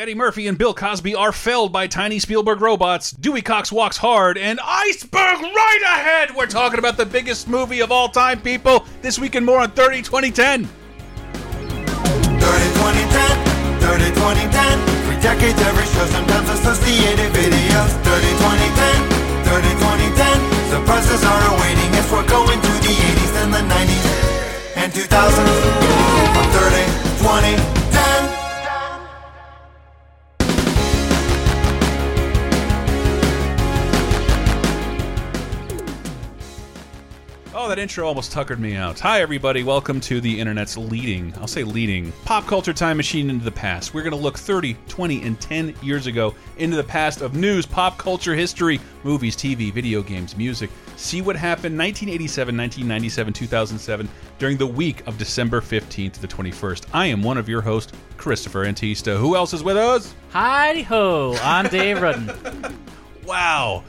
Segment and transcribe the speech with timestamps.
[0.00, 3.10] Eddie Murphy and Bill Cosby are felled by tiny Spielberg robots.
[3.10, 6.34] Dewey Cox walks hard, and iceberg right ahead.
[6.34, 8.86] We're talking about the biggest movie of all time, people.
[9.02, 10.64] This week and more on 30 2010.
[10.64, 10.72] 30
[11.36, 12.40] 2010,
[13.84, 14.80] 30 2010.
[15.04, 17.92] Three decades, every show, sometimes associated videos.
[18.00, 19.04] 30 2010,
[19.52, 20.80] 30 2010.
[20.80, 25.60] Surprises are awaiting as we're going to the 80s and the 90s and 2000s.
[26.32, 26.88] From 30
[27.20, 27.79] 2010.
[37.80, 39.00] Intro almost tuckered me out.
[39.00, 39.62] Hi, everybody.
[39.62, 43.94] Welcome to the internet's leading, I'll say leading, pop culture time machine into the past.
[43.94, 47.64] We're going to look 30, 20, and 10 years ago into the past of news,
[47.64, 50.68] pop culture history, movies, TV, video games, music.
[50.96, 56.84] See what happened 1987, 1997, 2007 during the week of December 15th to the 21st.
[56.92, 59.18] I am one of your hosts, Christopher Antista.
[59.18, 60.14] Who else is with us?
[60.32, 62.76] Hi ho, I'm Dave Rudden.
[63.30, 63.84] Wow.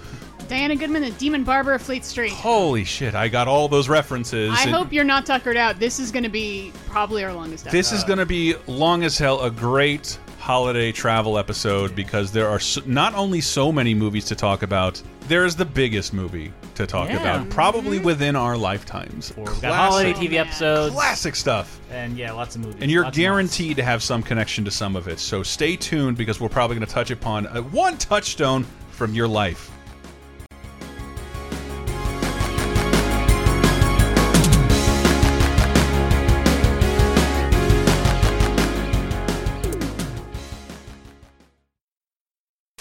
[0.52, 2.34] Diana Goodman, the Demon Barber of Fleet Street.
[2.34, 4.52] Holy shit, I got all those references.
[4.54, 5.80] I and- hope you're not tuckered out.
[5.80, 7.77] This is going to be probably our longest episode.
[7.77, 12.49] This is going to be long as hell a great holiday travel episode because there
[12.49, 16.52] are so, not only so many movies to talk about, there is the biggest movie
[16.76, 17.22] to talk Yeah.
[17.22, 19.32] about, probably within our lifetimes.
[19.38, 21.79] We've got holiday TV episodes, classic stuff.
[21.91, 22.82] and yeah, lots of movies.
[22.82, 25.20] And you're Lots guaranteed to have some connection to some of it.
[25.20, 29.29] So stay tuned because we're probably going to touch upon uh, one touchstone from your
[29.29, 29.72] life.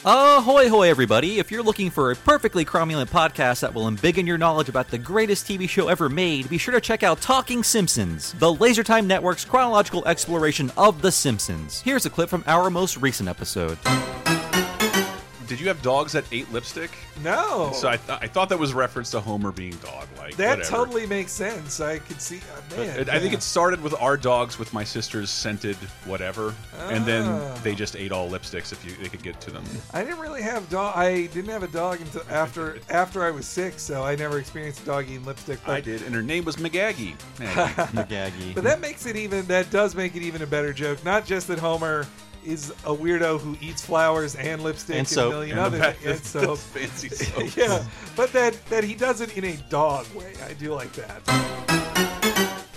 [0.02, 1.40] Ahoy, hoy, everybody!
[1.40, 4.96] If you're looking for a perfectly cromulent podcast that will embiggen your knowledge about the
[4.96, 9.44] greatest TV show ever made, be sure to check out Talking Simpsons, the LaserTime Network's
[9.44, 11.82] chronological exploration of The Simpsons.
[11.82, 13.76] Here's a clip from our most recent episode.
[15.50, 16.92] Did you have dogs that ate lipstick?
[17.24, 17.72] No.
[17.74, 20.36] So I, th I thought that was reference to Homer being dog-like.
[20.36, 20.62] that whatever.
[20.76, 21.80] totally makes sense.
[21.80, 22.38] I could see.
[22.38, 26.54] Uh, man, It- I think it started with our dogs with my sister's scented whatever,
[26.88, 27.58] and then Ah.
[27.64, 29.64] they just ate all lipsticks if you they could get to them.
[29.92, 30.96] I didn't really have dog.
[30.96, 34.82] I didn't have a dog until after after I was six, so I never experienced
[34.82, 35.58] a dog eating lipstick.
[35.66, 37.16] But, I did, and her name was McGaggy.
[37.38, 38.54] McGaggy.
[38.54, 39.46] But that makes it even.
[39.46, 41.04] That does make it even a better joke.
[41.04, 42.06] Not just that Homer
[42.44, 45.92] is a weirdo who eats flowers and lipstick And and, a million And other the,
[45.92, 46.34] things.
[46.34, 47.56] And the, so, fancy soap.
[47.56, 47.84] yeah,
[48.16, 50.32] but that that he does it in a dog way.
[50.44, 51.70] I do like that.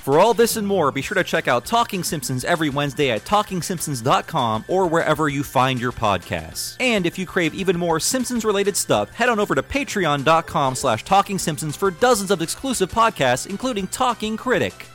[0.04, 3.24] For all this and more, be sure to check out Talking Simpsons every Wednesday at
[3.24, 6.76] TalkingSimpsons.com or wherever you find your podcasts.
[6.82, 11.40] And if you crave even more Simpsons-related stuff, head on over to Patreon.com slash Talking
[11.40, 14.88] Simpsons for dozens of exclusive podcasts, including Talking Critic.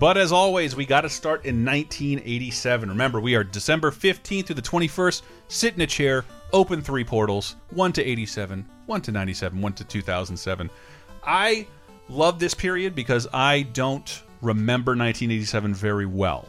[0.00, 2.88] But as always, we got to start in 1987.
[2.88, 5.20] Remember, we are December 15th through the 21st.
[5.48, 6.24] Sit in a chair,
[6.54, 10.70] open three portals: one to 87, one to 97, one to 2007.
[11.22, 11.66] I
[12.08, 16.48] love this period because I don't remember 1987 very well.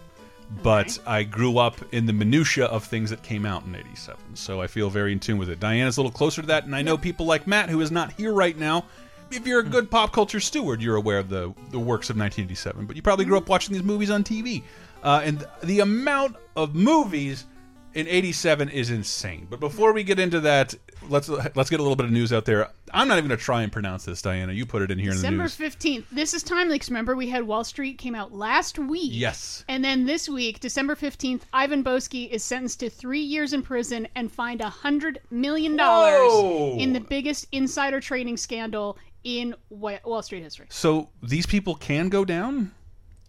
[0.64, 4.62] But I grew up in the minutia of things that came out in '87, so
[4.62, 5.60] I feel very in tune with it.
[5.60, 8.14] Diana's a little closer to that, and I know people like Matt, who is not
[8.14, 8.86] here right now.
[9.32, 12.86] If you're a good pop culture steward, you're aware of the the works of 1987.
[12.86, 14.64] But you probably grew up watching these movies on TV,
[15.04, 17.46] uh, and the amount of movies
[17.94, 19.48] in '87 is insane.
[19.50, 20.76] But before we get into that,
[21.10, 22.70] let's let's get a little bit of news out there.
[22.94, 24.52] I'm not even going to try and pronounce this, Diana.
[24.54, 25.58] You put it in here in the December news.
[25.58, 26.06] 15th.
[26.12, 29.12] This is timely because remember we had Wall Street came out last week.
[29.14, 29.64] Yes.
[29.70, 34.08] And then this week, December 15th, Ivan Boesky is sentenced to three years in prison
[34.16, 35.78] and fined a hundred million Whoa!
[35.78, 40.68] dollars in the biggest insider trading scandal in Wa- Wall Street history.
[40.70, 42.72] So these people can go down.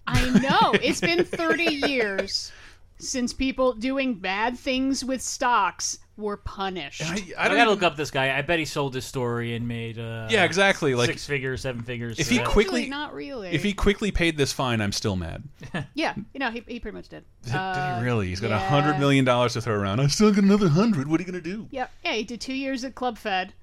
[0.06, 0.72] I know.
[0.82, 2.50] It's been 30 years
[2.98, 7.02] since people doing bad things with stocks were punished.
[7.02, 8.36] I, I I, don't gotta even- look up this guy.
[8.36, 10.94] I bet he sold his story and made uh, Yeah, exactly.
[10.94, 12.18] Like six figures, seven figures.
[12.18, 13.48] if so he that- quickly- Really, not really.
[13.50, 15.42] if he quickly paid this fine, I'm still mad.
[15.94, 17.24] yeah, you know, he, he pretty much did.
[17.44, 18.28] Did Uh, he really?
[18.28, 18.68] He's got a yeah.
[18.68, 20.00] hundred million dollars to throw around.
[20.00, 21.08] I still got another hundred.
[21.08, 21.66] What are you gonna do?
[21.70, 21.90] Yep.
[22.04, 23.54] Yeah, he did two years at Club Fed,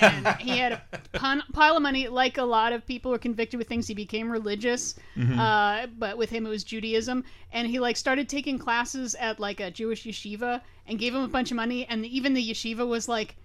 [0.00, 2.08] and he had a pun- pile of money.
[2.08, 4.94] Like a lot of people were convicted with things, he became religious.
[5.16, 5.38] Mm-hmm.
[5.38, 9.60] Uh, but with him, it was Judaism, and he like started taking classes at like
[9.60, 11.86] a Jewish yeshiva, and gave him a bunch of money.
[11.86, 13.36] And even the yeshiva was like,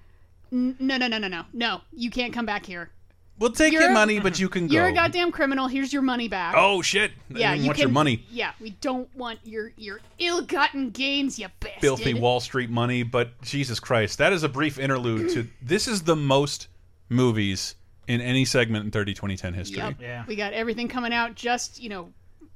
[0.51, 1.81] "No, no, no, no, no, no!
[1.91, 2.91] You can't come back here."
[3.39, 4.73] We'll take your You're- money, but you can go.
[4.73, 5.67] You're a goddamn criminal.
[5.67, 6.55] Here's your money back.
[6.57, 7.11] Oh shit!
[7.29, 7.87] Yeah, you want can.
[7.87, 11.81] your money, Yeah, we don't want your your ill-gotten gains, you bastard.
[11.81, 13.03] filthy Wall Street money.
[13.03, 15.47] But Jesus Christ, that is a brief interlude to.
[15.61, 16.67] This is the most
[17.09, 17.75] movies
[18.07, 19.77] in any segment in 30 2010 history.
[19.77, 19.95] Yep.
[19.99, 20.23] Yeah.
[20.27, 21.35] We got everything coming out.
[21.35, 22.09] Just you know,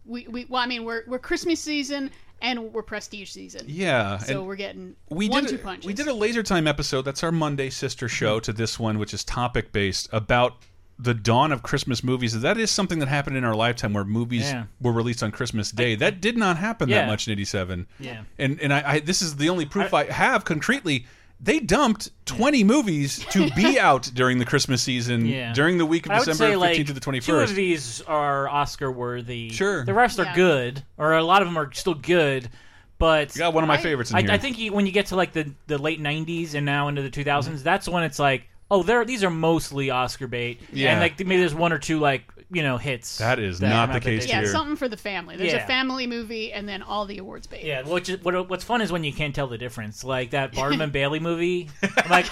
[0.06, 2.10] we we well, I mean, we're we're Christmas season
[2.42, 3.66] and we're Prestige season.
[3.68, 5.86] Yeah, So and we're getting we one did two a, punches.
[5.86, 7.04] we did a laser time episode.
[7.04, 8.44] That's our Monday sister show mm-hmm.
[8.44, 10.58] to this one, which is topic based about
[11.00, 12.40] the dawn of Christmas movies.
[12.40, 14.66] That is something that happened in our lifetime, where movies Yeah.
[14.80, 15.96] were released on Christmas Day.
[15.96, 17.88] That did not happen that much in '87.
[18.00, 18.22] Yeah.
[18.38, 21.06] and and I, I this is the only proof I, have concretely.
[21.42, 25.52] They dumped 20 movies to be out during the Christmas season Yeah.
[25.52, 27.26] during the week of I would December say 15th like to the 21st.
[27.26, 27.44] two 21st.
[27.44, 29.50] of these are Oscar worthy.
[29.50, 29.84] Sure.
[29.84, 30.32] The rest Yeah.
[30.32, 32.50] are good, or a lot of them are still good.
[32.98, 34.32] But You got one of my I- favorites in I, here.
[34.32, 37.02] I think you, when you get to like the, the late '90s and now into
[37.02, 37.64] the 2000s, mm-hmm.
[37.64, 40.62] that's when it's like, oh, there these are mostly Oscar bait.
[40.72, 40.92] Yeah.
[40.92, 43.18] And like maybe there's one or two like you know hits.
[43.20, 44.52] That is that not the case they- yeah, here.
[44.52, 45.38] something for the family.
[45.38, 45.64] There's Yeah.
[45.64, 47.64] a family movie and then all the awards bait.
[47.64, 50.04] Yeah, which is, what, what's fun is when you can't tell the difference.
[50.04, 51.70] Like that Barnum and Bailey movie.
[51.82, 52.26] I'm like,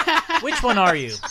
[0.43, 1.13] which one are you?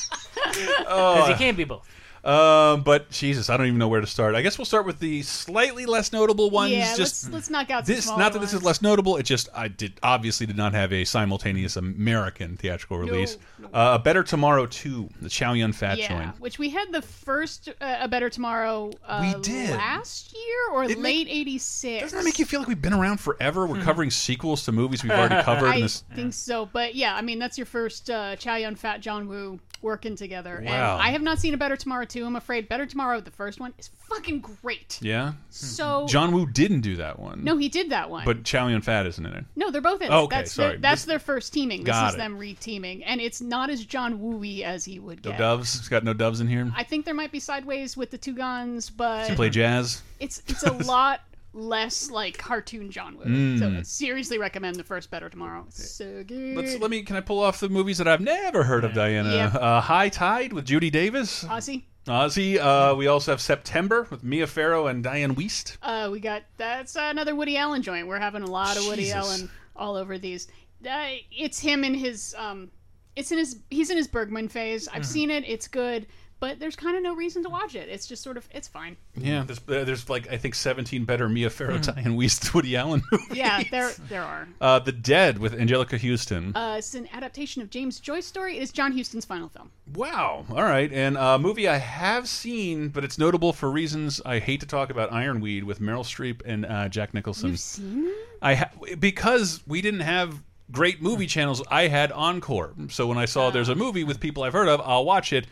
[0.89, 1.15] Oh.
[1.15, 1.89] Because you can't be both.
[2.25, 4.35] Um, but Jesus, I don't even know where to start.
[4.35, 6.73] I guess we'll start with the slightly less notable ones.
[6.73, 8.07] Yeah, just let's let's knock out this.
[8.09, 9.17] Not that this is less notable.
[9.17, 13.39] It just I did obviously did not have a simultaneous American theatrical release.
[13.59, 13.69] no.
[13.69, 16.41] Uh, a Better Tomorrow two, the Chow Yun Fat Yeah, joint.
[16.41, 19.71] which we had the first uh, A Better Tomorrow uh, We did.
[19.71, 22.03] last year or It late '86.
[22.03, 23.67] Doesn't that make you feel like we've been around forever?
[23.67, 25.67] We're covering sequels to movies we've already covered.
[25.71, 26.05] in I this.
[26.15, 29.59] think so, but yeah, I mean that's your first uh, Chow Yun Fat John Woo
[29.83, 30.63] working together.
[30.65, 30.95] Wow.
[30.99, 32.25] And I have not seen a Better Tomorrow too.
[32.27, 34.99] I'm afraid Better Tomorrow, the first one, is fucking great.
[35.01, 37.45] Yeah, So John Woo didn't do that one.
[37.45, 38.25] no, he did that one.
[38.25, 39.45] but Chow Yun Fat isn't in it.
[39.57, 40.09] no, they're both in.
[40.09, 40.15] it.
[40.15, 40.71] Oh, okay, that's sorry.
[40.73, 41.85] Their, that's This- their first teaming.
[41.85, 42.19] This is it.
[42.19, 45.39] them re-teaming, and it's not as John Wooey as he would No get.
[45.39, 45.77] doves.
[45.79, 46.71] It's got no doves in here.
[46.77, 50.03] I think there might be sideways with the two guns, but to play jazz.
[50.19, 51.21] it's it's a lot
[51.53, 53.59] less like cartoon John Woo.
[53.59, 55.65] So I seriously recommend the first Better Tomorrow.
[55.69, 56.57] It's so good.
[56.57, 57.03] Let's let me.
[57.03, 59.31] Can I pull off the movies that I've never heard of, Diana?
[59.35, 59.47] Yeah.
[59.49, 61.45] Uh, High Tide with Judy Davis.
[61.45, 61.85] Ozzy.
[62.07, 62.59] Ozzy.
[62.59, 65.77] Uh, we also have September with Mia Farrow and Dianne Wiest.
[65.83, 68.07] Uh, we got that's another Woody Allen joint.
[68.07, 69.17] We're having a lot of Woody Jesus.
[69.17, 70.49] Allen all over these.
[70.89, 72.71] Uh, it's him in his um,
[73.17, 74.89] it's in his he's in his Bergman phase.
[74.89, 75.03] I've Mm-hmm.
[75.05, 75.45] seen it.
[75.47, 76.07] It's good,
[76.41, 77.89] but there's kind of no reason to watch it.
[77.89, 78.97] It's just sort of it's fine.
[79.17, 83.03] Yeah, there's, uh, there's like I think 17 better Mia Farrow, Dianne Wiest, Woody Allen
[83.13, 83.37] movies.
[83.37, 84.49] Yeah, there there are.
[84.61, 86.57] Uh, the Dead with Anjelica Huston.
[86.57, 88.57] Uh, it's an adaptation of James Joyce's story.
[88.57, 89.71] It is John Huston's final film.
[89.95, 90.45] wow.
[90.51, 94.61] All right, and a movie I have seen, but it's notable for reasons I hate
[94.61, 95.13] to talk about.
[95.13, 97.51] Ironweed with Meryl Streep and uh, Jack Nicholson.
[97.51, 98.15] You've seen it?
[98.43, 101.63] I ha because we didn't have great movie channels.
[101.71, 104.81] I had Encore, so when I saw there's a movie with people I've heard of,
[104.85, 105.47] I'll watch it.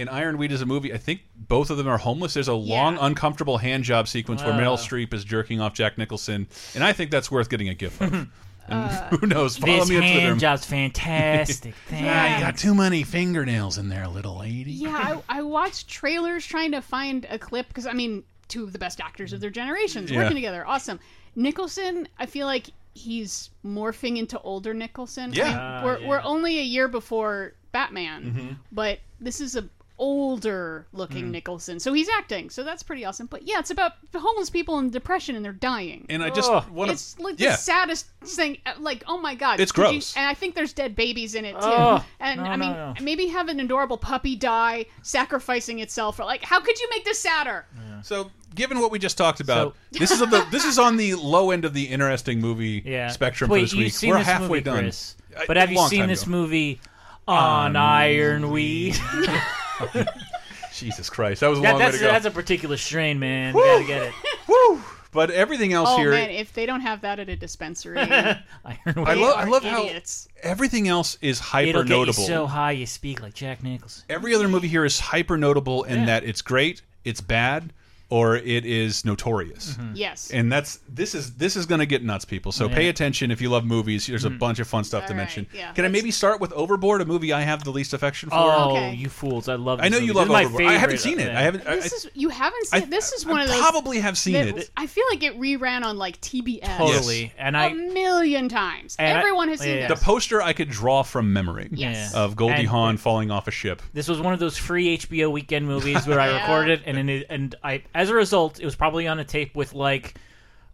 [0.00, 0.92] And Ironweed is a movie.
[0.92, 2.34] I think both of them are homeless.
[2.34, 6.48] There's a long, uncomfortable hand job sequence where Meryl Streep is jerking off Jack Nicholson,
[6.74, 8.28] and I think that's worth getting a gif of.
[8.68, 9.56] And who knows?
[9.56, 10.20] Follow This me on Twitter.
[10.20, 11.74] hand job's fantastic.
[11.92, 14.70] Ah, you got too many fingernails in there, little lady.
[14.70, 18.72] Yeah, I, I watched trailers trying to find a clip because I mean, two of
[18.72, 20.18] the best actors of their generations Yeah.
[20.18, 21.00] working together, awesome.
[21.34, 25.32] Nicholson, I feel like he's morphing into older Nicholson.
[25.32, 25.44] I Yeah.
[25.48, 26.08] mean, Ah, we're yeah.
[26.08, 28.48] we're only a year before Batman, Mm-hmm.
[28.70, 29.68] but this is a
[30.00, 31.30] older looking Mm.
[31.32, 33.26] Nicholson, so he's acting, so that's pretty awesome.
[33.26, 36.06] But yeah, it's about homeless people in depression and they're dying.
[36.08, 36.68] And I just Ugh.
[36.70, 36.94] want to.
[36.94, 37.50] it's like yeah.
[37.52, 38.58] the saddest thing.
[38.66, 40.16] uh, Like, oh my god, It's could you- gross.
[40.16, 41.58] and I think there's dead babies in it too.
[41.60, 42.02] Ugh.
[42.18, 43.04] and No, I mean, no, no.
[43.04, 46.16] maybe have an adorable puppy die, sacrificing itself.
[46.16, 47.66] For like, how could you make this sadder?
[48.02, 50.96] So, given what we just talked about, So- this is on the this is on
[50.96, 53.08] the low end of the interesting movie Yeah.
[53.08, 53.92] spectrum Wait, for this you've week.
[53.92, 54.78] seen We're this halfway movie, done.
[54.84, 55.16] Chris.
[55.46, 56.30] But have you seen this ago.
[56.32, 56.80] movie
[57.28, 58.98] on Ironweed?
[60.72, 62.10] Jesus Christ, that was a That, long way that's, to go.
[62.12, 63.54] that's a particular strain, man.
[63.54, 64.12] You gotta get it.
[64.48, 64.80] Woo!
[65.12, 68.44] But everything else Oh here, man, if they don't have that at a dispensary, Ironweed.
[68.64, 70.28] I love, I are love how idiots.
[70.42, 72.20] everything else is hyper It'll get notable.
[72.22, 74.04] you so high you speak like Jack Nicholson.
[74.08, 77.72] Every other movie here is hyper notable in that it's great, it's bad,
[78.10, 79.74] or it is notorious.
[79.74, 79.92] Mm-hmm.
[79.94, 80.30] yes.
[80.30, 82.52] And that's this is this is going to get nuts, people.
[82.52, 84.06] So pay attention if you love movies.
[84.06, 84.38] There's a mm-hmm.
[84.38, 85.46] bunch of fun stuff to All right, mention.
[85.54, 88.28] yeah, Can I let's- maybe start with Overboard, a movie I have the least affection
[88.30, 88.36] for?
[88.36, 88.94] Oh, Okay.
[88.94, 89.48] you fools!
[89.48, 89.80] I love.
[89.80, 90.64] I this know you love This is my Overboard.
[90.64, 91.34] I haven't seen it.
[91.34, 91.66] I haven't.
[91.66, 92.90] I, this is you haven't I, seen.
[92.90, 93.58] this is I one of those.
[93.60, 94.70] probably have seen that- it.
[94.76, 96.76] I feel like it reran on like TBS.
[96.78, 97.32] totally.
[97.38, 98.96] And I a million times.
[98.98, 99.88] Everyone has seen yeah.
[99.88, 102.14] The poster I could draw from memory Yes.
[102.14, 103.82] of Goldie And- Hawn falling off a ship.
[103.92, 107.54] this was one of those free HBO weekend movies where I recorded and and, and
[107.62, 110.14] I as a result, it was probably on a tape with like.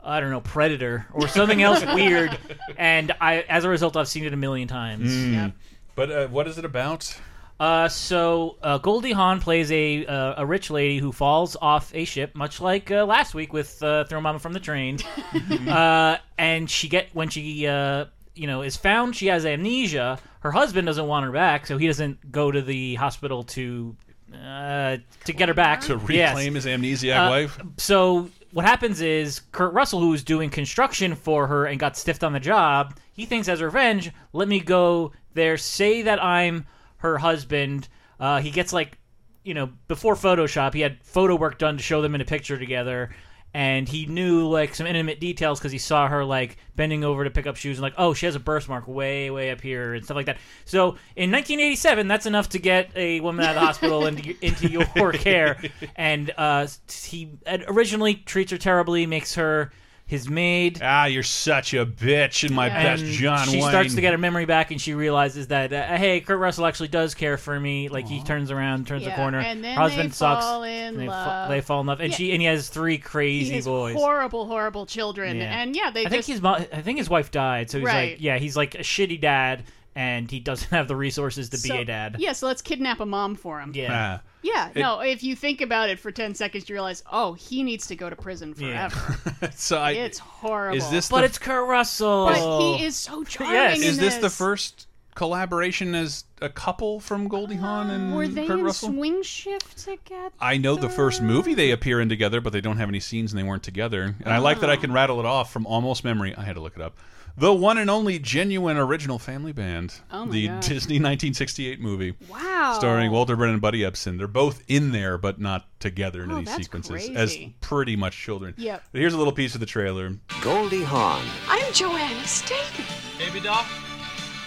[0.09, 2.38] I don't know, Predator or something else weird,
[2.76, 5.11] and I, as a result, I've seen it a million times.
[5.11, 5.33] Mm.
[5.33, 5.52] Yep.
[5.97, 7.12] But uh, what is it about?
[7.59, 12.04] Uh, so uh, Goldie Hawn plays a uh, a rich lady who falls off a
[12.04, 14.99] ship, much like uh, last week with uh, Throw Momma from the Train.
[15.68, 20.18] uh, and she get when she uh, you know is found, she has amnesia.
[20.40, 23.97] Her husband doesn't want her back, so he doesn't go to the hospital to
[24.37, 26.35] uh, to get her back To Yes.
[26.37, 27.61] reclaim his amnesiac Uh, wife.
[27.78, 32.33] So what happens is Kurt Russell, who's doing construction for her and got stiffed on
[32.33, 36.66] the job, he thinks as revenge, let me go there, say that I'm
[36.99, 37.88] her husband.
[38.19, 38.99] Uh, he gets like,
[39.45, 42.59] you know, before Photoshop, he had photo work done to show them in a picture
[42.59, 43.11] together.
[43.57, 47.31] And he knew like some intimate details because he saw her like bending over to
[47.31, 50.05] pick up shoes and like, oh, she has a birthmark way, way up here and
[50.05, 50.37] stuff like that.
[50.67, 54.69] So in 1987, that's enough to get a woman out of the hospital into into
[54.69, 54.85] your
[55.15, 55.59] care.
[55.97, 56.67] And uh,
[57.03, 57.31] he
[57.67, 59.73] originally treats her terribly, makes her
[60.09, 60.79] his maid.
[60.83, 63.69] Ah, you're such a bitch in my best And John she Wayne.
[63.69, 66.89] starts to get her memory back, and she realizes that uh, hey, Kurt Russell actually
[66.89, 67.89] does care for me.
[67.89, 69.41] Like he turns around, turns the Yeah, corner.
[69.41, 70.45] and then her husband they sucks.
[70.45, 71.49] fall in and they, fa- love.
[71.49, 72.17] they fall in love, and Yeah.
[72.17, 73.97] she and he has three crazy he has boys.
[73.97, 75.61] horrible, horrible children, Yeah.
[75.61, 77.87] and yeah, they I think just his mo- I think his wife died, so he's
[77.87, 78.11] Right.
[78.13, 79.65] like, yeah, he's like a shitty dad,
[79.97, 82.17] and he doesn't have the resources to be so- a dad.
[82.21, 83.73] Yeah, so let's kidnap a mom for him.
[83.75, 84.21] Yeah.
[84.21, 84.23] Ah.
[84.47, 87.87] Yeah, no, if you think about it for 10 seconds, you realize, oh, he needs
[87.88, 88.88] to go to prison Yeah.
[88.88, 89.50] forever.
[89.57, 90.79] so I, it's horrible.
[90.79, 92.26] is this But the, it's Kurt Russell.
[92.26, 93.55] But he is so charming.
[93.55, 93.79] Yes.
[93.79, 94.87] in is this the first
[95.17, 98.91] collaboration as a couple from Goldie Hawn uh, and Were they Kurt in Russell?
[98.91, 100.35] Swing Shift together?
[100.41, 103.33] I know the first movie they appear in together, but they don't have any scenes
[103.33, 104.15] and they weren't together.
[104.25, 106.35] And I like that I can rattle it off from almost memory.
[106.37, 106.97] I had to look it up.
[107.38, 109.95] The one and only genuine original family band.
[110.11, 110.61] Oh my the God.
[110.62, 112.14] Disney 1968 movie.
[112.31, 112.76] Wow.
[112.78, 114.16] Starring Walter Brennan and Buddy Ebsen.
[114.16, 117.11] They're both in there, but not together in Oh, any that's sequences.
[117.11, 118.55] As pretty much children.
[118.57, 118.83] Yep.
[118.90, 120.16] But here's a little piece of the trailer.
[120.40, 121.23] Goldie Hawn.
[121.47, 122.87] I'm Joanna Stayton.
[123.19, 123.64] Baby doll,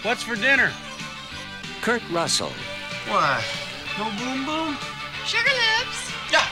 [0.02, 0.72] what's for dinner?
[1.82, 2.50] Kurt Russell.
[3.06, 3.40] Why?
[3.98, 4.76] No boom boom?
[5.24, 6.10] Sugar lips.
[6.32, 6.44] Yeah.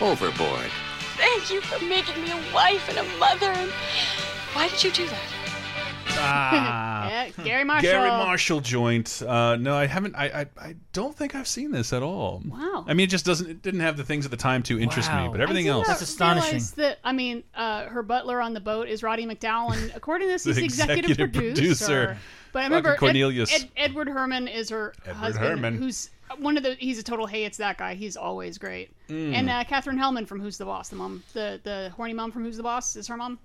[0.00, 0.70] Overboard.
[1.16, 3.46] Thank you for making me a wife and a mother.
[3.52, 3.70] And
[4.52, 5.22] why did you do that?
[6.18, 6.82] Ah.
[7.06, 7.88] Yeah, Garry Marshall.
[7.90, 9.22] Garry Marshall joint.
[9.26, 10.16] Uh, no, I haven't.
[10.16, 12.42] I, I I don't think I've seen this at all.
[12.44, 12.84] Wow.
[12.86, 13.48] I mean, it just doesn't.
[13.48, 15.76] It didn't have the things at the time to interest me, but everything I did
[15.78, 15.86] else.
[15.88, 16.50] not That's astonishing.
[16.52, 20.26] realize That I mean, uh, her butler on the boat is Roddy McDowall, and according
[20.28, 22.18] to this, he's The the executive, executive producer.
[22.52, 23.54] But I Fucking remember Ed- Cornelius.
[23.54, 25.74] Ed, Edward Herrmann is her Edward husband, Herrmann.
[25.78, 26.74] who's one of the.
[26.74, 27.94] He's a total hey, it's that guy.
[27.94, 28.90] He's always great.
[29.08, 29.34] Mm.
[29.34, 32.44] And uh, Katherine Helmond from Who's the Boss, the mom, the the horny mom from
[32.44, 33.38] Who's the Boss is her mom.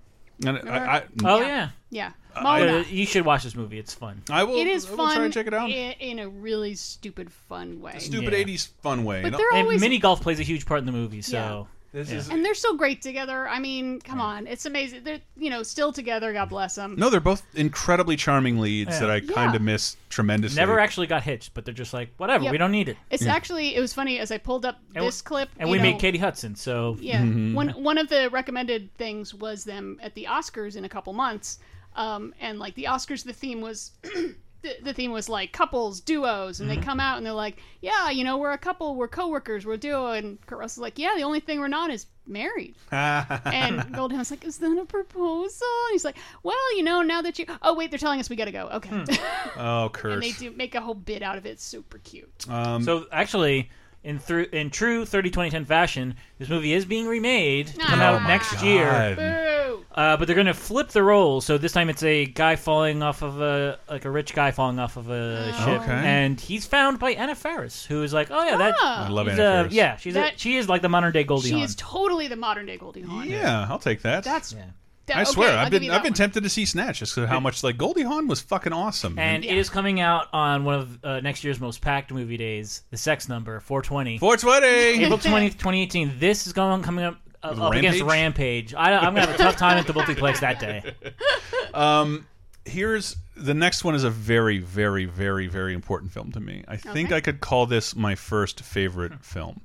[0.44, 1.70] And I, I, oh Yeah.
[1.90, 2.12] yeah.
[2.34, 2.82] Yeah, Mona.
[2.88, 3.78] You should watch this movie.
[3.78, 4.22] It's fun.
[4.30, 4.56] I will.
[4.56, 5.70] it is I will fun Try and check it out.
[5.70, 7.98] In, in a really stupid, fun way.
[7.98, 8.44] Stupid Yeah.
[8.44, 9.20] '80s fun way.
[9.22, 11.22] But And they're And always mini golf plays a huge part in the movie.
[11.22, 12.16] So this yeah.
[12.18, 13.46] is and they're so great together.
[13.48, 15.04] I mean, come on, it's amazing.
[15.04, 16.32] They're you know still together.
[16.32, 16.94] God bless them.
[16.96, 19.00] no, they're both incredibly charming leads Yeah.
[19.00, 20.56] that I kind of miss tremendously.
[20.60, 22.44] never actually got hitched, but they're just like whatever.
[22.44, 22.52] Yep.
[22.52, 22.96] We don't need it.
[23.10, 25.76] It's actually it was funny as I pulled up And we- this clip And we
[25.76, 26.54] know, made Katie Hudson.
[26.54, 27.54] So Yeah, Mm-hmm.
[27.54, 31.58] one one of the recommended things was them at the Oscars in a couple months,
[31.94, 33.92] um, and like the Oscars, the theme was.
[34.62, 36.80] The, the theme was like couples, duos, and Mm-hmm.
[36.80, 39.74] they come out and they're like, "Yeah, you know, we're a couple, we're coworkers, we're
[39.74, 43.92] a duo." And Kurt Russell's like, "Yeah, the only thing we're not is married." and
[43.92, 47.38] Goldie Hawn's like, "Is that a proposal?" And he's like, "Well, you know, now that
[47.38, 48.68] you, oh wait, they're telling us we gotta go.
[48.68, 49.04] Okay."
[49.56, 50.12] oh, Kurt.
[50.14, 51.60] and they do make a whole bit out of it.
[51.60, 52.30] Super cute.
[52.48, 53.68] Um, So actually,
[54.04, 58.04] in through in true 30 2010 fashion, this movie is being remade to come Oh
[58.04, 59.14] out my next year.
[59.16, 59.84] Boo!
[59.94, 61.44] Uh, but they're going to flip the roles.
[61.44, 64.78] So this time it's a guy falling off of a like a rich guy falling
[64.78, 65.64] off of a Oh.
[65.64, 65.92] ship, Okay.
[65.92, 68.74] and he's found by Anna Faris, who is like, oh yeah, that.
[68.80, 69.06] Ah.
[69.06, 69.72] I love she's Anna a- Faris.
[69.74, 71.62] Yeah, she's a, That- she is like the modern day Goldie She Hawn.
[71.62, 73.28] is totally the modern day Goldie Hawn.
[73.28, 74.24] Yeah, I'll take that.
[74.24, 74.52] That's.
[74.54, 74.64] Yeah.
[75.06, 77.28] That- I swear, I'll I've been I've that been tempted to see Snatch just 'cause
[77.28, 79.18] how much like Goldie Hawn was fucking awesome.
[79.18, 79.52] and Yeah.
[79.52, 82.96] it is coming out on one of uh, next year's most packed movie days, the
[82.96, 84.18] Sex Number, 420.
[84.18, 85.04] 420.
[85.04, 86.18] April 20th, 2018.
[86.18, 88.72] This is going coming up uh, With up against Rampage?
[88.72, 88.74] Rampage.
[88.74, 90.94] I, I'm gonna have a tough time at the multiplex that day.
[91.74, 92.26] Um,
[92.64, 96.64] here's the next one is a very, very, very, very important film to me.
[96.68, 97.16] I think Okay.
[97.16, 99.62] I could call this my first favorite film.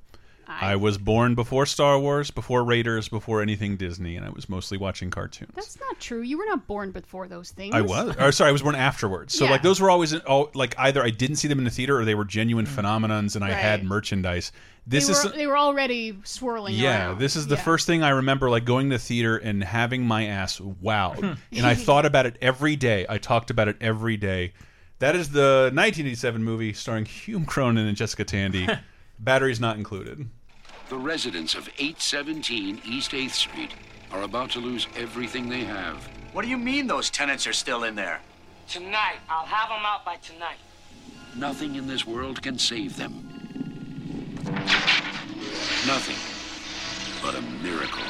[0.60, 4.78] I was born before Star Wars, before Raiders, before anything Disney, and I was mostly
[4.78, 5.52] watching cartoons.
[5.56, 6.22] That's not true.
[6.22, 7.76] You were not born before those things.
[7.76, 9.34] I was, or sorry, I was born afterwards.
[9.38, 9.52] So Yeah.
[9.52, 12.06] like those were always oh, like either I didn't see them in the theater or
[12.06, 13.84] they were genuine phenomenons, and I had Mm.
[13.84, 13.90] Right.
[13.90, 14.52] merchandise.
[14.88, 17.20] They This were, is they were already swirling yeah, around.
[17.20, 17.62] this is the Yeah.
[17.62, 21.66] first thing I remember, like going to the theater and having my ass wowed, and
[21.66, 23.06] I thought about it every day.
[23.10, 24.54] I talked about it every day.
[25.00, 28.68] That is the 1987 movie starring Hume Cronyn and Jessica Tandy.
[29.20, 30.30] Batteries not included.
[30.90, 33.72] The residents of 817 East 8th Street
[34.10, 35.98] are about to lose everything they have.
[36.32, 38.22] What do you mean those tenants are still in there?
[38.70, 39.18] Tonight.
[39.30, 40.56] I'll have them out by tonight.
[41.36, 43.28] Nothing in this world can save them.
[45.86, 46.16] Nothing
[47.22, 48.04] but a miracle.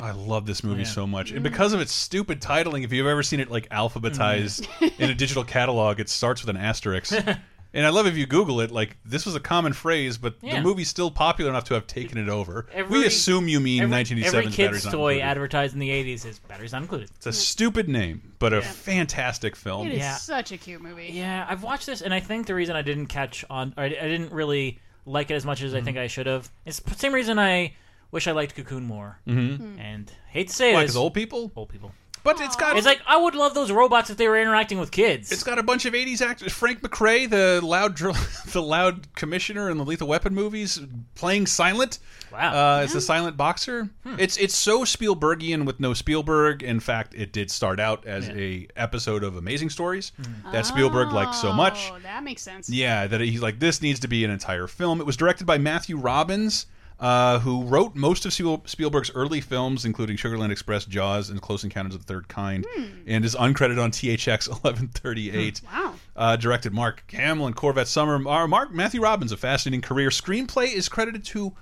[0.00, 3.24] I love this movie so much, and because of its stupid titling, if you've ever
[3.24, 5.00] seen it like alphabetized mm.
[5.00, 7.12] in a digital catalog, it starts with an asterisk.
[7.74, 10.56] and I love if you Google it, like this was a common phrase, but Yeah.
[10.56, 12.66] the movie's still popular enough to have taken it over.
[12.72, 14.38] Every- we assume you mean every, 1987.
[14.38, 15.24] Every kid's Batteries Not toy Included.
[15.28, 17.10] advertised in the 80s is batteries not included.
[17.16, 19.86] It's a stupid name, but a fantastic film.
[19.88, 20.16] It is Yeah.
[20.16, 21.10] such a cute movie.
[21.12, 23.86] Yeah, I've watched this, and I think the reason I didn't catch on, or I,
[23.86, 26.94] I didn't really like it as much as I think I should have, it's the
[26.94, 27.74] same reason I
[28.10, 29.18] wish I liked Cocoon more.
[29.28, 29.78] Mm-hmm.
[29.78, 31.52] And hate to say Why, this, 'cause old people?
[31.56, 31.92] old people.
[32.24, 34.90] But it's got It's like I would love those robots if they were interacting with
[34.90, 35.32] kids.
[35.32, 36.52] It's got a bunch of '80s actors.
[36.52, 40.80] Frank McRae, the loud, dr- the loud commissioner in the Lethal Weapon movies,
[41.14, 41.98] playing silent.
[42.30, 42.78] Wow.
[42.78, 43.88] uh, as the silent boxer.
[44.18, 46.62] It's it's so Spielbergian with no Spielberg.
[46.62, 50.12] In fact, it did start out as a episode of Amazing Stories
[50.52, 51.90] that Spielberg liked so much.
[51.90, 52.68] Oh, that makes sense.
[52.68, 55.00] Yeah, that he's like this needs to be an entire film.
[55.00, 56.66] It was directed by Matthew Robbins,
[57.00, 61.94] uh, who wrote most of Spielberg's early films, including Sugarland Express, Jaws, and Close Encounters
[61.94, 62.66] of the Third Kind,
[63.06, 65.60] and is uncredited on THX 1138.
[65.72, 65.94] Wow.
[66.16, 68.16] Uh, directed Mark Hamill and Corvette Summer.
[68.28, 70.08] Uh, Mark Matthew Robbins, a fascinating career.
[70.08, 71.52] Screenplay is credited to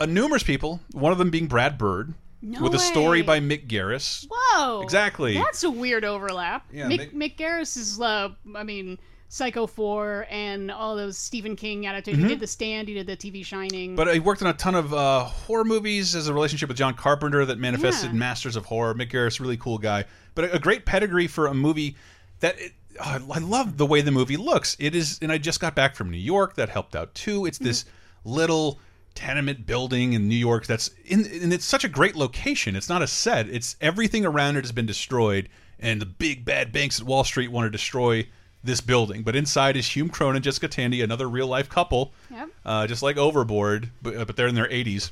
[0.00, 0.80] uh, numerous people.
[0.92, 4.26] One of them being Brad Bird, No with a story by Mick Garris.
[4.30, 4.80] Whoa.
[4.80, 5.34] Exactly.
[5.34, 6.66] That's a weird overlap.
[6.72, 8.98] Yeah, Mick, Mick- Mick Garris is, uh, I mean,
[9.32, 12.22] Psycho 4 and all those Stephen King adaptations.
[12.22, 13.90] He did The Stand, he did the TV Shining.
[13.92, 13.96] Mm-hmm.
[13.96, 16.92] But he worked on a ton of uh, horror movies as a relationship with John
[16.92, 18.10] Carpenter that manifested Yeah.
[18.10, 18.92] in Masters of Horror.
[18.92, 21.96] Mick Garris, really cool guy, but a, a great pedigree for a movie
[22.40, 24.76] that it, oh, I love the way the movie looks.
[24.78, 26.56] It is, and I just got back from New York.
[26.56, 27.46] That helped out too.
[27.46, 27.86] It's this
[28.26, 28.80] little
[29.14, 32.76] tenement building in New York that's in, and it's such a great location.
[32.76, 33.48] It's not a set.
[33.48, 35.48] It's everything around it has been destroyed,
[35.78, 38.26] and the big bad banks at Wall Street want to destroy
[38.64, 39.22] this building.
[39.22, 42.48] But inside is Hume Cronyn, Jessica Tandy, another real life couple Yep.
[42.64, 45.10] uh, just like Overboard, but, uh, but they're in their 80s.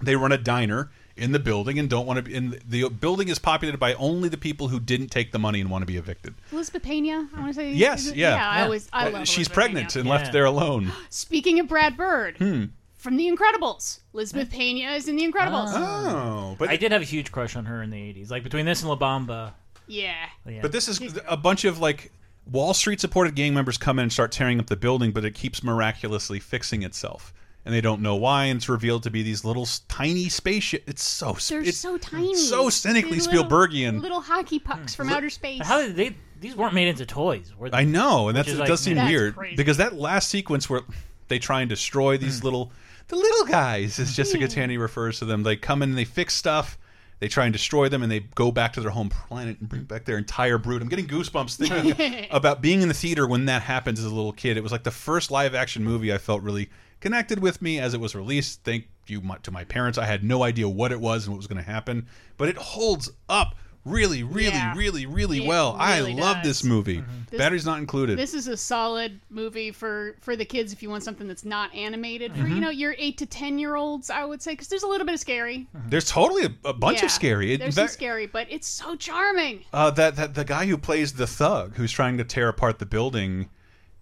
[0.00, 2.34] They run a diner in the building and don't want to be.
[2.36, 5.68] And the building is populated by only the people who didn't take the money and
[5.70, 6.34] want to be evicted.
[6.52, 7.72] Elizabeth Pena, I want to say.
[7.72, 8.34] Yes, is it- yeah.
[8.36, 10.00] Yeah, I always, I love She's Elizabeth pregnant Pena.
[10.00, 10.14] and Yeah.
[10.14, 10.92] left there alone.
[11.10, 12.64] Speaking of Brad Bird, Hmm.
[12.96, 15.70] from The Incredibles, Elizabeth Pena is in The Incredibles.
[15.74, 18.30] Oh, but I did have a huge crush on her in the 80s.
[18.30, 19.52] Like between this and La Bamba.
[19.88, 20.14] Yeah.
[20.48, 20.60] Yeah.
[20.62, 22.12] But this is a bunch of like
[22.50, 25.34] Wall Street supported gang members come in and start tearing up the building, but it
[25.34, 27.32] keeps miraculously fixing itself.
[27.64, 30.84] And they don't know why, and it's revealed to be these little tiny spaceship.
[30.86, 32.34] It's so They're it's so tiny.
[32.34, 34.00] so cynically little- Spielbergian.
[34.00, 35.60] Little hockey pucks from outer space.
[35.66, 36.16] How did they?
[36.40, 37.52] These weren't made into toys.
[37.58, 37.76] Were they?
[37.78, 39.56] I know, and that's it like- does seem That's weird crazy.
[39.56, 40.82] because that last sequence where
[41.26, 42.24] they try and destroy Hmm.
[42.24, 42.72] these little
[43.08, 45.42] the little guys, as Jessica Tandy refers to them.
[45.42, 46.78] They come in and they fix stuff.
[47.20, 49.82] They try and destroy them, and they go back to their home planet and bring
[49.82, 49.94] mm-hmm.
[49.94, 50.82] back their entire brood.
[50.82, 54.32] I'm getting goosebumps thinking about being in the theater when that happens as a little
[54.32, 54.56] kid.
[54.56, 57.94] It was like the first live action movie I felt really connected with me as
[57.94, 58.62] it was released.
[58.64, 59.98] Thank you to my parents.
[59.98, 62.56] I had no idea what it was and what was going to happen, but it
[62.56, 64.74] holds up really, really, Yeah.
[64.76, 65.72] really, really It well.
[65.72, 66.46] really I love does.
[66.46, 67.02] this movie.
[67.30, 68.18] This- Batteries not included.
[68.18, 71.74] This is a solid movie for for the kids if you want something that's not
[71.74, 72.54] animated for Mm-hmm.
[72.54, 74.10] you know your eight to ten year olds.
[74.10, 75.66] I would say because there's a little bit of scary.
[75.88, 77.52] There's totally a, a bunch Yeah, of scary.
[77.54, 79.64] In There's some fact, scary, but it's so charming.
[79.72, 82.86] uh, that that the guy who plays the thug who's trying to tear apart the
[82.86, 83.48] building,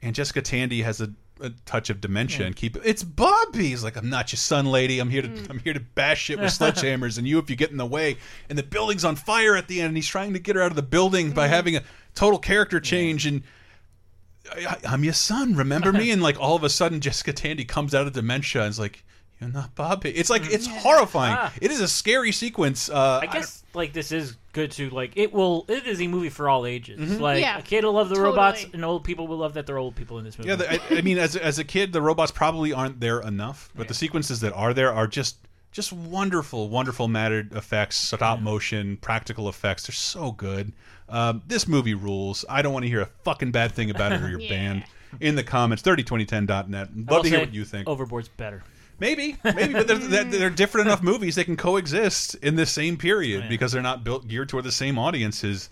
[0.03, 3.69] and Jessica Tandy has a, a touch of dementia and keep it's Bobby.
[3.69, 4.99] He's like, I'm not your son, lady.
[4.99, 5.51] I'm here to Mm.
[5.51, 8.17] I'm here to bash shit with sledgehammers, and you if you get in the way.
[8.49, 10.71] And the building's on fire at the end, and he's trying to get her out
[10.73, 11.35] of the building Mm.
[11.35, 11.83] by having a
[12.15, 13.43] total character change and.
[14.51, 15.57] I, I'm your son.
[15.57, 16.11] Remember me?
[16.13, 19.03] And like all of a sudden, Jessica Tandy comes out of dementia and is like,
[19.41, 21.37] "You're not Bobby." It's like it's horrifying.
[21.39, 21.53] Ah.
[21.61, 22.89] It is a scary sequence.
[22.89, 25.65] Uh, I guess like this is good to like it will.
[25.69, 26.99] It is a movie for all ages.
[27.01, 27.23] Mm-hmm.
[27.23, 29.79] Like Yeah, a kid will love the robots, and old people will love that they're
[29.79, 30.49] old people in this movie.
[30.51, 33.71] Yeah, the, I, I mean, as as a kid, the robots probably aren't there enough,
[33.75, 35.37] but the sequences that are there are just
[35.73, 39.87] just wonderful, wonderful mattered effects, stop motion, practical effects.
[39.87, 40.73] They're so good.
[41.09, 42.45] Um, this movie rules.
[42.49, 44.49] I don't want to hear a fucking bad thing about it or your Yeah.
[44.49, 44.85] band.
[45.21, 46.89] In the comments, 302010.net.
[46.89, 47.87] I will Love to hear what you think.
[47.87, 48.63] Overboard's better.
[48.99, 52.97] Maybe, maybe, but they're, they're, they're different enough movies they can coexist in the same
[52.97, 55.69] period because they're not built geared toward the same audiences.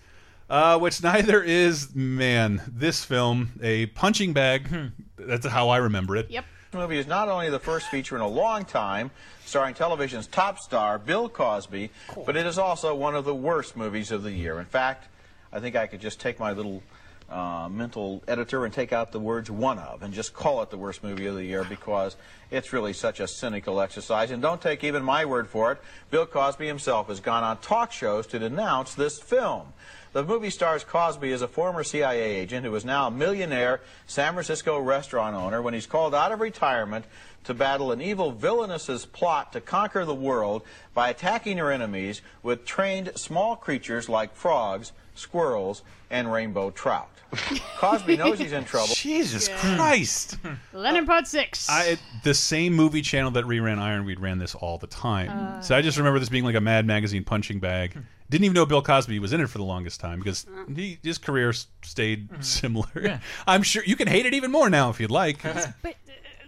[0.47, 2.61] Uh, which neither is, man.
[2.67, 4.91] This film, a punching bag.
[5.17, 6.29] That's how I remember it.
[6.29, 6.45] Yep.
[6.71, 9.09] This movie is not only the first feature in a long time
[9.43, 11.89] starring television's top star, Bill Cosby,
[12.25, 14.59] but it is also one of the worst movies of the year.
[14.59, 15.07] In fact,
[15.51, 16.83] I think I could just take my little
[17.29, 20.77] uh, mental editor and take out the words one of and just call it the
[20.77, 22.15] worst movie of the year because
[22.51, 24.31] it's really such a cynical exercise.
[24.31, 25.81] And don't take even my word for it.
[26.11, 29.73] Bill Cosby himself has gone on talk shows to denounce this film.
[30.13, 34.31] The movie stars Cosby as a former CIA agent who is now a millionaire San
[34.31, 37.03] Francisco restaurant owner when he's called out of retirement
[37.43, 40.61] to battle an evil villainous's plot to conquer the world
[40.93, 47.14] by attacking her enemies with trained small creatures like frogs, squirrels, and rainbow trout.
[47.77, 48.93] Cosby knows he's in trouble.
[48.95, 50.37] Jesus Christ!
[50.73, 51.67] Leonard Part Six.
[51.69, 55.29] I the same movie channel that reran Ironweed ran this all the time.
[55.29, 55.61] Uh.
[55.61, 57.97] so I just remember this being like a Mad Magazine punching bag.
[58.29, 61.19] Didn't even know Bill Cosby was in it for the longest time because he, his
[61.19, 63.19] career s- stayed similar.
[63.45, 65.43] I'm sure you can hate it even more now if you'd like.
[65.43, 65.91] but uh,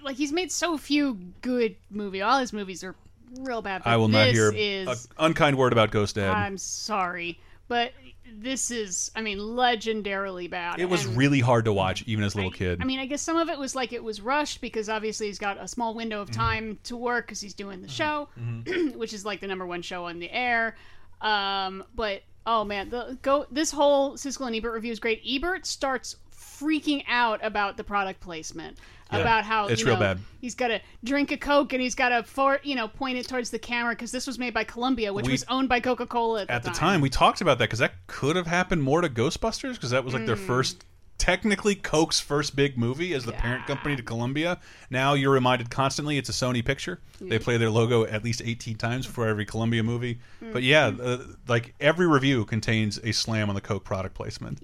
[0.04, 2.24] like he's made so few good movies.
[2.24, 2.96] All his movies are
[3.40, 3.84] real bad.
[3.84, 6.32] But I will not this hear Is, an unkind word about Ghost Dad.
[6.34, 7.92] I'm sorry, but
[8.36, 10.80] this is, I mean, legendarily bad.
[10.80, 12.82] it was and- really hard to watch even as a little kid.
[12.82, 15.40] I mean, I guess some of it was like it was rushed because obviously he's
[15.40, 16.30] got a small window Mm-hmm.
[16.32, 18.30] of time to work because he's doing the show,
[18.96, 20.76] which is like the number one show on the air.
[21.22, 25.22] Um, but oh man, the go this whole Siskel and Ebert review is great.
[25.28, 26.16] Ebert starts
[26.60, 28.78] freaking out about the product placement.
[29.12, 30.20] Yeah, about how it's you real bad.
[30.42, 33.26] he's got to drink a coke and he's got to for you know point it
[33.26, 36.06] towards the camera because this was made by Columbia, which We- was owned by Coca
[36.06, 39.00] Cola at, at the time we talked about that because that could have happened more
[39.00, 40.46] to Ghostbusters because that was like their Mm.
[40.46, 40.84] first
[41.18, 44.60] technically Coke's first big movie as the parent company to Columbia.
[44.90, 47.00] Now you're reminded constantly it's a Sony picture.
[47.22, 50.20] They play their logo at least 18 times for every Columbia movie.
[50.42, 54.62] But yeah, uh, like every review contains a slam on the Coke product placement.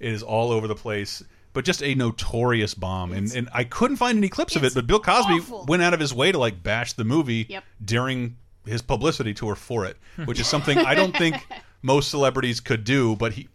[0.00, 1.22] It is all over the place.
[1.54, 4.74] But just a notorious bomb, and, and I couldn't find any clips of it.
[4.74, 5.64] But Bill Cosby awful.
[5.66, 7.64] went out of his way to like bash the movie Yep.
[7.84, 11.36] during his publicity tour for it, which is something I don't think
[11.82, 13.16] most celebrities could do.
[13.16, 13.48] But he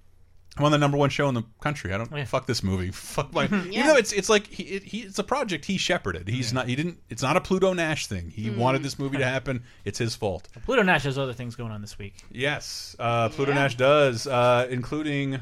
[0.60, 1.94] won the number one show in the country.
[1.94, 2.90] I don't fuck this movie.
[2.92, 3.46] Fuck my.
[3.46, 6.28] You know, it's it's like he, it, he it's a project he shepherded.
[6.28, 6.68] He's not.
[6.68, 6.98] He didn't.
[7.10, 8.32] It's not a Pluto Nash thing.
[8.32, 8.58] He Mm.
[8.58, 9.64] wanted this movie to happen.
[9.86, 10.50] It's his fault.
[10.66, 12.16] Pluto Nash has other things going on this week.
[12.32, 15.40] Yes, uh, Pluto Nash does, uh, including.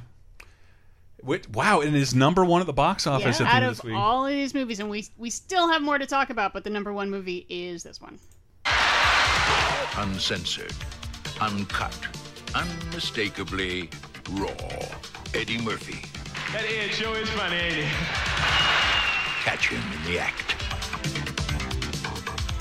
[1.23, 3.65] Wait, wow, and is number one at the box office Yeah, at the out end
[3.65, 3.93] of of this week.
[3.95, 6.69] all of these movies, and we we still have more to talk about, but the
[6.69, 8.17] number one movie is this one.
[9.97, 10.73] Uncensored,
[11.39, 11.95] uncut,
[12.55, 13.89] unmistakably
[14.31, 14.49] raw.
[15.33, 16.01] Eddie Murphy.
[16.53, 17.85] That Ed show is funny, ain't it?
[19.43, 20.55] Catch him in the act.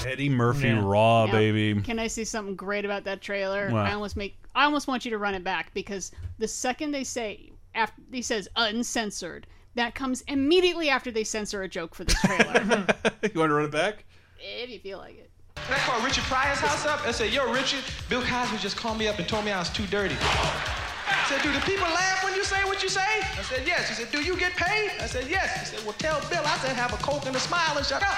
[0.06, 0.80] Eddie Murphy, Yeah.
[0.82, 1.80] raw Now, baby.
[1.82, 3.70] Can I say something great about that trailer?
[3.70, 3.86] What?
[3.86, 7.04] I almost make I almost want you to run it back because the second they
[7.04, 12.20] say after he says uncensored, that comes immediately after they censor a joke for this
[12.20, 12.60] trailer.
[13.22, 14.04] you want to run it back?
[14.38, 15.30] if you feel like it.
[15.56, 19.06] I called Richard Pryor's house up and said, Yo, Richard, Bill Cosby just called me
[19.06, 20.16] up and told me I was too dirty.
[20.20, 23.00] I said, Do the people laugh when you say what you say?
[23.02, 23.88] I said, Yes.
[23.88, 24.90] He said, Do you get paid?
[25.00, 25.70] I said, Yes.
[25.70, 28.02] He said, Well, tell Bill I said, Have a Coke and a smile and shut
[28.02, 28.16] up.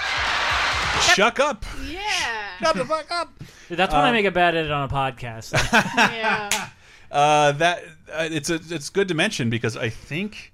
[1.15, 1.65] Shuck up.
[1.91, 2.59] Yeah.
[2.61, 3.33] Shut the fuck up.
[3.69, 5.53] That's when I Um, make a bad edit on a podcast.
[5.97, 6.69] yeah.
[7.13, 10.53] Uh, that uh, it's a, it's good to mention because I think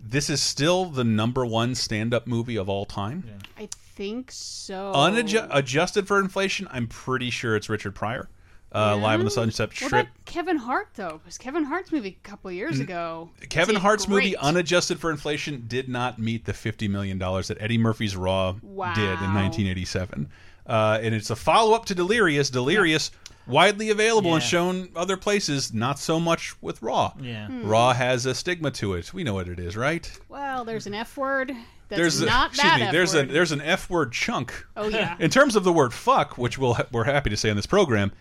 [0.00, 3.24] this is still the number one stand-up movie of all time.
[3.58, 4.92] I think so.
[4.92, 8.28] Unadjusted for inflation, I'm pretty sure it's Richard Pryor.
[8.74, 9.82] Uh, Live on the Sunset Strip.
[9.84, 10.06] What Strip.
[10.06, 11.20] about Kevin Hart though?
[11.24, 13.30] Because Kevin Hart's movie a couple years ago.
[13.48, 17.56] Kevin did Hart's movie, unadjusted for inflation, did not meet the fifty million dollars that
[17.62, 18.92] Eddie Murphy's Raw Wow.
[18.94, 20.28] did in 1987,
[20.66, 22.50] uh, and it's a follow-up to Delirious.
[22.50, 23.10] Delirious,
[23.48, 27.12] widely available and shown other places, not so much with Raw.
[27.20, 27.46] Yeah.
[27.46, 27.66] Hmm.
[27.66, 29.12] Raw has a stigma to it.
[29.12, 30.10] We know what it is, right?
[30.28, 31.52] Well, there's an F word.
[31.88, 32.86] That's there's not a, excuse that me.
[32.86, 33.30] F There's word.
[33.30, 34.66] a there's an F word chunk.
[34.76, 35.16] Oh, yeah.
[35.18, 38.12] In terms of the word fuck, which we'll we're happy to say on this program,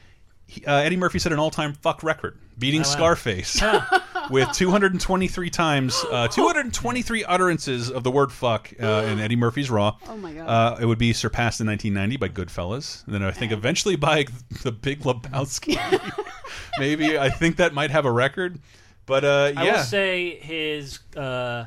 [0.48, 2.90] he, uh, Eddie Murphy set an all-time fuck record, beating Oh, wow.
[2.90, 3.62] Scarface
[4.32, 9.98] with 223 times, uh, 223 utterances of the word fuck uh, in Eddie Murphy's Raw.
[10.08, 10.48] Oh, my God.
[10.48, 14.26] Uh, it would be surpassed in 1990 by Goodfellas, and then I think eventually by
[14.64, 15.78] The Big Lebowski.
[16.80, 18.60] Maybe I think that might have a record,
[19.06, 19.60] but uh, yeah.
[19.62, 21.66] I will say his uh,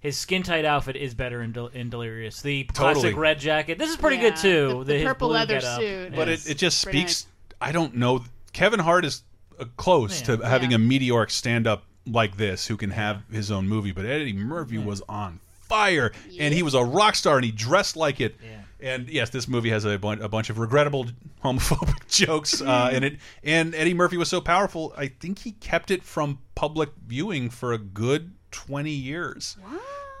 [0.00, 2.40] his skin tight outfit is better in, Del- in Delirious.
[2.42, 3.14] The classic Totally.
[3.14, 3.78] red jacket.
[3.78, 4.68] This is pretty Yeah, good too.
[4.78, 6.14] the- the his purple leather suit.
[6.14, 7.26] but it, it just Pretty speaks.
[7.60, 8.24] I don't know.
[8.52, 9.22] Kevin Hart is
[9.58, 10.76] uh, close to having Yeah.
[10.76, 14.78] a meteoric stand up like this who can have his own movie, but Eddie Murphy
[14.78, 18.36] was on fire and he was a rock star and he dressed like it.
[18.78, 21.06] And yes, this movie has a, bun a bunch of regrettable
[21.44, 23.16] homophobic jokes uh, in it.
[23.42, 27.72] And Eddie Murphy was so powerful, I think he kept it from public viewing for
[27.72, 29.56] a good 20 years.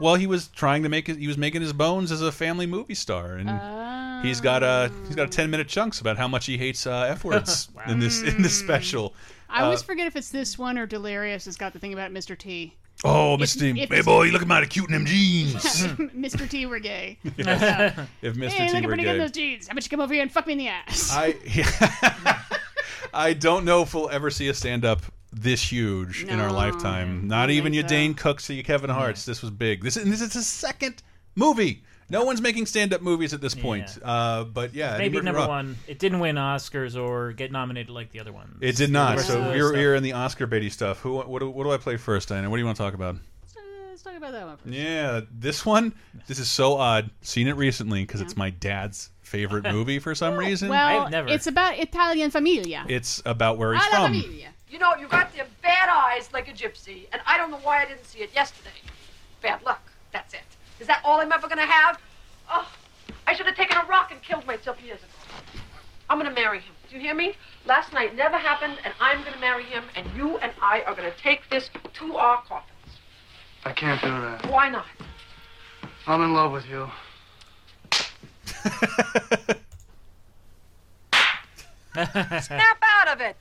[0.00, 1.16] Well, he was trying to make it.
[1.18, 3.48] He was making his bones as a family movie star, and
[4.22, 7.02] he's got a he's got a ten minute chunks about how much he hates uh,
[7.10, 9.14] f words in this in this special.
[9.48, 12.10] I Uh, always forget if it's this one or Delirious has got the thing about
[12.12, 12.36] Mr.
[12.36, 12.74] T.
[13.04, 13.60] oh, If- Mr.
[13.74, 15.54] T, if hey boy, you looking mighty cute in them jeans.
[15.96, 16.48] Mr.
[16.48, 17.18] T were gay.
[17.24, 17.36] if
[18.34, 18.48] Mr.
[18.48, 19.68] Hey, T looking were pretty good in those jeans.
[19.68, 21.10] How about you come over here and fuck me in the ass?
[21.12, 21.36] I
[23.14, 25.02] I don't know if we'll ever see a stand up
[25.32, 27.26] this huge in our lifetime.
[27.28, 27.88] Not even think your so.
[27.88, 29.24] Dane Cooks or your Kevin Hart's.
[29.24, 29.82] This was big.
[29.82, 31.02] This and this is his second
[31.34, 31.82] movie.
[32.08, 33.98] No one's making stand-up movies at this point.
[34.02, 35.48] Uh, but yeah, Maybe Murphy number Raw.
[35.48, 35.76] one.
[35.88, 38.58] It didn't win Oscars or get nominated like the other ones.
[38.60, 39.18] It did not.
[39.20, 39.76] So of the we're stuff.
[39.76, 41.00] here in the Oscar baity stuff.
[41.00, 41.16] Who?
[41.20, 42.48] What, do- what do I play first, Diana?
[42.48, 43.16] What do you want to talk about?
[43.90, 44.74] Let's talk about that one first.
[44.74, 45.94] Yeah, this one.
[46.26, 47.10] This is so odd.
[47.22, 50.68] Seen it recently because it's my dad's favorite movie for some reason.
[50.68, 52.84] Well, it's about Italian familia.
[52.88, 54.20] It's about where he's Alla from.
[54.20, 54.50] familia.
[54.70, 57.82] You know, you got the bad eyes like a gypsy, and I don't know why
[57.82, 58.68] I didn't see it yesterday.
[59.40, 59.82] Bad luck.
[60.12, 60.40] That's it.
[60.80, 61.98] Is that all I'm ever gonna have?
[62.50, 62.68] Oh,
[63.26, 65.60] I should have taken a rock and killed myself years ago.
[66.08, 66.74] I'm gonna marry him.
[66.88, 67.34] Do you hear me?
[67.66, 71.12] Last night never happened, and I'm gonna marry him, and you and I are gonna
[71.20, 72.70] take this to our coffins.
[73.64, 74.48] I can't do that.
[74.50, 74.86] Why not?
[76.06, 76.88] I'm in love with you.
[81.96, 83.36] Snap out of it.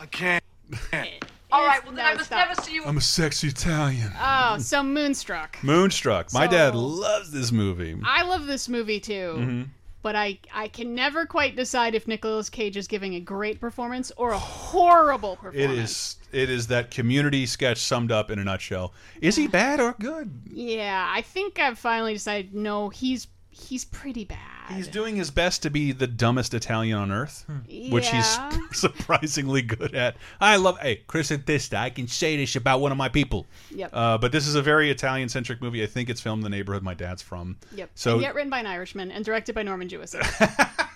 [0.00, 0.44] I can't.
[1.56, 2.48] All right, well then No, I must stop.
[2.48, 2.84] never see you.
[2.84, 4.12] I'm a sexy Italian.
[4.20, 5.58] Oh, so Moonstruck.
[5.62, 6.32] Moonstruck.
[6.32, 7.96] My dad loves this movie.
[8.04, 9.34] I love this movie too.
[9.38, 9.68] Mhm.
[10.02, 14.12] But I, I can never quite decide if Nicolas Cage is giving a great performance
[14.16, 15.90] or a horrible It performance.
[15.90, 16.16] is.
[16.32, 18.92] It is that community sketch summed up in a nutshell.
[19.20, 20.30] Is he bad or good?
[20.48, 24.38] Yeah, I think I've finally decided no, he's he's pretty bad.
[24.74, 27.44] He's doing his best to be the dumbest Italian on earth,
[27.90, 28.50] which Yeah.
[28.52, 30.16] he's surprisingly good at.
[30.40, 30.78] I love.
[30.80, 33.46] Hey, Chris Antista, I can say this about one of my people.
[33.70, 33.90] Yep.
[33.92, 35.82] Uh, but this is a very Italian-centric movie.
[35.82, 37.56] I think it's filmed in the neighborhood my dad's from.
[37.74, 37.90] Yep.
[37.94, 40.22] So and yet written by an Irishman and directed by Norman Jewison.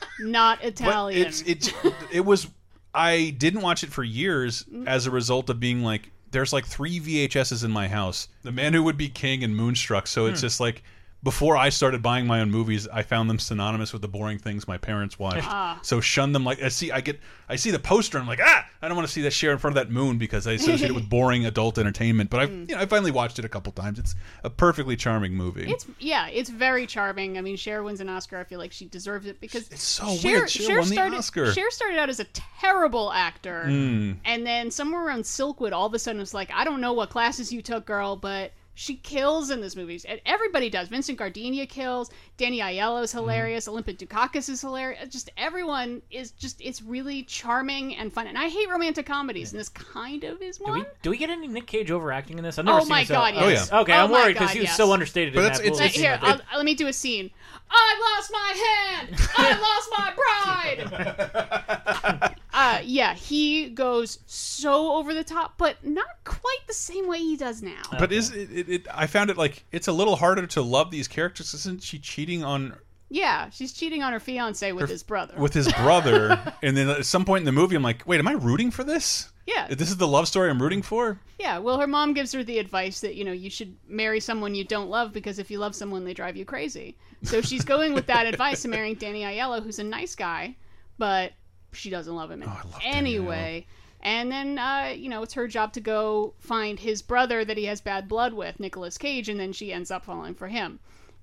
[0.21, 1.27] Not But Italian.
[1.27, 1.71] it's it's
[2.13, 2.49] it was.
[2.95, 4.87] I didn't watch it for years Mm.
[4.89, 8.29] as a result of being like, there's like three VHSs in my house.
[8.43, 10.07] The Man Who Would Be King and Moonstruck.
[10.07, 10.47] So it's Hmm.
[10.47, 10.83] just like.
[11.23, 14.67] Before I started buying my own movies, I found them synonymous with the boring things
[14.67, 15.47] my parents watched.
[15.47, 15.79] Ah.
[15.83, 18.41] So shun them like I see I get I see the poster and I'm like
[18.43, 20.53] ah I don't want to see that Cher in front of that moon because I
[20.53, 22.31] associate it with boring adult entertainment.
[22.31, 22.71] But I Mm.
[22.71, 23.99] you know I finally watched it a couple times.
[23.99, 25.71] It's a perfectly charming movie.
[25.71, 27.37] It's yeah, it's very charming.
[27.37, 28.39] I mean, Cher wins an Oscar.
[28.39, 30.49] I feel like she deserves it because it's so weird.
[30.49, 31.53] Cher won the started, Oscar.
[31.53, 32.27] Cher started out as a
[32.61, 34.17] terrible actor, Mm.
[34.25, 37.11] and then somewhere around Silkwood, all of a sudden it's like I don't know what
[37.11, 40.01] classes you took, girl, but she kills in this movie.
[40.09, 40.89] And everybody does.
[40.89, 42.09] Vincent Gardenia kills.
[42.39, 43.17] Danny Aiello is mhm.
[43.17, 43.69] hilarious.
[43.69, 45.07] Olympia Dukakis is hilarious.
[45.11, 48.27] Just everyone is just it's really charming and fun.
[48.27, 50.79] And I hate romantic comedies, and this kind of is Do one.
[50.79, 52.59] we, do we get any Nick Cage overacting in this?
[52.59, 53.67] I've never Oh seen my it, so- uh, God, Oh, yeah.
[53.81, 54.77] Okay, Oh I'm worried because God, he was yes.
[54.79, 55.67] so understated But in it's- that.
[55.67, 57.31] it's- it's- uh, Here, what I'll, let me do a scene.
[57.71, 59.15] I lost my hand.
[59.37, 60.15] I lost my
[62.25, 62.37] bride.
[62.53, 67.37] uh, yeah, he goes so over the top, but not quite the same way he
[67.37, 67.83] does now.
[67.99, 68.87] But is it, it, it?
[68.93, 71.55] I found it like it's a little harder to love these characters.
[71.55, 72.75] Isn't she cheating on
[73.09, 75.35] Yeah, she's cheating on her fiance with her- his brother.
[75.37, 78.29] With his brother, and then at some point in the movie, I'm like, wait, am
[78.29, 79.31] I rooting for this?
[79.47, 79.67] Yeah.
[79.69, 81.19] This is the love story I'm rooting for.
[81.39, 84.55] Yeah, well, her mom gives her the advice that, you know, you should marry someone
[84.55, 86.97] you don't love because if you love someone, they drive you crazy.
[87.25, 90.57] So she's going with that advice and marrying Danny Aiello, who's a nice guy,
[90.99, 91.33] but
[91.73, 92.45] she doesn't love him
[92.83, 93.67] anyway.
[94.03, 97.67] And then, uh, you know, it's her job to go find his brother that he
[97.67, 100.79] has bad blood with, Nicolas Cage, and then she ends up falling for him.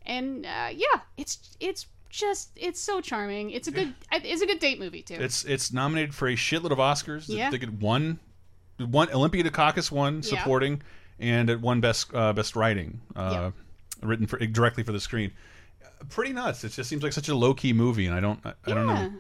[0.06, 3.50] And uh, yeah, it's it's just it's so charming.
[3.50, 5.16] It's a good it's a good date movie too.
[5.16, 7.26] It's it's nominated for a shitload of Oscars.
[7.28, 7.48] Yeah.
[7.48, 8.20] I think one,
[8.78, 10.38] one Olympia Dukakis won Yeah.
[10.38, 10.82] supporting,
[11.20, 13.52] and it won best uh, best writing, uh,
[14.04, 15.32] written for directly for the screen.
[16.10, 16.64] Pretty nuts.
[16.64, 18.86] It just seems like such a low key movie, and I don't I, I don't
[18.86, 19.12] know.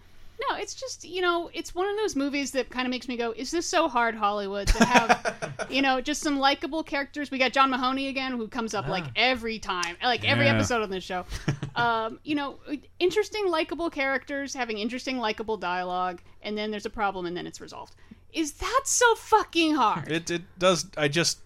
[0.49, 3.17] No, it's just you know, it's one of those movies that kind of makes me
[3.17, 7.31] go, "Is this so hard, Hollywood?" To have, you know, just some likable characters.
[7.31, 10.53] We got John Mahoney again, who comes up like every time, like every Yeah.
[10.55, 11.25] episode on this show.
[11.75, 12.59] um, you know,
[12.99, 17.59] interesting, likable characters having interesting, likable dialogue, and then there's a problem, and then it's
[17.59, 17.95] resolved.
[18.31, 20.11] Is that so fucking hard?
[20.11, 20.85] It it does.
[20.97, 21.39] I just.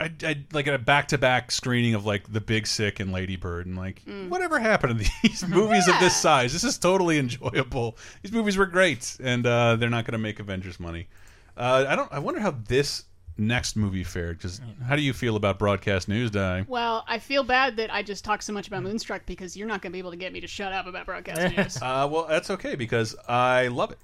[0.00, 3.36] I, I like a back to back screening of like The Big Sick and Lady
[3.36, 4.28] Bird and like Mm.
[4.28, 6.52] whatever happened to these movies of this size?
[6.52, 7.96] This is totally enjoyable.
[8.22, 11.08] These movies were great, and uh, they're not going to make Avengers money.
[11.56, 12.12] Uh, I don't.
[12.12, 13.04] I wonder how this
[13.36, 14.38] next movie fared.
[14.38, 16.64] Because how do you feel about broadcast news, Die?
[16.68, 19.82] Well, I feel bad that I just talked so much about Moonstruck because you're not
[19.82, 21.76] going to be able to get me to shut up about broadcast news.
[21.82, 23.98] Uh, well, that's okay because I love it.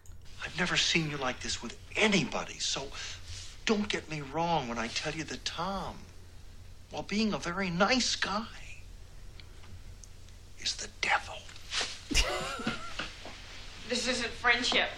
[0.44, 2.86] I've never seen you like this with anybody, so
[3.66, 5.96] don't get me wrong when I tell you that Tom,
[6.90, 8.46] while being a very nice guy,
[10.58, 11.34] is the devil.
[13.88, 14.88] This isn't friendship.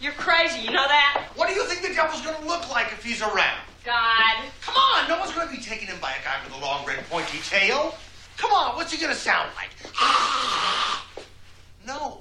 [0.00, 1.26] You're crazy, you know that?
[1.34, 3.60] What do you think the devil's gonna look like if he's around?
[3.84, 4.44] God.
[4.62, 7.04] Come on, no one's gonna be taken in by a guy with a long red
[7.10, 7.96] pointy tail.
[8.36, 9.70] Come on, what's he gonna sound like?
[11.86, 12.20] no.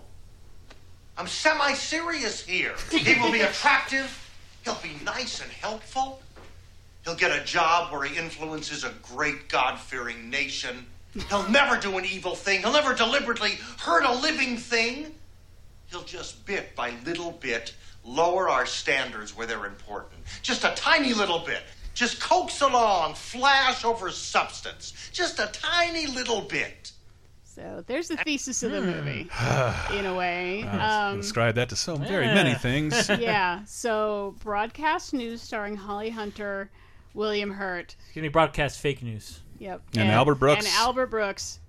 [1.18, 2.74] I'm semi serious here.
[2.92, 4.27] He will be attractive,
[4.68, 6.22] He'll be nice and helpful.
[7.06, 10.86] He'll get a job where he influences a great God fearing nation.
[11.30, 12.60] He'll never do an evil thing.
[12.60, 15.16] He'll never deliberately hurt a living thing.
[15.90, 20.20] He'll just bit by little bit lower our standards where they're important.
[20.42, 21.62] Just a tiny little bit.
[21.94, 25.10] Just coax along, flash over substance.
[25.14, 26.92] Just a tiny little bit.
[27.58, 28.86] So there's the thesis of the Hmm.
[28.91, 29.30] movie,
[29.98, 30.62] in a way.
[30.63, 33.10] Um, describe that to so very many things.
[33.20, 33.63] yeah.
[33.65, 36.70] So broadcast news starring Holly Hunter,
[37.15, 37.96] William Hurt.
[38.06, 39.39] Excuse me, broadcast fake news.
[39.58, 39.82] Yep.
[39.98, 40.65] And Albert Brooks.
[40.65, 41.60] And Albert Brooks,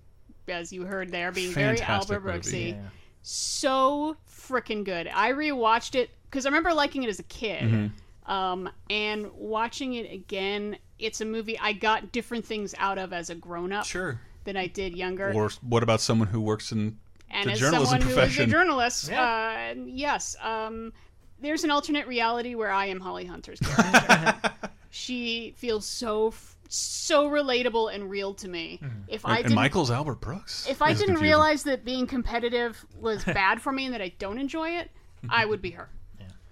[0.47, 2.39] as you heard there, being very Albert movie.
[2.75, 2.83] Brooksy.
[3.23, 5.09] So freaking good.
[5.09, 7.63] I rewatched it because I remember liking it as a kid.
[7.63, 8.31] Mhm.
[8.31, 13.31] Um, and watching it again, it's a movie I got different things out of as
[13.31, 13.87] a grown up.
[13.87, 14.21] Sure.
[14.49, 15.31] Than I did younger.
[15.35, 16.97] Or what about someone who works in
[17.31, 18.45] and the as journalism someone who is profession?
[18.45, 20.95] a journalist, uh, yes, um,
[21.39, 24.51] there's an alternate reality where I am Holly Hunter's character.
[24.89, 26.33] she feels so
[26.71, 28.81] so relatable and real to me.
[29.07, 30.67] If I and, and didn't, Michael's Albert Brooks.
[30.67, 34.39] if I didn't realize that being competitive was bad for me and that I don't
[34.39, 34.91] enjoy it,
[35.29, 35.91] I would be her.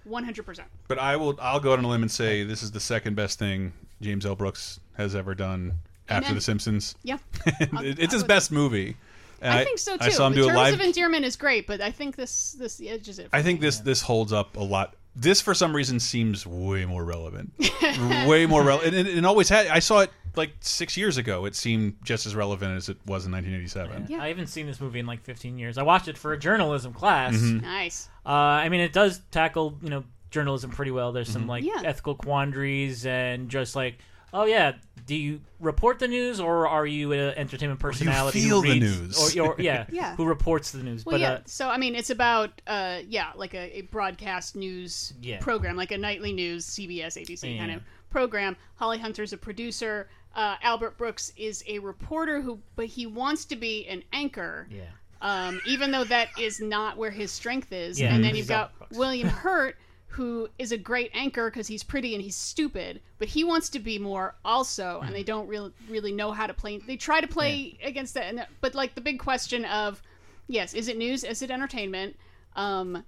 [0.05, 0.69] One hundred percent.
[0.87, 1.39] But I will.
[1.41, 4.27] I'll go out on a limb and say this is the second best thing James
[4.27, 4.37] L.
[4.37, 6.35] Brooks has ever done after Amen.
[6.35, 6.95] The Simpsons.
[7.03, 7.19] Yeah.
[7.61, 8.97] It- it's his best movie.
[9.43, 10.05] And I think so too.
[10.05, 10.75] I saw him the do a Terms live.
[10.75, 13.29] of Endearment is great, but I think this this edges it.
[13.35, 14.95] I think this this holds up a lot.
[15.15, 17.53] This for some reason seems way more relevant,
[18.27, 19.67] way more relevant, and, and it always had.
[19.67, 21.45] I saw it like six years ago.
[21.45, 24.07] It seemed just as relevant as it was in 1987.
[24.09, 24.23] Yeah.
[24.23, 25.79] I haven't seen this movie in like 15 years.
[25.79, 27.35] I watched it for a journalism class.
[27.35, 27.63] Mhm.
[27.63, 28.09] Nice.
[28.25, 31.13] Uh, I mean, it does tackle you know journalism pretty well.
[31.13, 31.49] There's some Mhm.
[31.49, 31.83] like Yeah.
[31.85, 33.99] ethical quandaries and just like,
[34.35, 34.73] oh yeah,
[35.07, 38.41] do you report the news or are you an entertainment personality?
[38.43, 39.37] feel who the news.
[39.37, 40.17] or, or yeah, Yeah.
[40.17, 41.07] who reports the news?
[41.07, 41.31] Well, but yeah.
[41.33, 45.39] uh, so I mean, it's about uh, yeah, like a, a broadcast news Yeah.
[45.39, 48.57] program, like a nightly news CBS, ABC kind of program.
[48.75, 50.09] Holly Hunter's a producer.
[50.35, 54.67] Uh, Albert Brooks is a reporter who, but he wants to be an anchor.
[54.71, 54.83] Yeah.
[55.23, 57.99] Um, even though that is not where his strength is.
[57.99, 58.97] Yeah, and then you've got Brooks.
[58.99, 59.77] William Hurt,
[60.17, 63.79] who is a great anchor because he's pretty and he's stupid, but he wants to
[63.79, 66.79] be more also, and they don't really really know how to play.
[66.79, 70.03] They try to play against that, and but like the big question of,
[70.49, 71.23] yes, is it news?
[71.25, 72.17] Is it entertainment?
[72.57, 73.05] Um,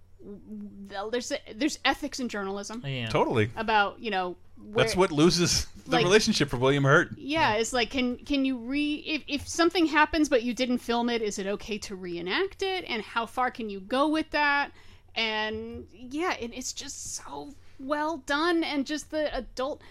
[1.10, 2.82] there's there's ethics in journalism.
[2.86, 3.08] Yeah.
[3.08, 3.50] Totally.
[3.56, 4.36] About you know.
[4.72, 7.10] Where, That's what loses the Like- relationship for William Hurt.
[7.16, 11.08] yeah, it's like can can you re if, if something happens but you didn't film
[11.10, 12.84] it, is it okay to reenact it?
[12.88, 14.72] And how far can you go with that?
[15.18, 19.82] And yeah, and it's just so well done and just the adult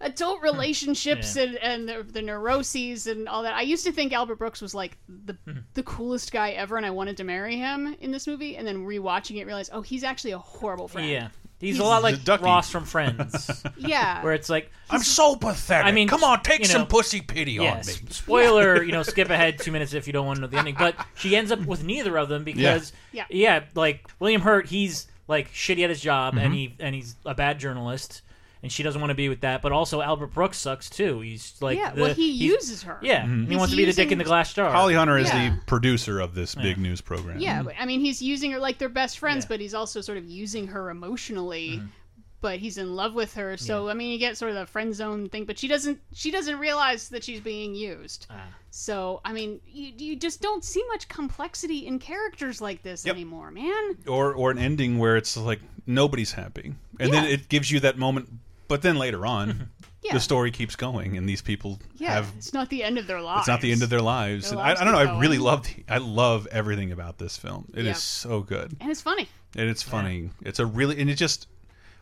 [0.00, 0.44] adult hmm.
[0.44, 1.42] relationships Yeah.
[1.44, 3.54] and, and the, the neuroses and all that.
[3.54, 5.58] I used to think Albert Brooks was like the hmm.
[5.74, 8.86] the coolest guy ever and I wanted to marry him in this movie and then
[8.86, 11.08] rewatching it realized, oh, he's actually a horrible friend.
[11.08, 11.28] yeah,
[11.60, 13.64] he's, a lot like Ross from Friends.
[13.78, 14.22] Yeah.
[14.22, 15.86] where it's like I'm so pathetic.
[15.86, 17.82] I mean, come on, take you know, some pussy pity on me.
[18.10, 20.76] Spoiler, you know, skip ahead two minutes if you don't want to know the ending.
[20.78, 23.24] But she ends up with neither of them because, Yeah.
[23.30, 26.56] yeah, like William Hurt, he's like shitty at his job and Mhm.
[26.56, 28.22] he and he's a bad journalist.
[28.62, 31.20] And she doesn't want to be with that, but also Albert Brooks sucks too.
[31.20, 32.98] He's like, Yeah, the- well, he uses her.
[33.02, 33.48] Yeah, Mhm.
[33.48, 34.72] he wants to be the dick in the glass jar.
[34.72, 35.50] Holly Hunter is Yeah.
[35.50, 37.38] the producer of this big news program.
[37.38, 40.18] Yeah, but, I mean, he's using her like they're best friends, but he's also sort
[40.18, 41.76] of using her emotionally.
[41.76, 41.86] Mm-hmm.
[42.42, 44.94] But he's in love with her, so I mean, you get sort of the friend
[44.94, 45.46] zone thing.
[45.46, 45.98] But she doesn't.
[46.14, 48.26] She doesn't realize that she's being used.
[48.30, 48.42] Ah.
[48.78, 53.50] So I mean, you, you just don't see much complexity in characters like this anymore,
[53.50, 53.96] man.
[54.06, 57.96] Or or an ending where it's like nobody's happy, and then it gives you that
[57.96, 58.28] moment.
[58.68, 59.62] But then later on, mm-hmm.
[60.02, 60.12] Yeah.
[60.12, 62.30] the story keeps going, and these people Yeah, have.
[62.36, 63.40] it's not the end of their lives.
[63.40, 64.50] It's not the end of their lives.
[64.50, 65.00] Their And I, lives I don't know.
[65.06, 65.46] keep I really going.
[65.46, 65.62] love.
[65.64, 67.70] The, I love everything about this film.
[67.72, 67.96] It is Yep.
[67.96, 69.26] so good, and it's funny.
[69.56, 70.30] and it's funny.
[70.42, 71.46] It's a really and it just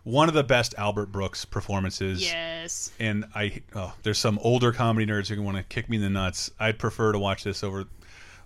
[0.04, 2.22] one of the best Albert Brooks performances.
[2.22, 2.92] Yes.
[3.00, 6.10] And I, oh, there's some older comedy nerds who want to kick me in the
[6.10, 6.50] nuts.
[6.60, 7.86] I'd prefer to watch this over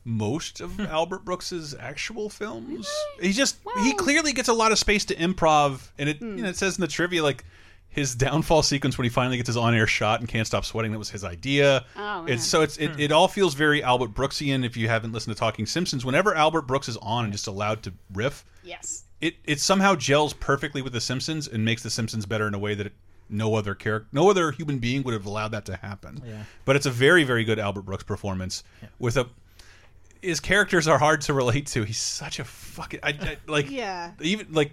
[0.05, 2.89] most of Albert Brooks's actual films.
[3.21, 6.43] He just he clearly gets a lot of space to improv, and it you know
[6.43, 6.45] hmm.
[6.45, 7.45] it says in the trivia like
[7.91, 10.99] his downfall sequence when he finally gets his on-air shot and can't stop sweating that
[10.99, 11.85] was his idea.
[11.97, 13.01] Oh, it's so it's it, hmm.
[13.01, 14.65] it all feels very Albert Brooksian.
[14.65, 17.83] If you haven't listened to Talking Simpsons, whenever Albert Brooks is on and just allowed
[17.83, 19.05] to riff, Yes.
[19.21, 22.59] It it somehow gels perfectly with the Simpsons and makes the Simpsons better in a
[22.59, 22.93] way that it,
[23.29, 26.23] no other character, no other human being would have allowed that to happen.
[26.27, 26.45] Yeah.
[26.65, 28.63] But it's a very very good Albert Brooks performance
[28.99, 29.27] with a.
[30.23, 31.85] His characters are hard to relate to.
[31.85, 34.13] He's such a fucking I, I- like Yeah.
[34.21, 34.73] even like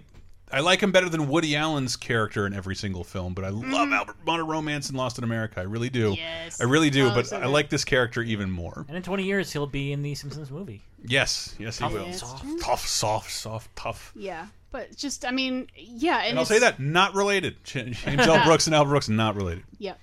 [0.52, 3.34] I like him better than Woody Allen's character in every single film.
[3.34, 5.60] But I love Albert Modern Romance and Lost in America.
[5.60, 6.10] I really do.
[6.12, 6.20] Mm-hmm.
[6.20, 6.60] Yes.
[6.60, 7.08] I really do.
[7.08, 8.84] Oh, but so I like this character even more.
[8.88, 10.82] And in 20 years, he'll be in the Simpsons movie.
[11.04, 12.12] Yes, yes, he will.
[12.12, 14.12] Soft, tough, soft, soft, tough.
[14.16, 16.18] Yeah, But just, I mean, yeah.
[16.20, 17.62] And, And I'll say that not related.
[17.64, 18.44] Ch- James L.
[18.44, 19.64] Brooks and Al Brooks not related.
[19.78, 19.94] Yeah.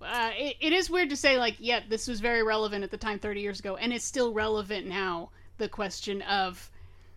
[0.00, 2.96] Uh, it, it is weird to say, like, yeah, this was very relevant at the
[2.96, 5.30] time 30 years ago, and it's still relevant now.
[5.58, 6.70] The question of,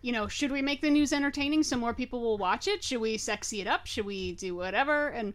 [0.04, 2.84] you know, should we make the news entertaining so more people will watch it?
[2.84, 3.86] Should we sexy it up?
[3.86, 5.08] Should we do whatever?
[5.08, 5.32] And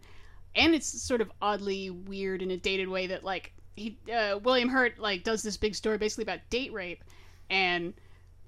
[0.54, 4.68] and it's sort of oddly weird in a dated way that, like, he uh, William
[4.68, 7.02] Hurt like does this big story basically about date rape,
[7.50, 7.94] and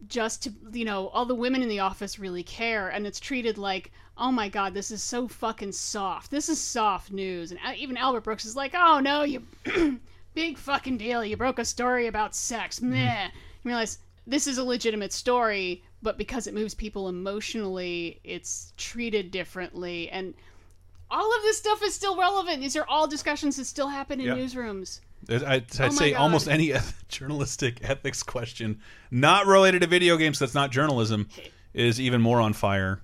[0.06, 3.58] just to you know all the women in the office really care and it's treated
[3.58, 7.72] like oh my god this is so fucking soft this is soft news and uh,
[7.76, 9.40] even albert brooks is like oh no you
[10.34, 13.30] big fucking deal you broke a story about sex meh you
[13.62, 20.10] realize this is a legitimate story but because it moves people emotionally it's treated differently.
[20.10, 20.34] And
[21.10, 22.60] all of this stuff is still relevant.
[22.60, 24.34] These are all discussions that still happen in Yeah.
[24.34, 25.00] newsrooms.
[25.28, 26.18] I'd, I'd Oh say God.
[26.20, 26.72] almost any
[27.08, 28.80] journalistic ethics question
[29.10, 31.28] not related to video games that's not journalism
[31.74, 33.00] is even more on fire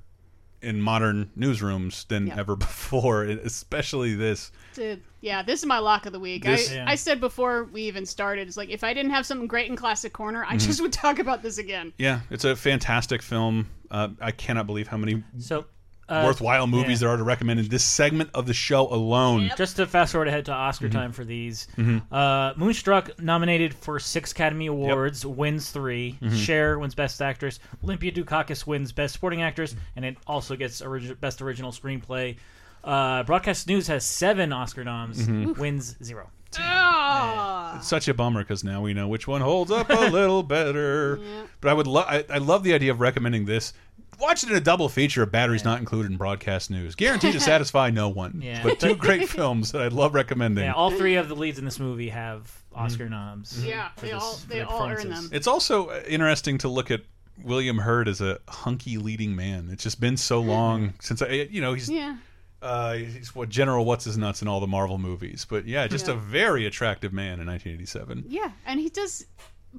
[0.62, 2.38] in modern newsrooms than Yeah.
[2.38, 4.50] ever before, especially this.
[4.74, 6.44] Dude, yeah, this is my lock of the week.
[6.44, 6.84] This- I, Yeah.
[6.88, 9.76] I said before we even started, it's like if I didn't have something great in
[9.76, 10.66] Classic Corner, I Mhm.
[10.66, 11.92] just would talk about this again.
[11.98, 13.68] Yeah, it's a fantastic film.
[13.90, 15.64] Uh, I cannot believe how many So,
[16.09, 17.06] uh, worthwhile movies yeah.
[17.09, 19.50] there are to recommend in this segment of the show alone.
[19.56, 20.92] Just to fast forward ahead to Oscar Mhm.
[20.92, 22.02] time for these, Mhm.
[22.11, 26.36] uh, Moonstruck nominated for six Academy Awards, wins 3 Mhm.
[26.36, 27.59] Cher wins Best Actress.
[27.84, 32.36] Olympia Dukakis wins Best Supporting Actress, and it also gets origi- Best Original Screenplay.
[32.84, 35.59] Uh, Broadcast News has seven Oscar noms, Mhm.
[35.59, 36.30] wins zero.
[36.59, 37.72] Oh.
[37.76, 41.20] It's such a bummer because now we know which one holds up a little better.
[41.61, 42.06] But I would love.
[42.09, 43.72] I, I love the idea of recommending this.
[44.18, 47.40] Watch it in a double feature of batteries not included in broadcast news, guaranteed to
[47.52, 48.40] satisfy no one.
[48.42, 48.62] Yeah.
[48.62, 50.64] But two great films that I love recommending.
[50.64, 53.12] Yeah, all three of the leads in this movie have Oscar Mm-hmm.
[53.12, 53.64] noms.
[53.64, 55.28] Yeah, they this- all they all earn them.
[55.32, 57.02] It's also uh, interesting to look at
[57.44, 59.68] William Hurt as a hunky leading man.
[59.70, 62.16] It's just been so long since I, you know, he's Yeah.
[62.60, 65.46] uh, he's what General What's His Nuts in all the Marvel movies.
[65.48, 66.14] But yeah, just Yeah.
[66.14, 68.24] a very attractive man in 1987.
[68.26, 69.24] Yeah, and he does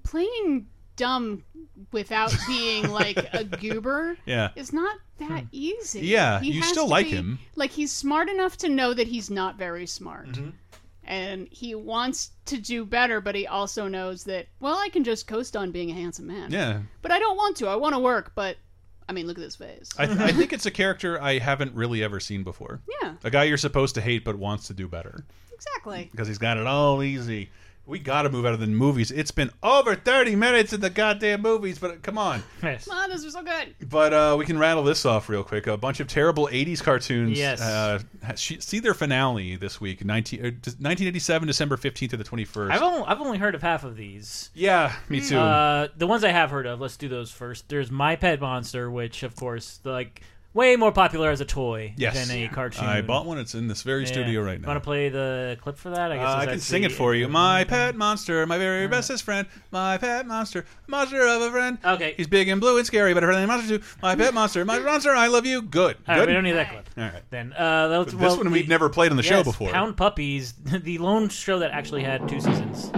[0.03, 0.67] playing
[0.99, 1.43] dumb
[1.91, 4.17] without being like a goober.
[4.25, 4.49] Yeah.
[4.55, 6.01] is not that easy.
[6.01, 7.39] Yeah, He you still like be- him.
[7.55, 10.27] Like he's smart enough to know that he's not very smart.
[10.29, 10.49] Mm-hmm.
[11.05, 15.25] And he wants to do better, but he also knows that, well, I can just
[15.25, 16.51] coast on being a handsome man.
[16.51, 16.81] Yeah.
[17.01, 17.67] But I don't want to.
[17.67, 18.57] I want to work, but
[19.07, 19.89] I mean, look at this face.
[19.97, 22.81] I, th I think it's a character I haven't really ever seen before.
[23.01, 23.15] Yeah.
[23.23, 26.09] A guy you're supposed to hate but wants to do better exactly.
[26.11, 27.49] because he's got it all easy.
[27.89, 29.09] We got to move out of the movies.
[29.09, 32.43] It's been over 30 minutes in the goddamn movies, but come on.
[32.61, 32.87] Yes.
[32.91, 33.73] Oh, this was so good.
[33.89, 35.65] But uh, we can rattle this off real quick.
[35.65, 37.59] A bunch of terrible 80s cartoons Yes.
[37.61, 37.99] uh,
[38.35, 42.71] see their finale this week, 19, uh, 1987, December 15th to the 21st.
[42.71, 44.51] I've only, I've only heard of half of these.
[44.53, 45.37] Yeah, me too.
[45.39, 47.69] Uh, the ones I have heard of, let's do those first.
[47.69, 50.21] There's My Pet Monster, which, of course, the, like
[50.53, 52.27] way more popular as a toy yes.
[52.27, 52.85] than a cartoon.
[52.85, 53.37] I bought one.
[53.37, 54.67] It's in this very studio right now.
[54.67, 56.11] Want to play the clip for that?
[56.11, 57.27] I guess Uh, I can sing it for you.
[57.27, 61.77] My pet monster, my very bestest friend, my pet monster, monster of a friend.
[61.83, 62.13] Okay.
[62.17, 63.83] He's big and blue and scary, but a friendly monster too.
[64.01, 65.61] My pet monster, my monster, I love you.
[65.61, 65.97] Good.
[66.07, 66.27] All right, Good.
[66.29, 66.89] we don't need that clip.
[66.97, 67.23] All right.
[67.29, 69.45] Then uh, let's, But well, this one the- we've never played on the show yes,
[69.45, 69.69] before.
[69.69, 72.91] Pound Puppies, the lone show that actually had two seasons.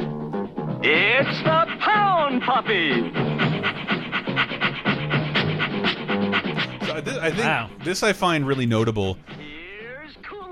[0.83, 3.40] It's the Pound Puppy.
[7.05, 7.69] So I, think Wow.
[7.83, 9.17] this I find really notable.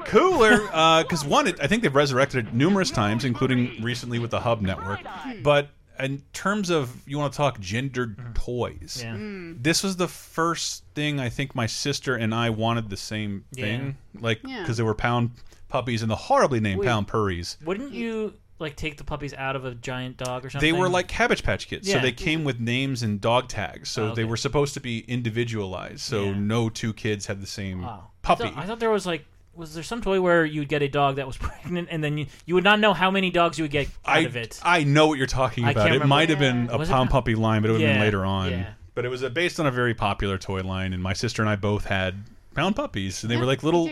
[0.05, 0.57] Cooler,
[1.03, 4.39] because uh, one, it, I think they've resurrected it numerous times, including recently with the
[4.39, 5.01] Hub Network.
[5.43, 5.69] But
[5.99, 8.33] in terms of you want to talk gendered mm.
[8.33, 9.17] toys, Yeah.
[9.59, 13.97] this was the first thing I think my sister and I wanted the same thing,
[14.19, 14.61] like Yeah.
[14.61, 15.31] because they were pound
[15.67, 16.87] puppies and the horribly named Wait.
[16.87, 17.57] pound purries.
[17.63, 20.67] Wouldn't you like take the puppies out of a giant dog or something?
[20.73, 22.01] They were like Cabbage Patch Kids, so Yeah.
[22.01, 23.89] they came with names and dog tags.
[23.89, 24.23] So Oh, they okay.
[24.25, 26.01] were supposed to be individualized.
[26.01, 26.33] So Yeah.
[26.37, 28.11] no two kids had the same Wow.
[28.21, 28.43] puppy.
[28.45, 29.25] I thought, I thought there was like.
[29.55, 32.17] Was there some toy where you would get a dog that was pregnant, and then
[32.17, 34.57] you, you would not know how many dogs you would get out I, of it?
[34.63, 35.81] I know what you're talking I about.
[35.81, 36.07] can't It remember.
[36.07, 37.97] might have been a Was it pound po- puppy line, but it would have been
[37.97, 38.51] Yeah, later on.
[38.51, 38.69] yeah.
[38.95, 41.49] But it was uh based on a very popular toy line, and my sister and
[41.49, 43.89] I both had pound puppies, and they were like little.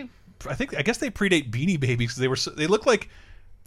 [0.47, 3.09] I think I guess they predate Beanie Babies because they were so, they look like.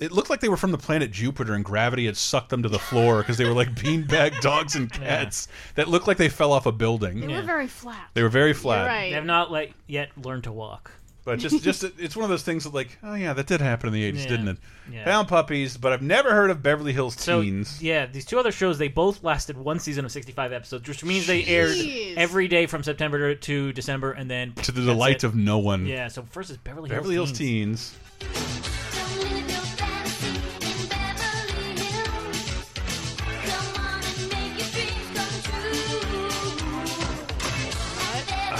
[0.00, 2.68] It looked like they were from the planet Jupiter, and gravity had sucked them to
[2.68, 6.52] the floor because they were like beanbag dogs and cats that looked like they fell
[6.52, 7.20] off a building.
[7.20, 8.08] They were very flat.
[8.14, 8.86] They were very flat.
[8.86, 9.10] right.
[9.10, 10.90] They have not like yet learned to walk.
[11.22, 13.88] But just, just it's one of those things that, like, oh yeah, that did happen
[13.88, 14.28] in the '80s, Yeah.
[14.30, 14.56] didn't it?
[14.90, 15.04] Yeah.
[15.04, 17.80] Found puppies, but I've never heard of Beverly Hills So Teens.
[17.82, 21.26] yeah, these two other shows they both lasted one season of sixty-five episodes, which means
[21.26, 21.76] they aired
[22.16, 25.24] every day from September to December, and then to the delight it.
[25.24, 25.84] of no one.
[25.84, 26.08] Yeah.
[26.08, 27.94] So first is Beverly, Beverly Hills Hills Teens.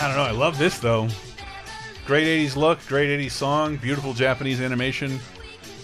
[0.01, 0.23] I don't know.
[0.23, 1.09] I love this though.
[2.07, 5.21] Great 80s look, great 80s song, beautiful Japanese animation.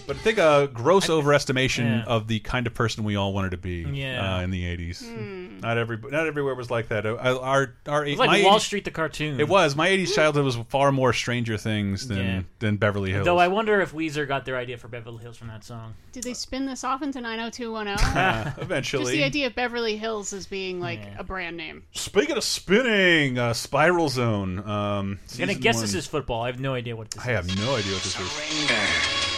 [0.07, 2.03] But I think a gross overestimation yeah.
[2.05, 4.37] of the kind of person we all wanted to be Yeah.
[4.37, 5.61] uh, in the 80s.
[5.61, 7.05] Not every not everywhere was like that.
[7.05, 9.39] Uh, Our our It was like my Wall 80s Street the cartoon.
[9.39, 9.75] It was.
[9.75, 12.41] My 80s childhood was far more Stranger Things than Yeah.
[12.59, 13.25] than Beverly Hills.
[13.25, 15.93] Though I wonder if Weezer got their idea for Beverly Hills from that song.
[16.13, 17.97] Did they spin this off into 90210?
[18.17, 19.03] Uh, eventually.
[19.03, 21.83] Just the idea of Beverly Hills as being like a brand name.
[21.91, 24.59] Speaking of spinning, uh, Spiral Zone.
[24.59, 25.83] Um, I'm gonna guess one.
[25.83, 26.43] this is football.
[26.43, 27.35] I have no idea what this I is.
[27.35, 29.26] have no idea what this is.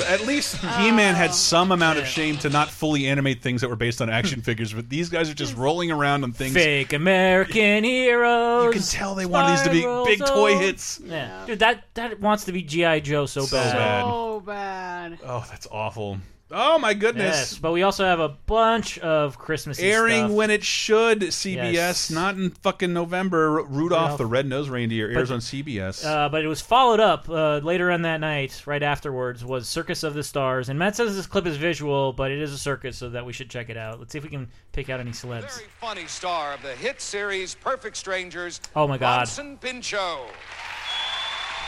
[0.00, 3.68] At least oh, He-Man had some amount of shame to not fully animate things that
[3.68, 6.54] were based on action figures, but these guys are just rolling around on things.
[6.54, 8.64] Fake American heroes.
[8.64, 11.00] You can tell they wanted these to be big toy hits.
[11.04, 13.72] Yeah, dude, that that wants to be GI Joe so, So bad.
[13.74, 14.02] bad.
[14.02, 15.18] So bad.
[15.24, 16.18] Oh, that's awful.
[16.54, 17.24] Oh my goodness.
[17.52, 20.30] Yes, but we also have a bunch of Christmas Airing stuff.
[20.32, 21.20] when it should.
[21.32, 22.10] CBS, Yes.
[22.10, 23.50] not in fucking November.
[23.50, 24.18] Rudolph, Rudolph.
[24.18, 26.04] the Red-Nosed Reindeer airs But- on CBS.
[26.04, 30.02] Uh, but it was followed up uh, later on that night, right afterwards, was Circus
[30.02, 30.68] of the Stars.
[30.68, 33.32] And Matt says this clip is visual, but it is a circus, so that we
[33.32, 33.98] should check it out.
[33.98, 35.60] Let's see if we can pick out any celebs.
[35.80, 38.60] funny star of the hit series Perfect Strangers.
[38.76, 39.16] Oh my God.
[39.20, 40.20] Bronson Pinchot.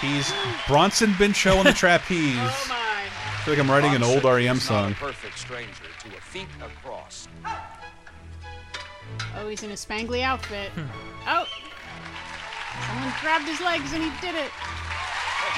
[0.01, 0.31] He's
[0.69, 2.37] Bronson Pinchot on the trapeze.
[2.39, 2.81] Oh my.
[3.45, 4.95] I feel like I'm writing an old REM song.
[4.95, 7.29] Perfect stranger to a feat across.
[9.37, 10.71] Oh, he's in a spangly outfit.
[10.71, 10.87] Hmm.
[11.29, 11.47] oh.
[12.87, 14.51] Someone grabbed his legs and he did it.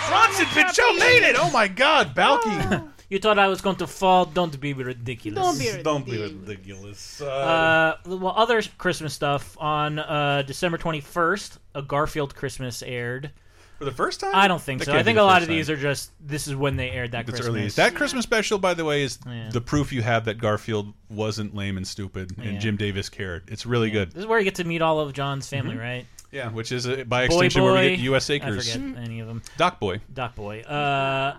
[0.09, 1.37] Bronson Pinchot made it!
[1.39, 2.51] Oh my god, Balky!
[3.09, 4.24] You thought I was going to fall?
[4.24, 5.39] Don't be ridiculous.
[5.41, 7.20] Don't be Don't be ridiculous.
[7.20, 13.30] Uh, Uh, well, other Christmas stuff on uh, December 21st, a Garfield Christmas aired.
[13.79, 14.31] For the first time?
[14.35, 14.93] I don't think That so.
[14.93, 15.77] can't I be think the a lot first of these time.
[15.77, 17.61] are just this is when they aired that That's Christmas.
[17.62, 17.68] early.
[17.91, 19.51] That Christmas special, by the way, is Yeah.
[19.53, 22.59] the proof you have that Garfield wasn't lame and stupid, and Yeah.
[22.59, 23.45] Jim Davis cared.
[23.49, 24.12] It's really good.
[24.12, 25.81] This is where you get to meet all of John's family, Mhm.
[25.81, 26.07] right?
[26.33, 27.89] Yeah, which is uh, by Boy extension where we Boy.
[27.91, 28.31] get U.S.
[28.31, 28.72] I Acres.
[28.72, 29.43] forget any of them.
[29.59, 30.01] Doc Boy.
[30.12, 30.61] Doc Boy.
[30.62, 31.37] Uh,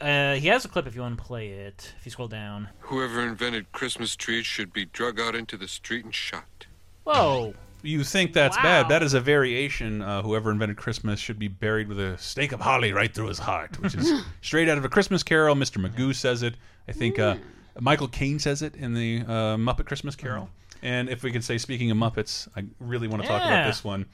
[0.00, 1.92] uh, he has a clip if you want to play it.
[1.98, 2.68] If you scroll down.
[2.80, 6.66] Whoever invented Christmas trees should be drug out into the street and shot.
[7.04, 7.54] Whoa.
[7.82, 8.62] You think that's Wow.
[8.62, 8.88] bad?
[8.88, 10.02] That is a variation.
[10.02, 13.38] Uh, whoever invented Christmas should be buried with a stake of holly right through his
[13.40, 15.56] heart, which is straight out of a Christmas Carol.
[15.56, 15.84] Mr.
[15.84, 16.54] Magoo says it.
[16.88, 17.36] I think uh,
[17.80, 20.48] Michael Caine says it in the uh, Muppet Christmas Carol.
[20.82, 23.84] And if we could say, speaking of Muppets, I really want to talk about this
[23.84, 24.06] one.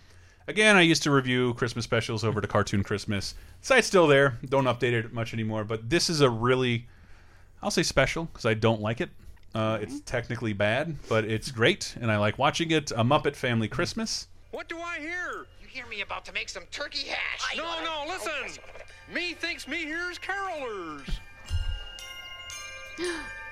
[0.49, 3.35] Again, I used to review Christmas specials over to Cartoon Christmas.
[3.61, 4.39] Site's still there.
[4.47, 5.65] Don't update it much anymore.
[5.65, 6.87] But this is a really,
[7.63, 9.11] I'll say special because I don't like it.
[9.55, 12.91] Uh, it's technically bad, but it's great, and I like watching it.
[12.93, 14.29] A Muppet Family Christmas.
[14.51, 15.47] What do I hear?
[15.61, 17.57] You hear me about to make some turkey hash.
[17.57, 18.63] No, no, listen.
[19.13, 21.09] Me thinks me hears carolers.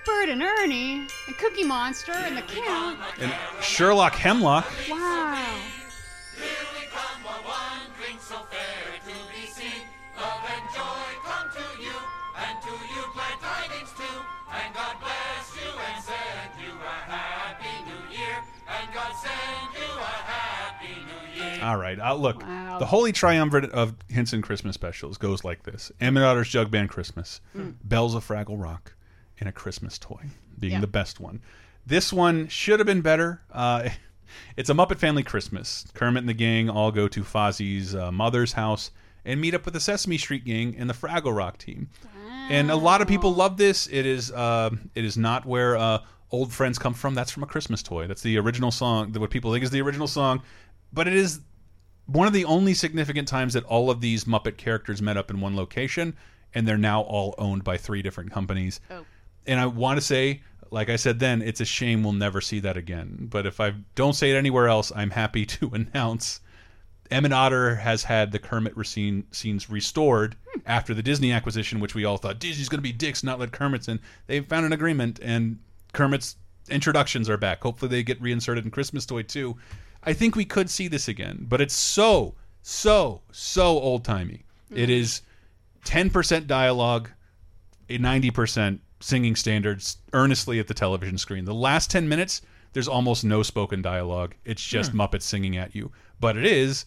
[0.07, 2.99] Bert and Ernie, and Cookie Monster, and the Count.
[3.21, 4.67] And Sherlock Hemlock.
[4.89, 5.57] Wow.
[21.67, 22.43] All right, uh, look.
[22.43, 22.79] Wow.
[22.79, 27.41] The holy triumvirate of Henson Christmas specials goes like this: Emmett Otter's Jug Band Christmas,
[27.57, 27.75] Mm.
[27.83, 28.95] Bells of Fraggle Rock,
[29.41, 30.27] and a Christmas toy
[30.59, 30.81] being Yeah.
[30.81, 31.41] the best one.
[31.87, 33.43] This one should have been better.
[33.51, 33.89] Uh,
[34.57, 35.87] it's a Muppet Family Christmas.
[35.95, 38.91] Kermit and the gang all go to Fozzie's uh, mother's house
[39.25, 41.89] and meet up with the Sesame Street gang and the Fraggle Rock team.
[42.49, 43.89] And a lot of people love this.
[43.91, 45.99] It is uh, it is not where uh,
[46.31, 47.15] old friends come from.
[47.17, 48.07] That's from a Christmas toy.
[48.07, 49.13] That's the original song.
[49.15, 50.43] What people think is the original song,
[50.93, 51.41] but it is
[52.07, 55.41] one of the only significant times that all of these Muppet characters met up in
[55.41, 56.17] one location,
[56.55, 58.81] and they're now all owned by three different companies.
[58.91, 59.05] Oh.
[59.47, 62.61] And I want to say, like I said then, it's a shame we'll never see
[62.61, 63.29] that again.
[63.31, 66.41] But if I don't say it anywhere else, I'm happy to announce
[67.11, 70.61] Emmett Otter has had the Kermit scene, scenes restored hmm.
[70.67, 73.53] after the Disney acquisition, which we all thought Disney's going to be dicks, not let
[73.53, 74.01] Kermit's in.
[74.27, 75.59] They found an agreement, and
[75.93, 76.37] Kermit's
[76.69, 77.63] introductions are back.
[77.63, 79.57] Hopefully, they get reinserted in Christmas Toy too.
[80.07, 84.45] I think we could see this again, but it's so, so, so old timey.
[84.75, 85.23] It is
[85.85, 87.11] 10% dialogue,
[87.89, 91.45] a 90% singing standards earnestly at the television screen.
[91.45, 92.43] The last 10 minutes,
[92.73, 94.35] there's almost no spoken dialogue.
[94.45, 95.01] It's just Hmm.
[95.01, 95.93] Muppets singing at you.
[96.21, 96.85] But it is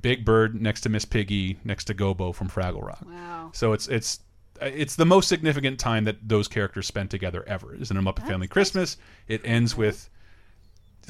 [0.00, 3.04] Big Bird next to Miss Piggy next to Gobo from Fraggle Rock.
[3.06, 3.50] Wow.
[3.52, 4.20] So it's it's
[4.60, 8.26] it's the most significant time that those characters spent together ever is in a Muppet
[8.26, 8.96] Family Christmas.
[9.28, 10.10] It ends with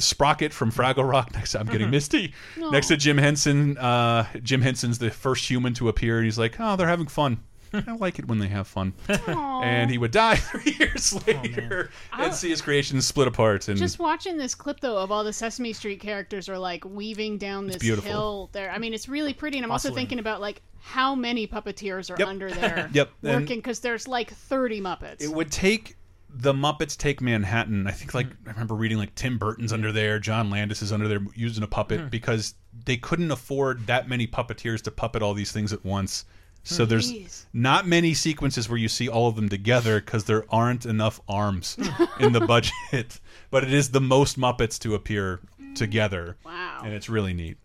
[0.01, 1.33] Sprocket from Fraggle Rock.
[1.35, 2.33] Next, I'm getting misty.
[2.63, 2.71] Aw.
[2.71, 3.79] Next to Jim Henson.
[3.79, 7.41] Uh, Jim Henson's the first human to appear, and he's like, "Oh, they're having fun.
[7.73, 8.95] I like it when they have fun."
[9.29, 13.69] and he would die three years later and see his creations split apart.
[13.69, 17.39] And Just watching this clip though of all the Sesame Street characters are like weaving
[17.39, 18.11] down this beautiful.
[18.11, 18.71] hill there.
[18.71, 22.17] I mean, it's really pretty, and I'm also thinking about like how many puppeteers are
[22.19, 22.27] Yep.
[22.29, 25.21] under there Yep, working because there's like 30 Muppets.
[25.21, 25.97] it would take
[26.33, 27.87] the Muppets take Manhattan.
[27.87, 31.09] I think like I remember reading like Tim Burton's under there, John Landis is under
[31.09, 32.09] there using a puppet Hmm.
[32.09, 32.55] because
[32.85, 36.25] they couldn't afford that many puppeteers to puppet all these things at once.
[36.63, 36.91] So Hmm.
[36.91, 37.47] there's Jeez.
[37.53, 41.77] not many sequences where you see all of them together because there aren't enough arms
[42.21, 42.73] in the budget.
[43.51, 45.41] But it is the most Muppets to appear
[45.75, 46.37] together.
[46.45, 46.83] Wow.
[46.85, 47.57] And it's really neat.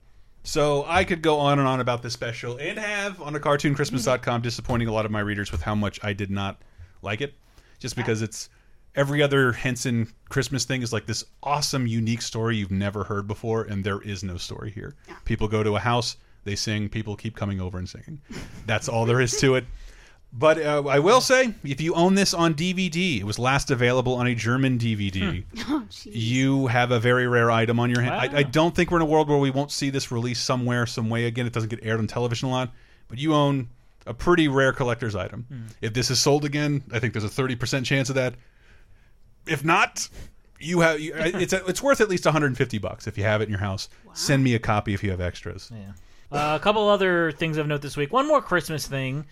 [0.44, 4.42] So I could go on and on about this special and have on a cartoonchristmas.com
[4.42, 6.62] disappointing a lot of my readers with how much I did not
[7.02, 7.36] like it.
[7.80, 8.50] Just because it's
[8.96, 13.64] every other Henson Christmas thing is like this awesome, unique story you've never heard before,
[13.64, 14.96] and there is no story here.
[15.26, 18.22] People go to a house, they sing, people keep coming over and singing.
[18.66, 19.66] That's all there is to it.
[20.38, 24.16] But uh, I will say, if you own this on DVD, it was last available
[24.16, 25.44] on a German DVD.
[25.68, 28.16] Oh, you have a very rare item on your hand.
[28.16, 30.86] I, I don't think we're in a world where we won't see this released somewhere,
[30.86, 31.46] some way again.
[31.48, 32.72] It doesn't get aired on television a lot,
[33.08, 33.70] but you own
[34.06, 35.46] a pretty rare collector's item.
[35.48, 35.64] Hmm.
[35.82, 38.36] If this is sold again, I think there's a 30% chance of that.
[39.48, 40.08] If not,
[40.60, 43.50] you have you, it's it's worth at least 150 bucks if you have it in
[43.52, 43.90] your house.
[44.14, 45.72] Send me a copy if you have extras.
[45.74, 45.92] Yeah.
[46.32, 48.12] Uh, a couple other things of note this week.
[48.12, 49.26] One more Christmas thing.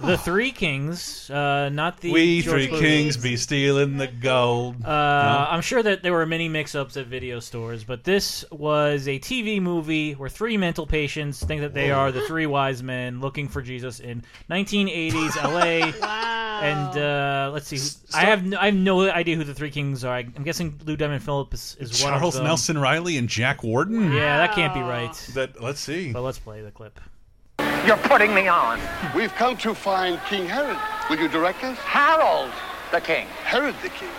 [0.00, 2.80] The Three Kings, uh, not the we George three Clooney.
[2.80, 4.76] kings be stealing the gold.
[4.84, 5.46] Uh, No?
[5.50, 9.60] I'm sure that there were many mix-ups at video stores, but this was a TV
[9.60, 13.60] movie where three mental patients think that they are the three wise men looking for
[13.60, 15.92] Jesus in 1980s LA.
[16.00, 16.60] wow.
[16.62, 17.78] And uh, let's see,
[18.14, 20.14] I have no, I have no idea who the three kings are.
[20.14, 22.44] I, I'm guessing Lou Diamond Phillips is, is one of Charles them.
[22.44, 24.12] Nelson Reilly and Jack Warden.
[24.12, 25.12] Yeah, that can't be right.
[25.34, 26.12] That let's see.
[26.12, 26.98] But let's play the clip.
[27.86, 28.78] You're putting me on.
[29.14, 30.76] We've come to find King Herod.
[31.08, 31.78] Will you direct us?
[31.78, 32.50] Harold
[32.92, 33.26] the king.
[33.44, 34.10] Herod the king.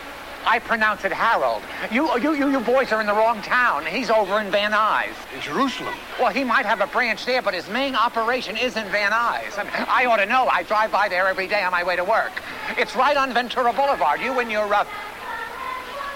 [0.45, 1.61] I pronounce it Harold.
[1.91, 3.85] You, you, you, you boys are in the wrong town.
[3.85, 5.13] He's over in Van Nuys.
[5.35, 5.93] In Jerusalem.
[6.19, 9.59] Well, he might have a branch there, but his main operation is in Van Nuys.
[9.59, 10.47] I, mean, I ought to know.
[10.47, 12.31] I drive by there every day on my way to work.
[12.77, 14.21] It's right on Ventura Boulevard.
[14.21, 14.85] You and your uh,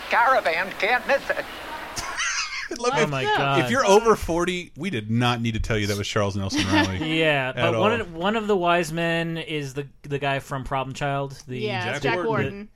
[0.09, 1.45] caravan can't miss it.
[2.77, 3.59] Look, Oh if, my God.
[3.65, 6.65] If you're over 40, we did not need to tell you that was Charles Nelson
[6.71, 7.19] Reilly.
[7.19, 10.63] Yeah, At but one of, one of the wise men is the the guy from
[10.63, 11.41] Problem Child.
[11.47, 12.27] The Yeah, Jack Jack, Warden.
[12.27, 12.69] Warden.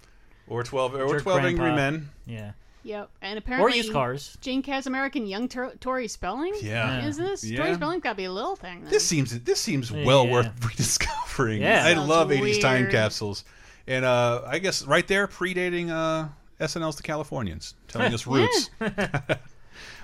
[0.48, 2.10] or 12 or Jerk 12 Angry Men.
[2.26, 2.52] Yeah.
[2.82, 4.38] Yep, and apparently used cars.
[4.40, 6.54] Jane Kaczmarek American young Tor- Tori Spelling.
[6.62, 7.06] Yeah.
[7.06, 7.58] is this Yeah.
[7.58, 8.82] Tori Spelling's got to be a little thing?
[8.84, 8.90] Then.
[8.90, 10.32] This seems this seems well Yeah.
[10.32, 11.62] worth rediscovering.
[11.62, 11.84] Yeah.
[11.86, 13.44] I Sounds love 80s time capsules.
[13.86, 16.30] And uh, I guess right there predating uh,
[16.62, 18.70] SNL's The Californians, telling us roots.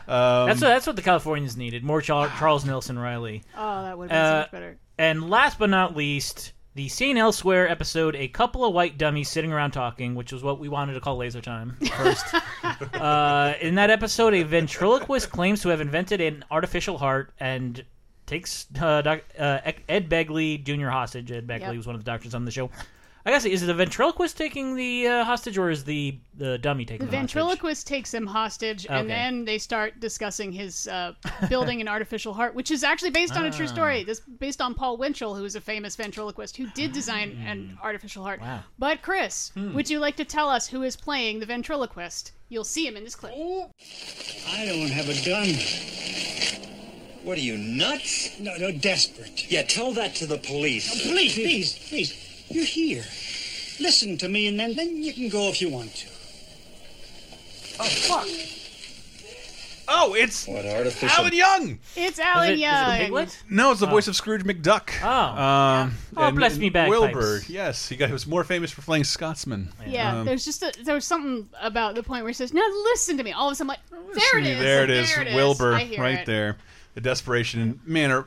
[0.08, 1.84] Um, That's what, that's what the Californians needed.
[1.84, 3.43] More Char- Charles Nelson Reilly.
[3.58, 4.78] Oh, that would have been so Uh, much better.
[4.97, 7.18] And last but not least, the St.
[7.18, 10.93] Elsewhere episode, A Couple of White Dummies Sitting Around Talking, which was what we wanted
[10.93, 12.26] to call Laser Time first.
[12.93, 17.84] uh, in that episode, a ventriloquist claims to have invented an artificial heart and
[18.26, 20.88] takes uh, doc, uh, Ed Begley Jr.
[20.89, 21.32] hostage.
[21.32, 21.76] Ed Begley Yep.
[21.78, 22.70] was one of the doctors on the show.
[23.28, 26.86] I guess, is it the ventriloquist taking the uh, hostage or is the, the dummy
[26.86, 27.34] taking the, hostage?
[27.34, 29.07] ventriloquist takes him hostage, and Okay.
[29.07, 31.13] then they start discussing his uh,
[31.49, 33.73] building an artificial heart, which is actually based on a true Ah.
[33.73, 34.03] story.
[34.03, 38.23] This based on Paul Winchell, who is a famous ventriloquist who did design an artificial
[38.23, 38.41] heart.
[38.41, 38.59] Wow.
[38.78, 42.32] But Chris, would you like to tell us who is playing the ventriloquist?
[42.49, 43.34] You'll see him in this clip.
[43.34, 45.49] I don't have a gun.
[47.23, 48.39] What are you, nuts?
[48.39, 49.49] No, no, desperate.
[49.51, 51.01] Yeah, tell that to the police.
[51.09, 52.34] Please, please, please.
[52.49, 53.03] You're here.
[53.79, 56.07] Listen to me, and then, then you can go if you want to.
[57.79, 58.27] Oh, fuck.
[59.87, 61.09] Oh, it's What artificial...
[61.19, 61.79] Alan Young.
[61.95, 62.97] It's Alan Is it- is it Young.
[62.97, 63.43] Piglet?
[63.51, 64.89] No, it's the voice of Scrooge McDuck.
[65.03, 65.07] Oh.
[65.41, 66.89] Um, Oh, and- bless me bagpipes.
[67.13, 67.87] Wilbur, yes.
[67.87, 69.69] He got, he was more famous for playing Scotsman.
[69.85, 72.65] Yeah, Um, there's just a, there was something about the point where he says, "Now
[72.85, 74.59] listen to me." All of a sudden, I'm like, there it is.
[74.59, 75.13] There it is.
[75.13, 75.35] There it is.
[75.35, 76.25] Wilbur, right it.
[76.25, 76.57] there.
[76.95, 77.59] The desperation.
[77.61, 78.25] and Man, a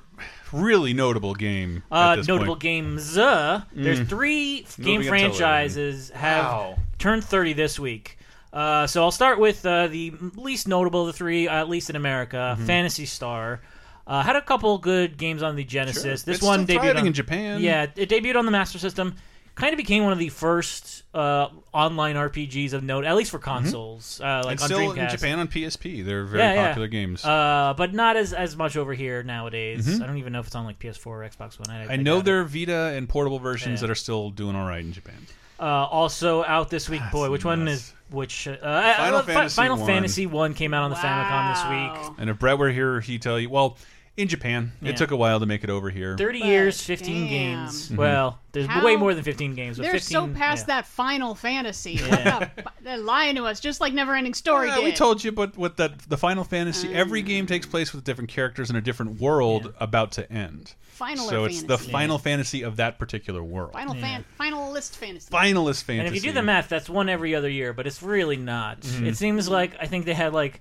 [0.52, 1.82] really notable game.
[1.90, 2.60] at Uh, this notable point.
[2.62, 3.16] games.
[3.18, 4.08] Uh, there's Mm.
[4.08, 6.78] three f- Moving game franchises have Wow.
[6.98, 8.18] turned 30 this week.
[8.52, 11.90] Uh, so I'll start with uh, the least notable of the three, uh, at least
[11.90, 12.56] in America.
[12.58, 12.66] Mhm.
[12.66, 13.60] Phantasy Star
[14.06, 16.02] uh, had a couple good games on the Genesis.
[16.02, 16.12] Sure.
[16.12, 17.60] This It's one still debuted on, in Japan.
[17.60, 19.14] Yeah, it debuted on the Master System.
[19.58, 23.38] Kind of became one of the first uh, online RPGs of note, at least for
[23.40, 24.98] consoles, uh, like and on still Dreamcast.
[24.98, 26.04] in Japan on PSP.
[26.04, 26.66] They're very Yeah, yeah.
[26.68, 27.24] popular games.
[27.24, 29.86] Uh, but not as as much over here nowadays.
[29.86, 30.02] Mhm.
[30.02, 31.70] I don't even know if it's on like PS4 or Xbox One.
[31.76, 33.88] I, I know there are Vita and portable versions Yeah.
[33.88, 35.26] that are still doing all right in Japan.
[35.60, 38.46] Uh, also out this week, boy, which one is which?
[38.46, 38.54] Uh,
[38.96, 39.86] Final uh, Fantasy Final one.
[39.88, 42.14] Fantasy One came out on the Famicom this week.
[42.20, 43.50] And if Brett were here, he'd tell you.
[43.50, 43.76] Well,
[44.18, 44.90] in Japan, Yeah.
[44.90, 46.16] it took a while to make it over here.
[46.18, 47.88] Thirty years, fifteen games.
[47.88, 47.96] Mhm.
[47.96, 49.76] Well, there's How- way more than fifteen games.
[49.78, 50.74] But They're 15, so past yeah.
[50.76, 51.92] that Final Fantasy.
[51.92, 52.48] Yeah.
[52.82, 54.84] They're lying to us, just like Neverending Story Yeah, did.
[54.84, 58.28] we told you, but with that, the Final Fantasy, every game takes place with different
[58.30, 60.74] characters in a different world about to end.
[60.82, 61.92] Final so it's the fantasy.
[61.92, 63.72] Final Fantasy of that particular world.
[63.72, 65.30] Final fan, finalist fantasy.
[65.32, 65.98] Finalist fantasy.
[66.00, 68.80] And if you do the math, that's one every other year, but it's really not.
[68.80, 69.06] Mhm.
[69.06, 70.60] It seems like I think they had like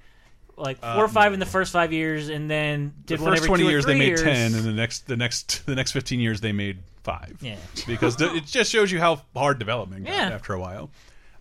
[0.57, 3.31] like four Uh, or five in the first five years, and then did the one
[3.33, 4.23] first every twenty two or years they made years.
[4.23, 7.37] ten, and the next the next the next fifteen years they made five.
[7.41, 7.55] Yeah.
[7.85, 10.29] because the, it just shows you how hard development got Yeah.
[10.29, 10.89] after a while.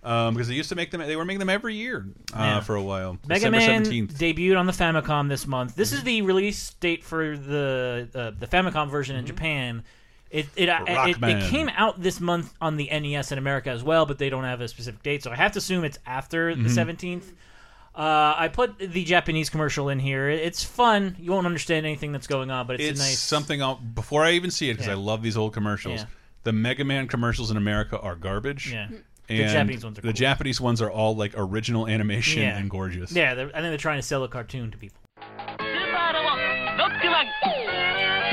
[0.05, 2.61] Um, because they used to make them, they were making them every year uh, Yeah.
[2.61, 3.19] for a while.
[3.27, 4.13] Mega December Man 17th.
[4.13, 5.75] debuted on the Famicom this month.
[5.75, 9.83] This is the release date for the uh, the Famicom version in Japan.
[10.31, 14.07] It it, it, it came out this month on the NES in America as well,
[14.07, 16.69] but they don't have a specific date, so I have to assume it's after the
[16.69, 16.97] Mhm.
[16.97, 17.25] 17th.
[17.96, 20.30] Uh, I put the Japanese commercial in here.
[20.30, 21.16] It's fun.
[21.20, 23.20] You won't understand anything that's going on, but it's, it's a nice.
[23.20, 24.94] something I'll, before I even see it because Yeah.
[24.94, 26.00] I love these old commercials.
[26.02, 26.06] Yeah.
[26.44, 28.72] The Mega Man commercials in America are garbage.
[28.72, 28.88] Yeah.
[29.28, 30.14] The And Japanese ones are the cool.
[30.14, 32.58] Japanese ones are all like original animation yeah.
[32.58, 33.12] and gorgeous.
[33.12, 34.98] Yeah, they're- I think they're trying to sell a cartoon to people.
[35.18, 37.26] スーパーロボロックマン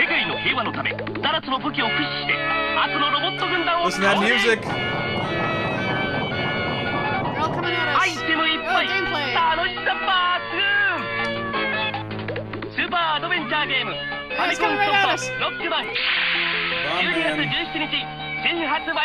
[0.01, 2.33] 世界の平和のため7つの武器を駆使して
[2.79, 5.12] 悪のロボット軍団を Listen to that 倒せ music.
[7.63, 9.33] アイテムいっぱい Oh, gameplay.
[9.35, 10.63] 楽しさ抜群
[12.73, 15.31] スーパーアドベンチャーゲームファミ it's コン coming right ソ at フ us.
[15.39, 15.91] トロックマン12
[17.23, 17.95] 月17日
[18.43, 18.99] 新発売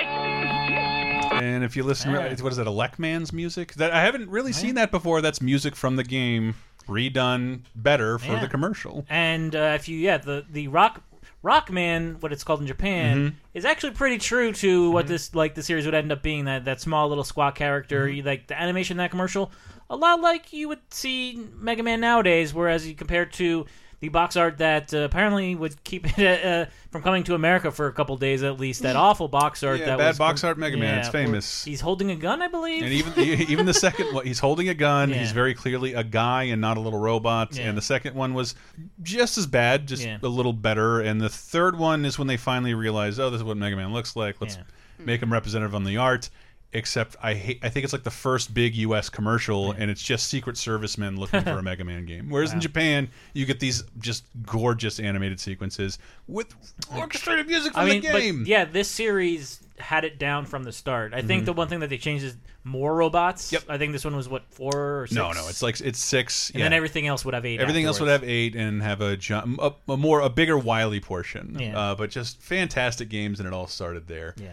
[1.44, 2.30] And if you listen, Yeah.
[2.44, 2.68] what is that?
[2.68, 3.74] Elecman's music?
[3.76, 5.20] That I haven't really seen that before.
[5.22, 6.54] That's music from the game
[6.88, 8.40] redone better for Yeah.
[8.42, 9.04] the commercial.
[9.10, 11.02] And uh, if you, yeah, the the rock
[11.45, 13.35] Rockman, what it's called in Japan, Mhm.
[13.55, 16.45] is actually pretty true to what this like the series would end up being.
[16.47, 19.53] That that small little squat character, you- like the animation in that commercial,
[19.89, 22.53] a lot like you would see Mega Man nowadays.
[22.53, 23.67] Whereas you compare to
[24.01, 27.87] the box art that uh, apparently would keep it uh, from coming to America for
[27.87, 28.83] a couple days at least.
[28.83, 29.81] That awful box art.
[29.81, 31.65] Yeah, that bad was box art Mega Man, it's famous.
[31.65, 32.83] He's holding a gun, I believe.
[32.83, 33.19] And even
[33.51, 35.11] even the second one, he's holding a gun.
[35.11, 35.17] Yeah.
[35.17, 37.57] He's very clearly a guy and not a little robot.
[37.57, 37.69] Yeah.
[37.69, 38.55] And the second one was
[39.03, 40.19] just as bad, just Yeah.
[40.23, 41.01] a little better.
[41.01, 43.93] And the third one is when they finally realized, oh, this is what Mega Man
[43.93, 44.41] looks like.
[44.41, 44.59] Let's
[44.99, 46.31] make him representative on the art.
[46.75, 47.61] Except I hate.
[47.63, 49.09] I think it's like the first big U.S.
[49.09, 52.29] commercial, and it's just Secret Servicemen looking for a Mega Man game.
[52.29, 56.55] Whereas in Japan, you get these just gorgeous animated sequences with
[56.95, 58.45] orchestrated music from I mean, the game.
[58.47, 61.15] yeah, this series had it down from the start.
[61.15, 61.47] I think Mhm.
[61.47, 63.51] the one thing that they changed is more robots.
[63.51, 63.63] Yep.
[63.71, 65.15] I think this one was what four or six.
[65.17, 66.51] No, no, it's like it's six.
[66.51, 66.65] And yeah.
[66.67, 67.61] then everything else would have eight.
[67.61, 69.17] Everything else would have eight and have a,
[69.59, 71.57] a, a more a bigger Wily portion.
[71.59, 71.79] Yeah.
[71.79, 74.35] Uh, but just fantastic games, and it all started there.
[74.37, 74.49] Yeah.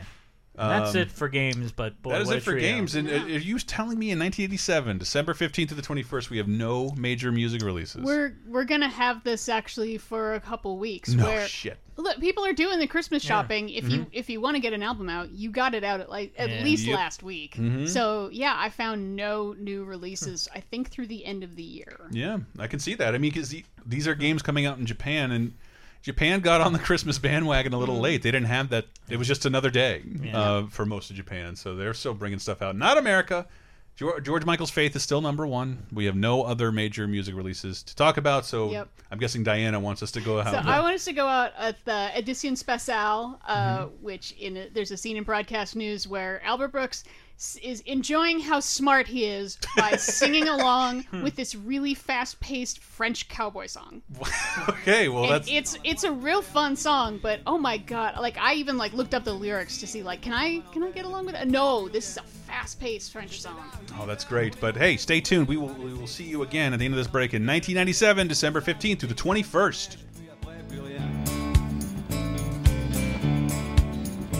[0.57, 2.61] And that's Um, it for games, but boy, that is what it a for trio.
[2.63, 2.95] games.
[2.95, 6.47] And uh, are you telling me in 1987, December 15th to the 21st, we have
[6.47, 8.03] no major music releases?
[8.03, 11.09] We're we're gonna have this actually for a couple weeks.
[11.09, 11.77] No where, shit.
[11.97, 13.27] Look, people are doing the Christmas Yeah.
[13.29, 13.69] shopping.
[13.69, 14.07] If you Mhm.
[14.11, 16.49] if you want to get an album out, you got it out at like at
[16.49, 16.63] Yeah.
[16.63, 16.95] least Yep.
[16.95, 17.55] last week.
[17.55, 17.87] Mhm.
[17.87, 20.47] So yeah, I found no new releases.
[20.55, 22.07] I think through the end of the year.
[22.11, 23.13] Yeah, I can see that.
[23.13, 23.53] I mean, because
[23.85, 25.53] these are games coming out in Japan, and
[26.05, 28.21] Japan got on the Christmas bandwagon a little late.
[28.21, 28.85] They didn't have that.
[29.09, 30.39] It was just another day Yeah.
[30.39, 32.75] uh, for most of Japan, so they're still bringing stuff out.
[32.75, 33.47] Not America.
[33.97, 35.85] George, Michael's Faith is still number one.
[35.91, 38.89] We have no other major music releases to talk about, so Yep.
[39.09, 40.51] I'm guessing Diana wants us to go out.
[40.51, 44.03] So I want us to go out at the Edition Special, uh, Mm-hmm.
[44.05, 47.05] which in a, there's a scene in broadcast news where Albert Brooks
[47.61, 51.21] is enjoying how smart he is by singing along Hmm.
[51.23, 54.01] with this really fast-paced French cowboy song.
[54.69, 58.17] okay, well And that's it's it's a real fun song, but oh my god!
[58.19, 60.91] Like I even like looked up the lyrics to see like can I can I
[60.91, 61.47] get along with it?
[61.47, 63.59] No, this is a fast-paced French song.
[63.99, 64.59] oh that's great.
[64.61, 65.47] But hey, stay tuned.
[65.47, 68.27] We will we will see you again at the end of this break in 1997,
[68.27, 69.97] December 15th through the 21st.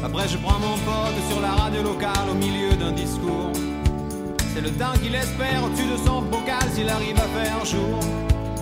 [0.05, 3.51] Après je prends mon pote sur la radio locale au milieu d'un discours.
[4.53, 7.99] C'est le temps qu'il espère au-dessus de son bocal s'il arrive à faire jour.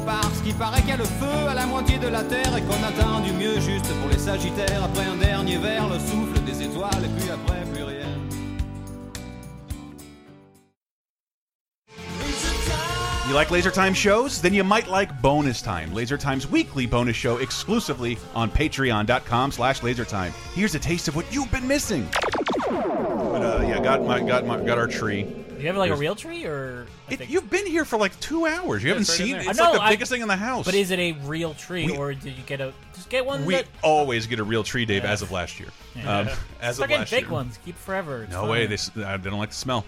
[0.05, 2.61] Parce qu'il paraît qu'il y a le feu à la moitié de la terre et
[2.61, 4.85] qu'on attend du mieux juste pour les sagittaires.
[4.85, 8.02] Après un dernier verre, le souffle des étoiles et puis après plus rien.
[13.27, 14.41] You like Laser Time shows?
[14.41, 19.79] Then you might like Bonus Time, Laser Time's weekly bonus show exclusively on patreon.com slash
[19.79, 20.31] lasertime.
[20.53, 22.07] Here's a taste of what you've been missing.
[22.67, 25.21] But uh, yeah, got my got my got our tree.
[25.57, 28.17] You have like a real tree, or I It- think- you've been here for like
[28.19, 28.83] two hours.
[28.83, 29.41] You haven't it's right in seen there.
[29.43, 29.49] it.
[29.51, 30.65] It's I like know, the I- biggest thing in the house.
[30.65, 33.45] But is it a real tree, We- or did you get a just get one?
[33.45, 35.69] we that, always get a real tree, Dave, as of last year.
[36.05, 36.27] Um,
[36.61, 37.31] as of getting last fake year.
[37.31, 37.57] ones.
[37.63, 38.23] Keep forever.
[38.23, 38.49] It's No fine.
[38.49, 38.65] way.
[38.65, 39.85] They, s- uh, they don't like the smell.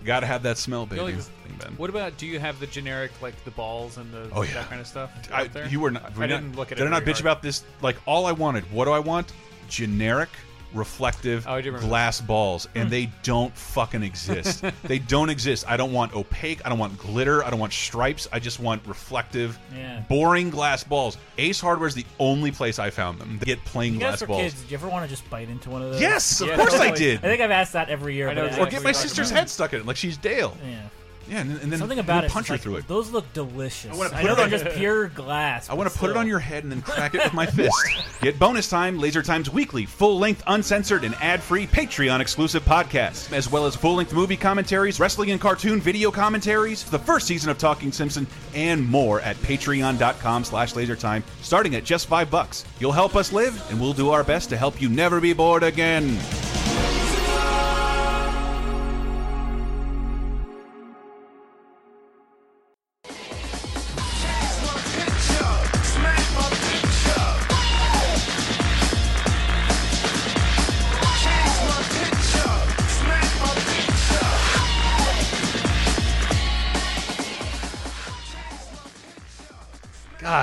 [0.00, 0.96] You got to have that smell, baby.
[0.96, 1.72] The only- Thing, Ben.
[1.76, 2.16] what about?
[2.18, 4.54] Do you have the generic like the balls and the Oh, yeah.
[4.54, 5.10] that kind of stuff?
[5.32, 5.66] I, out there?
[5.68, 6.04] you were not.
[6.04, 6.86] I we're not- didn't look at Did it.
[6.88, 7.20] I not bitch hard.
[7.20, 7.64] about this?
[7.80, 8.70] Like all I wanted.
[8.72, 9.32] What do I want?
[9.68, 10.28] Generic,
[10.74, 12.78] reflective Oh, I do remember glass balls, Hmm.
[12.80, 14.64] and they don't fucking exist.
[14.84, 15.64] they don't exist.
[15.68, 16.60] I don't want opaque.
[16.64, 17.44] I don't want glitter.
[17.44, 18.28] I don't want stripes.
[18.32, 20.00] I just want reflective, Yeah.
[20.08, 21.16] boring glass balls.
[21.38, 23.38] Ace Hardware is the only place I found them.
[23.38, 24.42] They get plain You glass for balls.
[24.42, 26.00] kids, did you ever want to just bite into one of those?
[26.00, 27.18] Yes, of course I did.
[27.20, 28.28] I think I've asked that every year.
[28.28, 30.56] I know exactly Or get my sister's head stuck in it, like she's Dale.
[30.66, 30.80] Yeah.
[31.28, 32.32] Yeah, and, and then Something about then it.
[32.32, 32.88] punch her like, through it.
[32.88, 33.92] Those look delicious.
[33.92, 35.70] I wanna I put know it they're on- just pure glass.
[35.70, 37.74] I want to put it on your head and then crack it with my fist.
[38.20, 43.32] Get bonus time, Laser Time's weekly, full length, uncensored, and ad free Patreon exclusive podcast,
[43.32, 47.50] as well as full length movie commentaries, wrestling and cartoon video commentaries, the first season
[47.50, 52.64] of Talking Simpson, and more at patreon.com slash lasertime, starting at just five bucks.
[52.80, 55.62] You'll help us live, and we'll do our best to help you never be bored
[55.62, 56.18] again.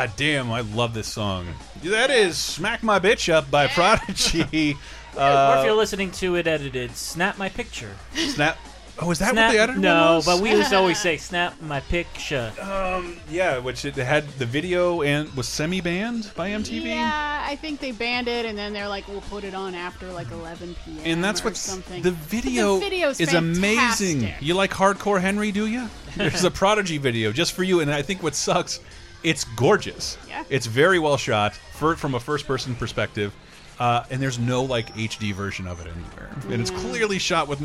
[0.02, 1.46] God damn, I love this song.
[1.84, 4.76] That is Smack My Bitch Up by Prodigy.
[5.16, 7.96] or Uh, if you're listening to it edited, snap my picture.
[8.16, 8.58] Snap.
[8.98, 10.26] Oh, is that snap, what the edited No, one was?
[10.26, 12.52] but we used to always say snap my picture.
[12.60, 16.84] Um, yeah, which it had the video and was semi banned by MTV.
[16.86, 20.12] Yeah, I think they banned it, and then they're like, "We'll put it on after
[20.12, 22.02] like 11 p.m." And that's what what's something.
[22.02, 24.34] the video video's is amazing.
[24.40, 25.90] You like hardcore Henry, do you?
[26.18, 28.80] There's a Prodigy video just for you, and I think what sucks,
[29.24, 30.18] it's gorgeous.
[30.28, 30.44] Yeah.
[30.50, 33.34] It's very well shot for, from a first person perspective,
[33.80, 37.62] uh, and there's no like HD version of it anywhere, and it's clearly shot with.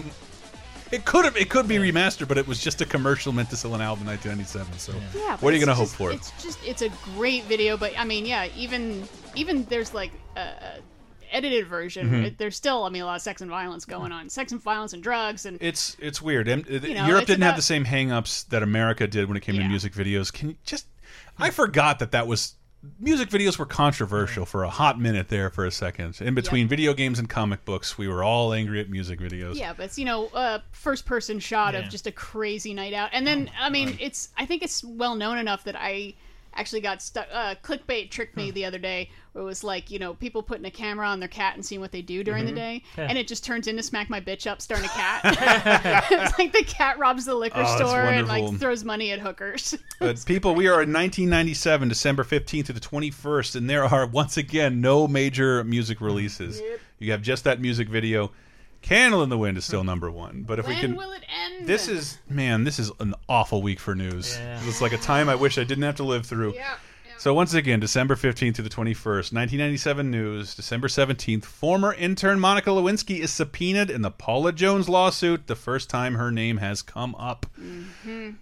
[0.93, 3.57] It could have it could be remastered, but it was just a commercial meant to
[3.57, 4.79] sell an album in 1997.
[4.79, 6.13] So, Yeah, but what are you gonna hope for?
[6.13, 9.03] It's just it's a great video, but I mean, yeah, even
[9.35, 10.79] even there's like a, a
[11.33, 12.09] edited version.
[12.09, 12.25] Mhm.
[12.27, 14.63] It, there's still, I mean, a lot of sex and violence going on, sex and
[14.63, 16.49] violence and drugs, and It's it's weird.
[16.49, 19.41] Em- You know, Europe it's didn't have the same hangups that America did when it
[19.43, 20.33] came to music videos.
[20.33, 20.87] Can you just?
[21.39, 22.55] I forgot that that was
[23.01, 26.21] music videos were controversial for a hot minute there for a second.
[26.21, 29.57] In between video games and comic books, we were all angry at music videos.
[29.57, 31.81] yeah, but it's you know, uh, first person shot Yeah.
[31.81, 35.15] of just a crazy night out, and then I mean, it's I think it's well
[35.17, 36.15] known enough that I
[36.57, 37.27] actually got stuck.
[37.33, 40.65] Uh, clickbait tricked me the other day, where it was like you know people putting
[40.65, 42.49] a camera on their cat and seeing what they do during Mhm.
[42.49, 43.07] the day, Yeah.
[43.09, 45.21] and it just turns into smack my bitch up starring a cat.
[46.11, 49.75] it's like the cat robs the liquor Oh, store and like throws money at hookers.
[49.99, 54.37] But people, we are in 1997, December 15th to the 21st, and there are once
[54.37, 56.61] again no major music releases.
[56.99, 58.31] You have just that music video.
[58.87, 61.67] Candle in the Wind is still number one, but if we can, will it end?
[61.67, 64.37] this is man, this is an awful week for news.
[64.39, 64.61] Yeah.
[64.65, 66.55] It's like a time I wish I didn't have to live through.
[67.19, 72.71] So once again, December 15th to the 21st, 1997 news, December 17th, former intern Monica
[72.71, 77.15] Lewinsky is subpoenaed in the Paula Jones lawsuit, the first time her name has come
[77.17, 77.47] up.
[77.57, 78.37] and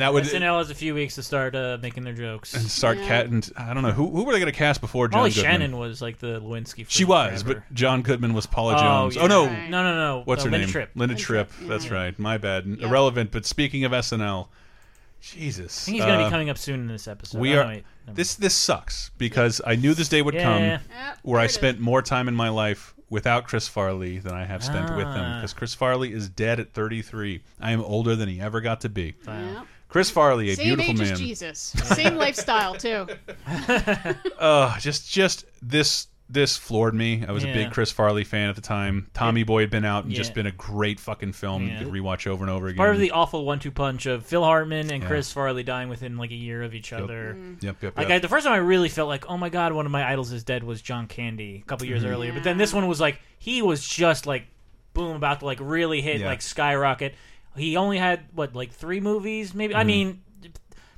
[0.00, 2.54] that would SNL has a few weeks to start uh, making their jokes.
[2.54, 5.06] and start cat and I don't know who who were they going to cast before
[5.08, 5.44] John Molly Goodman?
[5.52, 6.86] Shannon was like the Lewinsky.
[6.88, 7.62] She was, forever.
[7.68, 9.16] but John Goodman was Paula Oh, Jones.
[9.16, 9.22] yeah.
[9.22, 9.70] Oh no, Right.
[9.70, 10.22] No, no, no.
[10.24, 10.72] What's Uh, her Linda name?
[10.72, 10.90] Tripp.
[10.96, 11.52] Linda Linda Tripp.
[11.52, 11.94] Tripp, That's yeah.
[11.94, 12.18] right.
[12.18, 12.66] My bad.
[12.66, 12.88] Yeah.
[12.88, 13.30] Irrelevant.
[13.30, 14.48] But speaking of SNL,
[15.32, 17.40] Jesus, I think he's going to uh, be coming up soon in this episode.
[17.40, 17.66] We Oh, are.
[17.66, 20.42] wait, never this this sucks because I knew this day would Yeah.
[20.42, 24.44] come Yeah, where I spent more time in my life without Chris Farley than I
[24.44, 25.36] have spent with him Ah.
[25.38, 27.42] because Chris Farley is dead at 33.
[27.60, 29.14] I am older than he ever got to be.
[29.26, 29.64] Yeah.
[29.88, 31.12] Chris Farley, a Same beautiful age man.
[31.12, 31.58] as Jesus,
[31.94, 33.06] same lifestyle too.
[34.38, 37.24] uh just just this this floored me.
[37.26, 39.08] I was a big Chris Farley fan at the time.
[39.14, 40.16] Tommy Boy had been out and Yeah.
[40.18, 41.78] just been a great fucking film Yeah.
[41.78, 42.76] you could rewatch over and over again.
[42.78, 45.08] Part of the awful one-two punch of Phil Hartman and Yeah.
[45.08, 47.36] Chris Farley dying within like a year of each other.
[47.38, 47.62] Mm.
[47.62, 48.16] Yep, yep, Like yep.
[48.16, 50.32] I, the first time I really felt like, oh my god, one of my idols
[50.32, 52.08] is dead was John Candy a couple years Mhm.
[52.10, 52.32] earlier.
[52.32, 54.46] But then this one was like he was just like
[54.94, 56.26] boom about to like really hit Yeah.
[56.26, 57.14] like skyrocket.
[57.56, 59.76] He only had what like three movies maybe.
[59.76, 59.86] I Mhm.
[59.86, 60.20] mean,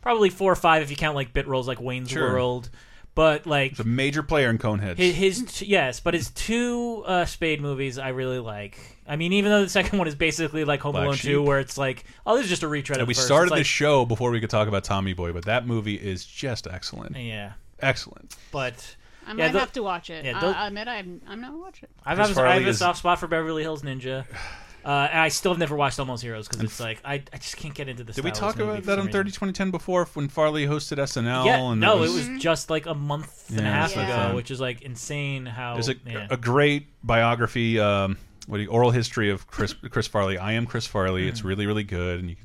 [0.00, 2.32] probably four or five if you count like bit roles like Wayne's Sure.
[2.32, 2.70] World.
[3.18, 4.96] But like He's a major player in Coneheads.
[4.96, 8.78] his, his t- yes, but his two uh, Spade movies I really like.
[9.08, 11.32] I mean, even though the second one is basically like Home Black Alone Sheep.
[11.32, 12.98] Two, where it's like, oh, this is just a retread.
[12.98, 13.26] And of we first.
[13.26, 15.96] started It's like, this show before we could talk about Tommy Boy, but that movie
[15.96, 17.16] is just excellent.
[17.16, 17.54] Yeah.
[17.80, 18.36] Excellent.
[18.52, 18.94] But
[19.26, 20.24] I yeah, might the- have to watch it.
[20.24, 21.90] Yeah, I- those- I admit I'm I'm not watch it.
[22.06, 24.26] I've, I've, I have a soft spot for Beverly Hills Ninja.
[24.84, 27.56] Uh, and I still have never watched Almost Heroes because it's like I, I just
[27.56, 28.16] can't get into this.
[28.16, 29.20] Did we Star Wars talk movie about that some on reason.
[29.20, 31.44] 30 2010 before when Farley hosted SNL?
[31.44, 33.96] Yeah, and no, it was, it was just like a month and a half it's
[33.96, 35.46] like ago, which is like insane.
[35.46, 36.28] How There's a, yeah.
[36.30, 38.16] a great biography, um,
[38.46, 40.38] what do you, oral history of Chris Chris Farley.
[40.38, 41.24] I am Chris Farley.
[41.24, 41.28] Mm.
[41.28, 42.36] It's really really good, and you,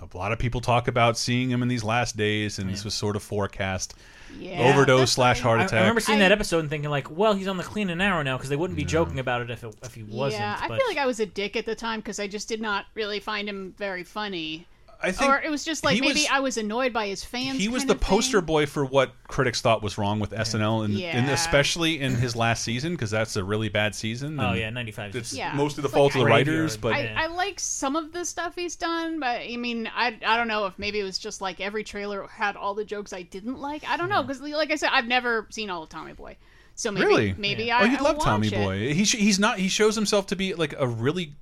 [0.00, 2.94] a lot of people talk about seeing him in these last days, and this was
[2.94, 3.94] sort of forecast
[4.38, 5.74] Yeah, overdose slash heart attack.
[5.74, 8.22] I remember seeing that episode and thinking like, well, he's on the clean and narrow
[8.22, 10.40] now because they wouldn't be joking about it if it, if he wasn't.
[10.40, 12.48] yeah, I but- feel like I was a dick at the time because I just
[12.48, 14.66] did not really find him very funny.
[15.02, 17.58] I think or it was just like maybe was- I was annoyed by his fans.
[17.58, 18.08] he was kind the of thing.
[18.08, 22.34] poster boy for what critics thought was wrong with SNL, and, and especially in his
[22.34, 24.40] last season because that's a really bad season.
[24.40, 25.14] Oh yeah, ninety five.
[25.14, 25.52] It's Yeah.
[25.54, 28.24] mostly the It's fault like of the writers, but I, I like some of the
[28.24, 31.40] stuff he's done, but I mean, I I don't know if maybe it was just
[31.40, 33.86] like every trailer had all the jokes I didn't like.
[33.88, 36.36] I don't know because, like I said, I've never seen all of Tommy Boy,
[36.74, 38.54] so maybe really, maybe oh, I you'd I love Tommy it.
[38.54, 38.94] Boy.
[38.94, 39.58] He sh he's not.
[39.58, 41.34] He shows himself to be like a really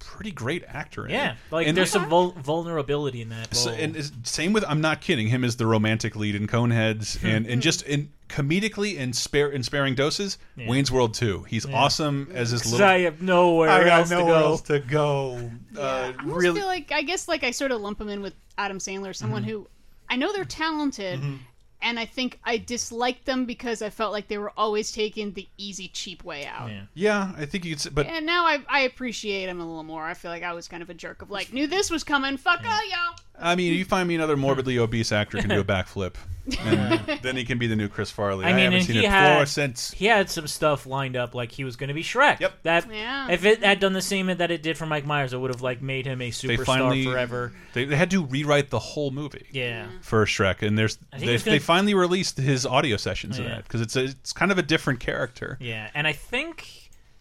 [0.00, 1.04] pretty great actor.
[1.06, 1.36] In yeah, it.
[1.52, 3.54] like And- there's some vul vulnerability in that.
[3.54, 3.96] So, and
[4.26, 5.28] same with I'm not kidding.
[5.28, 9.62] Him as the romantic lead in Coneheads, and and just in comedically in spare in
[9.62, 10.38] sparing doses.
[10.56, 10.68] Yeah.
[10.68, 11.44] Wayne's World too.
[11.48, 11.76] He's Yeah.
[11.76, 12.86] awesome as his little.
[12.86, 14.34] I have nowhere I got else to go.
[14.34, 15.50] else to go.
[15.76, 18.34] Uh, I really, feel like I guess like I sort of lump him in with
[18.58, 19.48] Adam Sandler, someone Mhm.
[19.48, 19.68] who
[20.08, 21.38] I know they're talented, Mhm.
[21.82, 25.48] And I think I disliked them because I felt like they were always taking the
[25.56, 26.70] easy, cheap way out.
[26.94, 27.80] yeah, I think you could.
[27.80, 30.02] say- But and now I, I appreciate them a little more.
[30.04, 32.36] I feel like I was kind of a jerk of like knew this was coming.
[32.36, 33.16] Fuck all y'all.
[33.40, 34.42] I mean, you find me another hmm.
[34.42, 36.14] morbidly obese actor can do a backflip,
[36.60, 38.44] and then he can be the new Chris Farley.
[38.44, 39.90] I, I mean, haven't and seen he it had for since.
[39.92, 42.40] he had some stuff lined up, like he was going to be Shrek.
[42.40, 42.62] Yep.
[42.62, 43.30] That Yeah.
[43.30, 45.62] if it had done the same that it did for Mike Myers, it would have
[45.62, 47.52] like made him a They superstar finally forever.
[47.72, 49.46] They, they had to rewrite the whole movie.
[49.52, 49.86] Yeah.
[50.02, 53.56] For Shrek, and there's they, gonna- they finally released his audio sessions of Yeah.
[53.56, 55.56] that because it's a, it's kind of a different character.
[55.60, 56.79] Yeah, and I think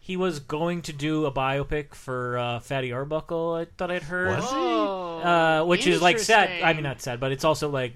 [0.09, 3.53] he was going to do a biopic for uh, Fatty Arbuckle.
[3.53, 4.29] I thought I'd heard.
[4.39, 4.55] Was he?
[4.57, 6.63] Oh, Uh, which is like sad.
[6.63, 7.93] I mean, not sad, but it's also like,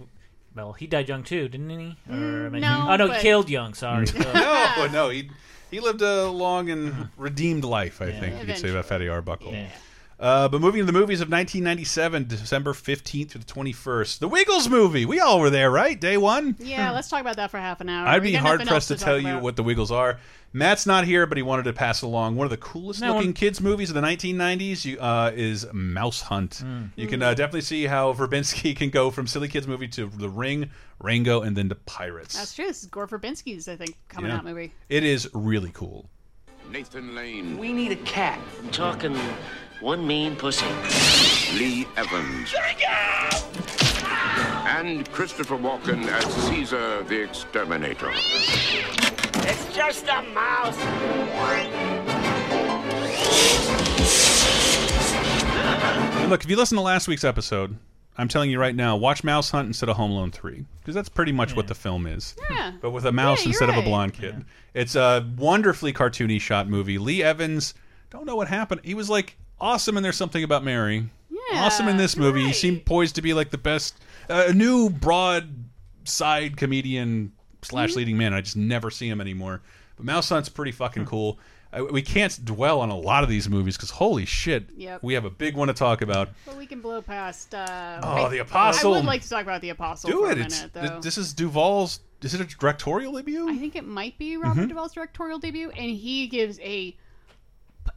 [0.55, 1.97] well, he died young too, didn't he?
[2.07, 3.73] Or am I- no, oh no, but- killed young.
[3.73, 4.05] Sorry.
[4.33, 5.31] no, no, he
[5.71, 7.99] he lived a long and redeemed life.
[7.99, 9.55] I think you could say about Fatty Arbuckle.
[10.19, 14.69] Uh, but moving to the movies of 1997, December 15th to the 21st, the Wiggles
[14.69, 15.05] movie.
[15.05, 15.99] We all were there, right?
[15.99, 16.55] Day one.
[16.59, 18.07] Yeah, let's talk about that for half an hour.
[18.07, 20.19] I'd be hard nothing pressed to else tell talk you what the Wiggles are.
[20.55, 23.29] Matt's not here, but he wanted to pass along one of the coolest No, looking
[23.29, 24.85] one- kids movies of the 1990s.
[24.85, 26.57] You, uh, is Mouse Hunt.
[26.63, 26.83] Hmm.
[26.95, 30.29] You can uh, definitely see how Verbinski can go from silly kids movie to The
[30.29, 30.69] Ring,
[31.01, 32.37] Rango, and then to Pirates.
[32.37, 32.67] That's true.
[32.67, 34.37] This is Gore Verbinski's, I think, coming Yeah.
[34.37, 34.73] out movie.
[34.89, 36.07] It is really cool.
[36.71, 37.57] Nathan Lane.
[37.57, 38.39] We need a cat.
[38.61, 39.17] I'm talking
[39.79, 40.65] one mean pussy.
[41.57, 42.53] Lee Evans.
[44.65, 48.11] And Christopher Walken as Caesar the Exterminator.
[49.45, 50.77] It's just a mouse.
[56.21, 57.75] And look, if you listen to last week's episode,
[58.17, 60.65] I'm telling you right now, watch Mouse Hunt instead of Home Alone 3.
[60.79, 62.35] Because that's pretty much what the film is.
[62.49, 62.71] Yeah.
[62.81, 63.85] But with a mouse Yeah, you're instead of a right.
[63.85, 64.45] blonde kid.
[64.73, 66.97] It's a wonderfully cartoony shot movie.
[66.97, 67.73] Lee Evans,
[68.09, 68.81] don't know what happened.
[68.83, 71.09] He was like awesome and There's Something About Mary.
[71.55, 72.43] awesome in this movie.
[72.43, 73.95] He seemed poised to be like the best,
[74.29, 75.49] uh, a new broad
[76.03, 77.97] side comedian slash Mm-hmm.
[77.97, 78.33] leading man.
[78.33, 79.61] I just never see him anymore.
[79.95, 81.39] But Mouse Hunt's pretty fucking cool.
[81.71, 85.01] Uh, we can't dwell on a lot of these movies because holy shit, Yep.
[85.03, 86.29] we have a big one to talk about.
[86.45, 87.55] But we can blow past.
[87.55, 88.93] Uh, Oh, I- The Apostle.
[88.93, 90.33] I would like to talk about the Apostle Do for it.
[90.33, 91.99] a minute, th- this is Duvall's.
[92.21, 93.49] Is it a directorial debut?
[93.49, 94.69] I think it might be Robert Mhm.
[94.69, 96.95] Duvall's directorial debut, and he gives a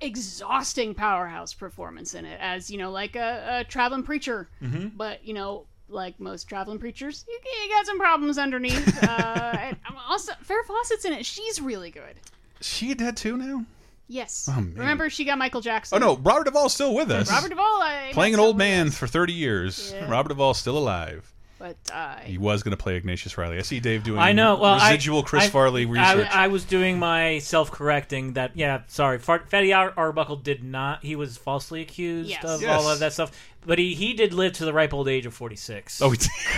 [0.00, 4.48] exhausting powerhouse performance in it, as you know, like a, a traveling preacher.
[4.62, 4.96] Mhm.
[4.96, 9.02] But you know, like most traveling preachers, you, you got some problems underneath.
[9.08, 9.76] uh, and
[10.08, 12.16] also, Farrah Fawcett's in it; she's really good.
[12.60, 13.64] She dead too now?
[14.08, 14.48] Yes.
[14.50, 14.60] Oh.
[14.60, 15.96] Remember, she got Michael Jackson.
[15.96, 17.30] Oh no, Robert Duvall's still with us.
[17.30, 19.92] Robert Duvall I playing an old man for 30 years.
[19.92, 20.08] Yeah.
[20.08, 21.32] Robert Duvall's still alive.
[21.66, 23.58] But uh, He was going to play Ignatius Reilly.
[23.58, 24.56] I see Dave doing I know.
[24.56, 26.28] Well, I- residual Chris I- Farley I- research.
[26.30, 28.52] I, was doing my self-correcting that.
[28.56, 29.18] Yeah, sorry.
[29.18, 31.02] Far- Fatty Ar- Arbuckle did not.
[31.04, 32.44] He was falsely accused Yes.
[32.44, 32.80] of Yes.
[32.82, 33.32] all of that stuff.
[33.64, 36.00] But he, he did live to the ripe old age of forty-six.
[36.00, 36.28] Oh, he did.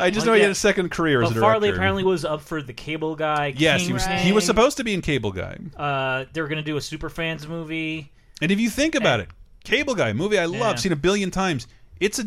[0.00, 2.40] I just know he had a second career but as a Farley apparently was up
[2.40, 3.52] for the Cable Guy.
[3.56, 4.06] yes, he was.
[4.06, 5.58] He was supposed to be in Cable Guy.
[5.76, 8.10] Uh, they were going to do a Superfans movie.
[8.40, 9.28] And if you think about it,
[9.64, 10.74] Cable Guy movie I love, Yeah.
[10.76, 11.66] seen a billion times.
[12.00, 12.24] It's a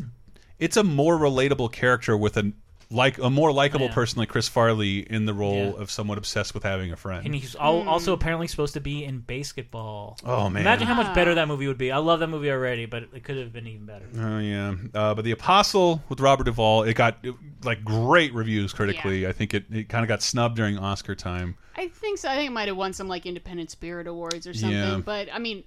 [0.59, 2.51] it's a more relatable character with a
[2.91, 3.93] like a more likable Yeah.
[3.95, 5.81] person like Chris Farley in the role Yeah.
[5.81, 7.25] of someone obsessed with having a friend.
[7.25, 10.19] And he's al- also apparently supposed to be in basketball.
[10.23, 10.61] Oh, man.
[10.61, 11.91] Imagine how much better that movie would be.
[11.91, 14.05] I love that movie already, but it could have been even better.
[14.19, 17.33] Oh yeah, uh, but the Apostle with Robert Duvall, it got it,
[17.63, 19.25] like great reviews critically.
[19.25, 21.57] I think it, it kind of got snubbed during Oscar time.
[21.75, 22.29] I think so.
[22.29, 24.77] I think it might have won some like Independent Spirit Awards or something.
[24.77, 25.01] Yeah.
[25.03, 25.63] But I mean,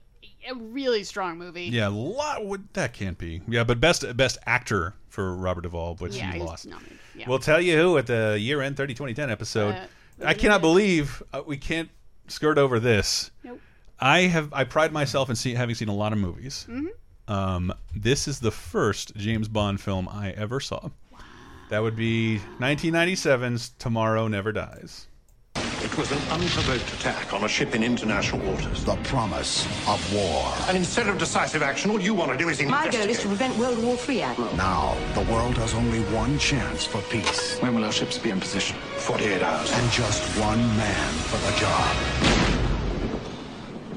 [0.50, 1.64] a really strong movie.
[1.64, 2.44] Yeah, a lot.
[2.44, 3.42] Would, that can't be.
[3.48, 6.66] Yeah, but best best actor for Robert Duvall, which Yeah, he lost.
[6.66, 7.28] nominated, yeah.
[7.28, 9.74] We'll tell you who at the year end 30 2010 episode.
[9.74, 9.86] Uh,
[10.24, 11.88] I cannot believe uh, we can't
[12.28, 13.30] skirt over this.
[13.44, 13.60] Nope.
[14.00, 16.66] I have I pride myself in see, having seen a lot of movies.
[16.68, 16.86] Mhm.
[17.28, 20.90] Um, this is the first James Bond film I ever saw.
[21.68, 25.06] That would be 1997's Tomorrow Never Dies.
[25.82, 28.84] It was an unprovoked attack on a ship in international waters.
[28.84, 30.52] The promise of war.
[30.68, 33.28] And instead of decisive action, all you want to do is My goal is to
[33.28, 34.56] prevent World War III, Admiral.
[34.56, 37.58] Now, the world has only one chance for peace.
[37.60, 38.76] When will our ships be in position?
[38.96, 39.72] 48 hours.
[39.72, 41.96] And just one man for the job.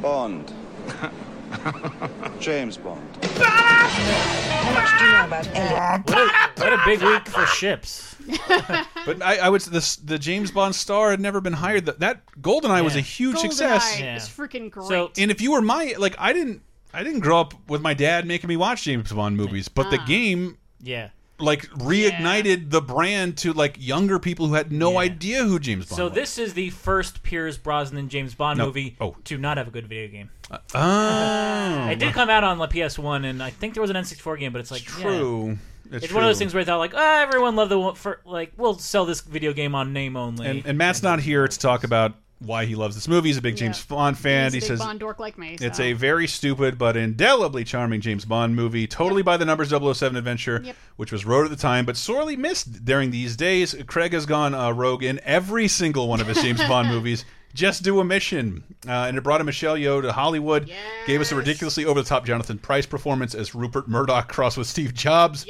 [0.02, 0.54] Bond.
[2.40, 3.02] James Bond.
[3.24, 6.10] How much do you know about Elliot?
[6.10, 8.16] What a, what a big week for ships.
[9.06, 11.86] But I, I would this the James Bond star had never been hired.
[11.88, 13.96] That that Goldeneye was a huge success.
[13.98, 15.18] Goldeneye is freaking great.
[15.18, 16.62] and if you were my like, I didn't
[16.94, 19.98] I didn't grow up with my dad making me watch James Bond movies, but the
[20.00, 20.06] Ah.
[20.06, 21.10] game Yeah.
[21.40, 25.90] like reignited the brand to like younger people who had no idea who James Bond
[25.90, 26.14] was So was.
[26.14, 28.68] this is the first Pierce Brosnan James Bond No.
[28.68, 29.16] movie Oh.
[29.24, 30.30] to not have a good video game.
[30.76, 31.88] oh.
[31.92, 34.52] it did come out on the PS1, and I think there was an N64 game,
[34.52, 35.02] but it's like yeah.
[35.02, 35.58] true.
[35.92, 37.96] It's, It's one of those things where I thought like, oh, everyone loved the one
[37.96, 40.48] for like, we'll sell this video game on name only.
[40.48, 43.30] And, and Matt's not here to talk about why he loves this movie.
[43.30, 44.46] He's a big James Bond fan.
[44.52, 45.58] He's a he says Bond dork like me.
[45.62, 50.16] It's a very stupid but indelibly charming James Bond movie, totally by the numbers 007
[50.18, 50.76] adventure, Yep.
[50.96, 53.76] which was rote at the time but sorely missed during these days.
[53.86, 57.26] Craig has gone uh, rogue in every single one of his James Bond movies.
[57.54, 58.64] Just do a mission.
[58.88, 60.72] Uh, and it brought a Michelle Yeoh to Hollywood,
[61.06, 64.68] gave us a ridiculously over the top Jonathan Pryce performance as Rupert Murdoch crossed with
[64.68, 65.46] Steve Jobs.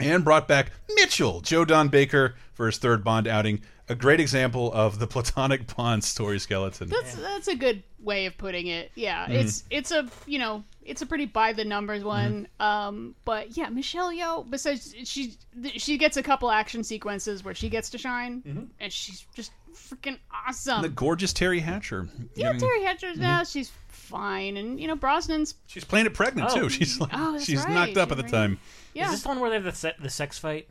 [0.00, 3.60] And brought back Mitchell, Joe Don Baker, for his third Bond outing.
[3.88, 6.88] A great example of the platonic Bond story skeleton.
[6.88, 8.92] That's that's a good way of putting it.
[8.94, 9.30] Yeah, Mhm.
[9.34, 12.46] it's it's a you know it's a pretty by the numbers one.
[12.60, 12.62] Mm-hmm.
[12.62, 14.48] Um, but yeah, Michelle Yeoh.
[14.48, 15.36] Besides, she
[15.76, 20.18] she gets a couple action sequences where she gets to shine, and she's just freaking
[20.46, 20.82] awesome.
[20.82, 22.08] the gorgeous Teri Hatcher.
[22.36, 23.22] yeah, Getting- Teri Hatcher's Mhm.
[23.22, 23.72] yeah, she's
[24.10, 25.54] fine, and you know Brosnan's.
[25.66, 26.60] She's playing it pregnant Oh.
[26.62, 26.68] too.
[26.68, 27.72] She's like, Oh, that's she's right.
[27.72, 28.30] knocked up She's at the right.
[28.32, 28.58] time.
[28.94, 29.06] Yeah.
[29.06, 30.68] Is this the one where they have the, se the sex fight?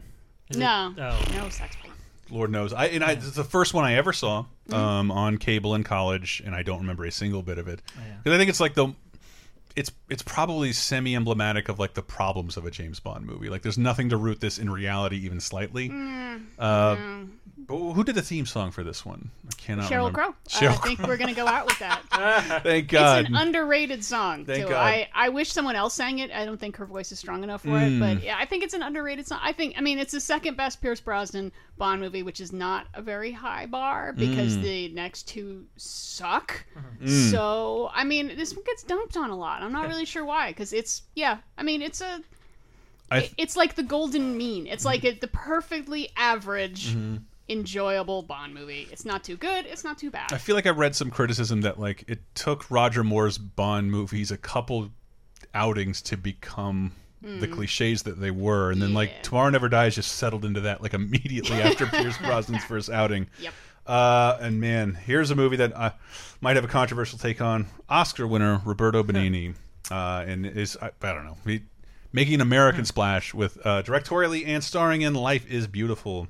[0.49, 1.19] Is it- no, Oh.
[1.35, 1.75] no sex.
[1.75, 1.91] fight.
[2.31, 2.73] Lord knows.
[2.73, 4.73] I and I it's the first one I ever saw Mm-hmm.
[4.75, 8.01] um, on cable in college, and I don't remember a single bit of it Oh,
[8.23, 8.89] because I think it's like the.
[9.75, 13.49] It's it's probably semi emblematic of like the problems of a James Bond movie.
[13.49, 15.89] Like there's nothing to root this in reality even slightly.
[15.89, 17.27] Mm, uh, no.
[17.69, 19.29] But who did the theme song for this one?
[19.47, 20.19] I cannot Sheryl remember.
[20.19, 20.35] Crow.
[20.49, 22.01] Sheryl I think we're gonna go out with that.
[22.63, 23.19] Thank God.
[23.21, 24.43] It's an underrated song.
[24.45, 24.69] Thank too.
[24.69, 24.83] God.
[24.83, 26.31] I, I wish someone else sang it.
[26.31, 27.97] I don't think her voice is strong enough for Mm.
[27.97, 27.99] it.
[27.99, 29.39] But yeah, I think it's an underrated song.
[29.43, 32.87] I think I mean it's the second best Pierce Brosnan Bond movie, which is not
[32.95, 34.63] a very high bar because Mm.
[34.63, 36.65] the next two suck.
[37.03, 37.31] Mm.
[37.31, 39.61] So I mean this one gets dumped on a lot.
[39.61, 41.37] I'm not really sure why because it's yeah.
[41.57, 42.19] I mean it's a
[43.11, 44.67] I it- it's like the golden mean.
[44.67, 46.95] It's like a, the perfectly average.
[46.95, 47.21] Mhm.
[47.49, 48.87] Enjoyable Bond movie.
[48.91, 49.65] It's not too good.
[49.65, 50.31] It's not too bad.
[50.31, 54.31] I feel like I read some criticism that like it took Roger Moore's Bond movies
[54.31, 54.89] a couple
[55.53, 56.91] outings to become
[57.21, 57.51] the Mm.
[57.53, 60.93] cliches that they were, and then like Tomorrow Never Dies just settled into that like
[60.93, 63.27] immediately after Pierce Brosnan's first outing.
[63.41, 63.53] Yep.
[63.85, 65.93] Uh, and man, here's a movie that I
[66.39, 67.65] might have a controversial take on.
[67.89, 69.55] Oscar winner Roberto Benigni,
[69.91, 71.63] uh, and is I, I don't know, he,
[72.13, 76.27] making an American splash with uh, directorially and starring in Life is Beautiful.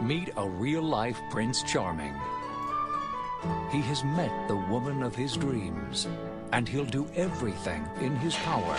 [0.00, 2.14] Meet a real life Prince Charming.
[3.70, 6.08] He has met the woman of his dreams,
[6.52, 8.76] and he'll do everything in his power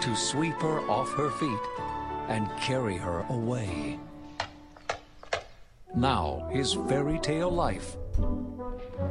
[0.00, 1.58] to sweep her off her feet
[2.28, 3.98] and carry her away.
[5.94, 7.96] Now, his fairy tale life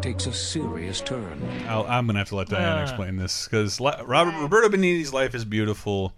[0.01, 1.41] takes a serious turn.
[1.67, 2.83] I'll, I'm gonna have to let Diana Uh.
[2.83, 6.13] explain this because Robert Roberto Benigni's life is beautiful.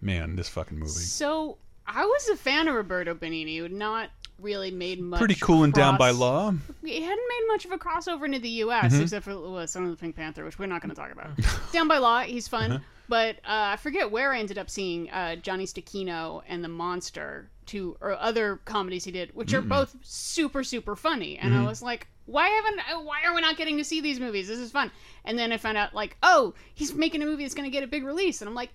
[0.00, 0.90] Man, this fucking movie.
[0.90, 4.10] So I was a fan of Roberto Benigni, who had not
[4.40, 5.18] really made much.
[5.18, 6.52] Pretty cool and down by law.
[6.84, 8.94] He hadn't made much of a crossover into the U.S.
[8.94, 9.02] Mhm.
[9.02, 11.30] except for uh, Son of the Pink Panther, which we're not going to talk about.
[11.72, 12.84] down by law, he's fun, Uh-huh.
[13.08, 17.50] but uh, I forget where I ended up seeing uh, Johnny Stecchino and The Monster,
[17.66, 21.66] two or other comedies he did, which are both super super funny, and I Mhm.
[21.68, 22.06] was like.
[22.30, 22.80] Why haven't?
[22.80, 24.48] uh, Why are we not getting to see these movies?
[24.48, 24.90] This is fun.
[25.24, 27.82] And then I found out, like, oh, he's making a movie that's going to get
[27.82, 28.68] a big release, and I'm like,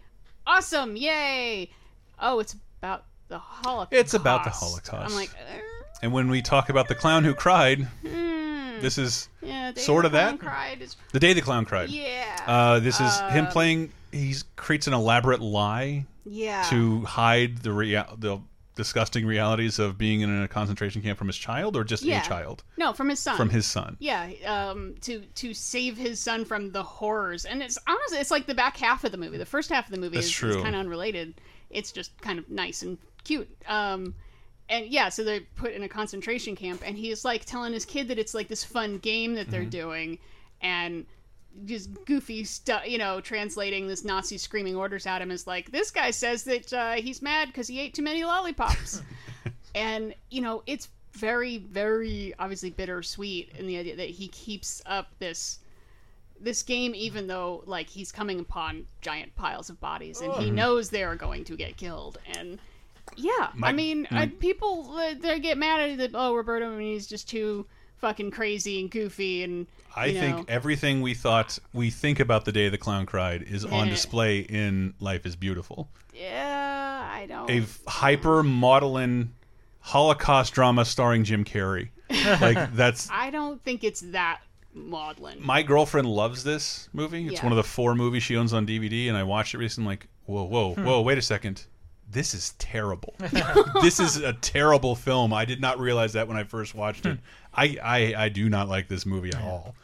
[0.48, 1.70] awesome, yay!
[2.20, 3.94] Oh, it's about the Holocaust.
[4.00, 5.10] It's about the Holocaust.
[5.12, 5.30] I'm like,
[6.02, 8.80] And when we talk about the clown who cried, Hmm.
[8.82, 10.40] this is Yeah, sort of that.
[10.82, 11.90] Is- The day the clown cried.
[11.90, 12.40] Yeah.
[12.46, 13.92] Uh, this is him Um, playing.
[14.12, 16.06] He creates an elaborate lie.
[16.26, 16.64] Yeah.
[16.70, 18.40] To hide the real the
[18.76, 22.22] disgusting realities of being in a concentration camp from his child, or just Yeah.
[22.24, 22.64] a child?
[22.78, 23.38] No, from his son.
[23.38, 23.98] From his son.
[24.00, 28.46] Yeah, um, to to save his son from the horrors, and it's honestly it's like
[28.48, 29.38] the back half of the movie.
[29.38, 30.62] The first half of the movie That's is, true.
[30.64, 31.36] kind of unrelated.
[31.70, 33.50] It's just kind of nice and cute.
[33.68, 34.16] Um,
[34.70, 38.08] and yeah, so they're put in a concentration camp, and he's like telling his kid
[38.08, 39.70] that it's like this fun game that they're Mm-hmm.
[39.70, 40.20] doing,
[40.62, 41.06] and
[41.66, 45.92] just goofy stuff, you know, translating this Nazi screaming orders at him is like, this
[45.92, 49.04] guy says that uh, he's mad because he ate too many lollipops.
[49.76, 55.10] and, you know, it's very, very obviously bittersweet in the idea that he keeps up
[55.20, 55.60] this
[56.42, 60.54] this game even though like he's coming upon giant piles of bodies and he Mhm.
[60.56, 62.60] knows they are going to get killed and
[63.18, 66.34] yeah My- i mean my- uh, people uh, they get mad at it that oh
[66.36, 67.66] roberto Benigni's just too
[67.98, 69.66] fucking crazy and goofy and
[69.96, 73.64] I you think everything we thought we think about the day the clown cried is
[73.64, 75.88] on display in Life is Beautiful.
[76.14, 79.34] yeah i don't A hyper maudlin
[79.80, 81.90] Holocaust drama starring Jim Carrey.
[82.42, 84.40] like that's i don't think it's that
[84.74, 87.26] maudlin my girlfriend loves this movie.
[87.28, 87.44] It's Yeah.
[87.44, 89.88] one of the four movies she owns on DVD, and I watched it recently.
[89.90, 90.84] Like, whoa, whoa, Hmm.
[90.86, 91.02] whoa!
[91.02, 91.66] Wait a second.
[92.12, 93.16] This is terrible.
[93.82, 95.34] this is a terrible film.
[95.34, 97.18] I did not realize that when I first watched it.
[97.54, 99.76] I, I I do not like this movie at all.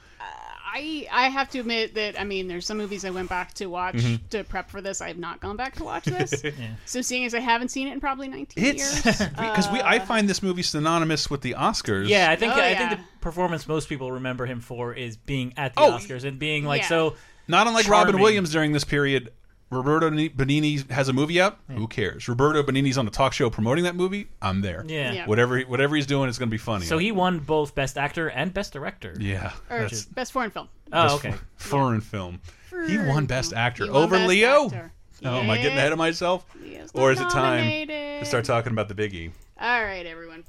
[0.71, 3.65] I I have to admit that I mean there's some movies I went back to
[3.65, 4.19] watch Mhm.
[4.29, 5.01] to prep for this.
[5.01, 6.31] I have not gone back to watch this.
[6.43, 6.51] Yeah.
[6.85, 9.97] So seeing as I haven't seen it in probably 19 It's years, because we I
[9.97, 12.07] uh, find this movie synonymous with the Oscars.
[12.07, 12.89] Yeah, I think Oh, I yeah.
[12.89, 16.37] think the performance most people remember him for is being at the Oh, Oscars and
[16.37, 16.87] being like yeah.
[16.89, 17.15] so.
[17.47, 18.19] Not unlike Robin.
[18.19, 19.31] Williams during this period.
[19.71, 21.59] Roberto Benigni has a movie out.
[21.69, 22.27] Who cares?
[22.27, 24.29] Roberto Benigni's on a talk show promoting that movie.
[24.41, 24.83] I'm there.
[24.87, 25.11] Yeah.
[25.13, 25.25] Yeah.
[25.27, 26.85] Whatever whatever he's doing, it's going to be funny.
[26.85, 29.13] So he won both Best Actor and Best Director.
[29.19, 29.51] Yeah.
[29.69, 30.69] or that's- best foreign film.
[30.91, 31.31] Oh, okay.
[31.31, 32.41] fo- Foreign film.
[32.87, 34.65] He won Best Actor won over Best Leo.
[34.65, 34.91] Actor.
[35.25, 36.45] Oh, am I getting ahead of myself?
[36.63, 38.19] Leo's Or not is it time nominated.
[38.21, 39.31] to start talking about the biggie?
[39.59, 40.45] All right, everyone,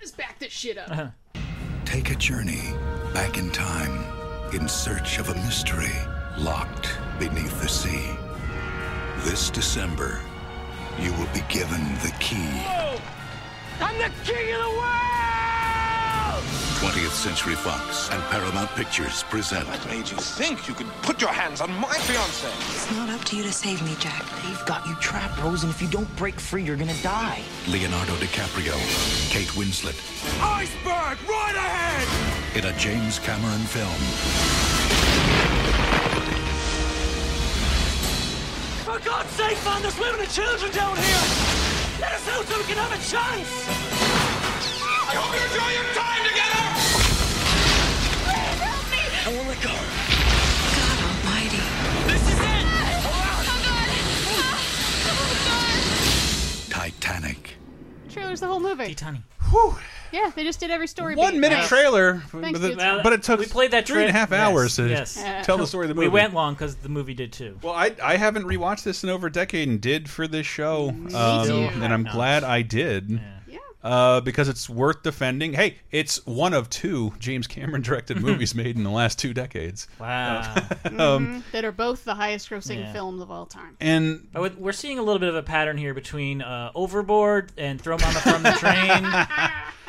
[0.00, 0.90] let's back this shit up.
[0.90, 1.08] Uh-huh.
[1.84, 2.72] Take a journey
[3.12, 4.02] back in time
[4.54, 5.92] in search of a mystery
[6.38, 8.00] locked beneath the sea.
[9.24, 10.20] This December,
[11.00, 12.46] you will be given the key.
[13.80, 16.44] I'm the king of the world!
[16.84, 19.66] 20th Century Fox and Paramount Pictures present.
[19.66, 22.46] What made you think you could put your hands on my fiance?
[22.74, 24.22] It's not up to you to save me, Jack.
[24.42, 27.40] They've got you trapped, Rose, and if you don't break free, you're gonna die.
[27.66, 28.74] Leonardo DiCaprio,
[29.30, 29.96] Kate Winslet,
[30.42, 32.34] Iceberg, right ahead!
[32.56, 33.90] in a James Cameron film.
[38.94, 41.22] For God's sake, man, there's women and children down here!
[42.00, 43.66] Let us out so we can have a chance!
[45.10, 46.62] I hope you enjoy your time together!
[48.22, 49.02] Please help me!
[49.18, 49.74] I won't let go.
[50.78, 51.58] God almighty.
[52.06, 52.66] This is it!
[53.04, 53.10] Oh,
[54.46, 54.62] oh,
[56.70, 57.56] Titanic.
[58.10, 58.94] Trailer's the whole movie.
[58.94, 59.22] Titanic.
[60.14, 61.16] Yeah, they just did every story.
[61.16, 61.40] One beat.
[61.40, 61.68] minute Nice.
[61.68, 62.78] trailer, Thanks, but, dude.
[62.80, 64.88] it, but it took we played that three and a tra- half yes, hours to
[64.88, 65.14] yes.
[65.44, 66.06] tell the story of the movie.
[66.06, 67.58] We went long because the movie did too.
[67.62, 70.90] Well, I I haven't rewatched this in over a decade and did for this show,
[70.90, 71.08] um,
[71.46, 71.68] too.
[71.82, 73.20] and I'm glad I did.
[73.84, 75.52] Uh, because it's worth defending.
[75.52, 79.86] Hey, it's one of two James Cameron directed movies made in the last two decades.
[80.00, 80.40] Wow.
[80.86, 82.92] um, Mhm, that are both the highest-grossing Yeah.
[82.94, 83.76] films of all time.
[83.80, 87.52] and But with- we're seeing a little bit of a pattern here between uh, Overboard
[87.58, 89.04] and Throw Momma from the Train.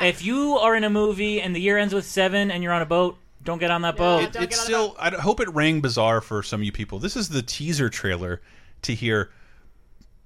[0.06, 2.82] if you are in a movie and the year ends with seven and you're on
[2.82, 4.24] a boat, don't get on that boat.
[4.24, 4.94] it, it's still.
[4.98, 6.98] I hope it rang bizarre for some of you people.
[6.98, 8.42] This is the teaser trailer
[8.82, 9.30] to hear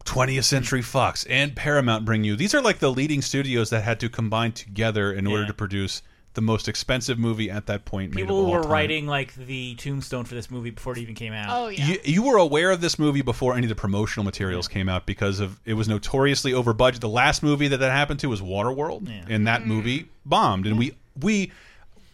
[0.04, 0.40] 20th hmm.
[0.40, 2.36] Century Fox and Paramount bring you.
[2.36, 5.48] These are like the leading studios that had to combine together in order Yeah.
[5.48, 6.02] to produce
[6.34, 8.14] the most expensive movie at that point.
[8.14, 8.70] made of People all were time.
[8.70, 11.48] writing like the tombstone for this movie before it even came out.
[11.50, 11.84] Oh yeah.
[11.84, 15.06] You, you were aware of this movie before any of the promotional materials came out
[15.06, 17.00] because of it was notoriously over budget.
[17.00, 19.66] The last movie that that happened to was Waterworld, and that mm.
[19.66, 20.66] movie bombed.
[20.66, 21.50] And we we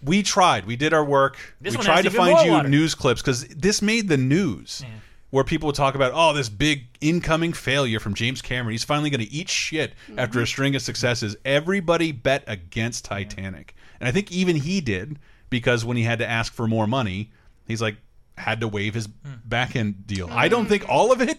[0.03, 0.65] we tried.
[0.65, 1.37] We did our work.
[1.61, 2.69] This we tried to find you water.
[2.69, 4.83] news clips because this made the news.
[5.31, 8.73] Where people would talk about, oh, this big incoming failure from James Cameron.
[8.73, 10.47] He's finally going to eat shit after a mm-hmm.
[10.47, 11.37] string of successes.
[11.45, 13.75] Everybody bet against Titanic.
[13.99, 15.19] And I think even he did
[15.51, 17.33] because when he had to ask for more money,
[17.67, 17.97] he's like,
[18.39, 19.39] had to waive his mm.
[19.45, 20.29] back end deal.
[20.31, 20.71] I don't mm-hmm.
[20.71, 21.39] think all of it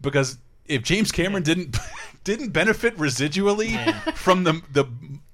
[0.00, 1.76] because if James Cameron didn't
[2.24, 4.84] didn't benefit residually from the the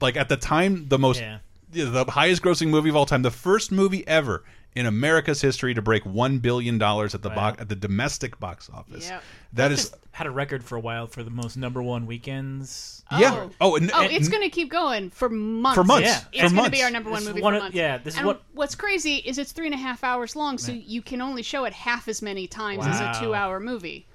[0.00, 1.38] like at the time the most Yeah.
[1.72, 5.74] yeah, the highest grossing movie of all time, the first movie ever in America's history
[5.74, 7.34] to break one billion dollars at the Wow.
[7.34, 9.06] box at the domestic box office.
[9.08, 9.22] Yep.
[9.54, 13.02] That is had a record for a while for the most number one weekends.
[13.18, 13.34] yeah.
[13.34, 15.74] Oh, oh and, Oh, and- it's going to keep going for months.
[15.74, 16.08] For months.
[16.32, 16.44] Yeah.
[16.44, 17.76] It's going to be our number one This movie one for of- months.
[17.76, 20.56] yeah, this is and what- what's crazy is it's three and a half hours long,
[20.58, 24.06] so you can only show it half as many times as a two-hour movie.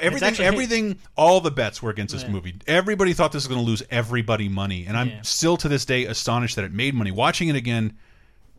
[0.00, 2.30] Everything, actually- everything, all the bets were against this Yeah.
[2.30, 2.54] movie.
[2.66, 5.22] Everybody thought this was going to lose everybody money, and I'm Yeah.
[5.22, 7.10] still to this day astonished that it made money.
[7.12, 7.96] Watching it again,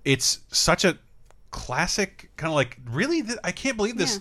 [0.05, 0.97] it's such a
[1.52, 3.24] classic kind of like really.
[3.24, 4.19] Th I can't believe this.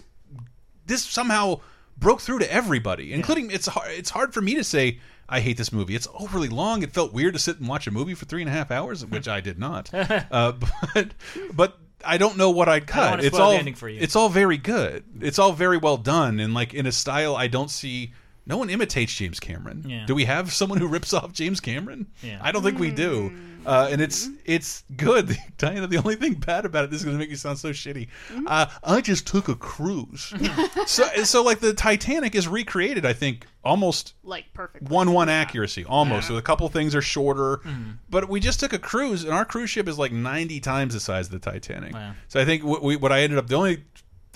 [0.87, 1.61] This somehow
[1.99, 3.91] broke through to everybody, including it's hard.
[3.93, 5.95] It's hard for me to say I hate this movie.
[5.95, 6.83] It's overly long.
[6.83, 9.05] It felt weird to sit and watch a movie for three and a half hours,
[9.05, 9.93] which I did not.
[9.95, 10.53] uh,
[10.95, 11.15] but
[11.53, 13.25] but I don't know what I'd cut.
[13.25, 15.05] It's all it's all very good.
[15.21, 18.13] It's all very well done, and like in a style I don't see.
[18.47, 19.85] No one imitates James Cameron.
[19.89, 20.07] Yeah.
[20.07, 22.07] Do we have someone who rips off James Cameron?
[22.23, 22.39] Yeah.
[22.41, 23.33] I don't think we do.
[23.67, 25.37] Uh, and it's it's good.
[25.59, 27.71] Diana, the only thing bad about it, this is going to make me sound so
[27.71, 28.07] shitty.
[28.47, 30.33] Uh, I just took a cruise.
[30.87, 33.05] so so like the Titanic is recreated.
[33.05, 34.89] I think almost Like perfect.
[34.89, 36.27] one one accuracy almost.
[36.27, 36.35] Yeah.
[36.35, 37.99] So a couple things are shorter, Mhm.
[38.09, 41.01] but we just took a cruise, and our cruise ship is like ninety times the
[41.01, 41.93] size of the Titanic.
[41.93, 42.13] Wow.
[42.29, 43.83] So I think what, we, what I ended up the only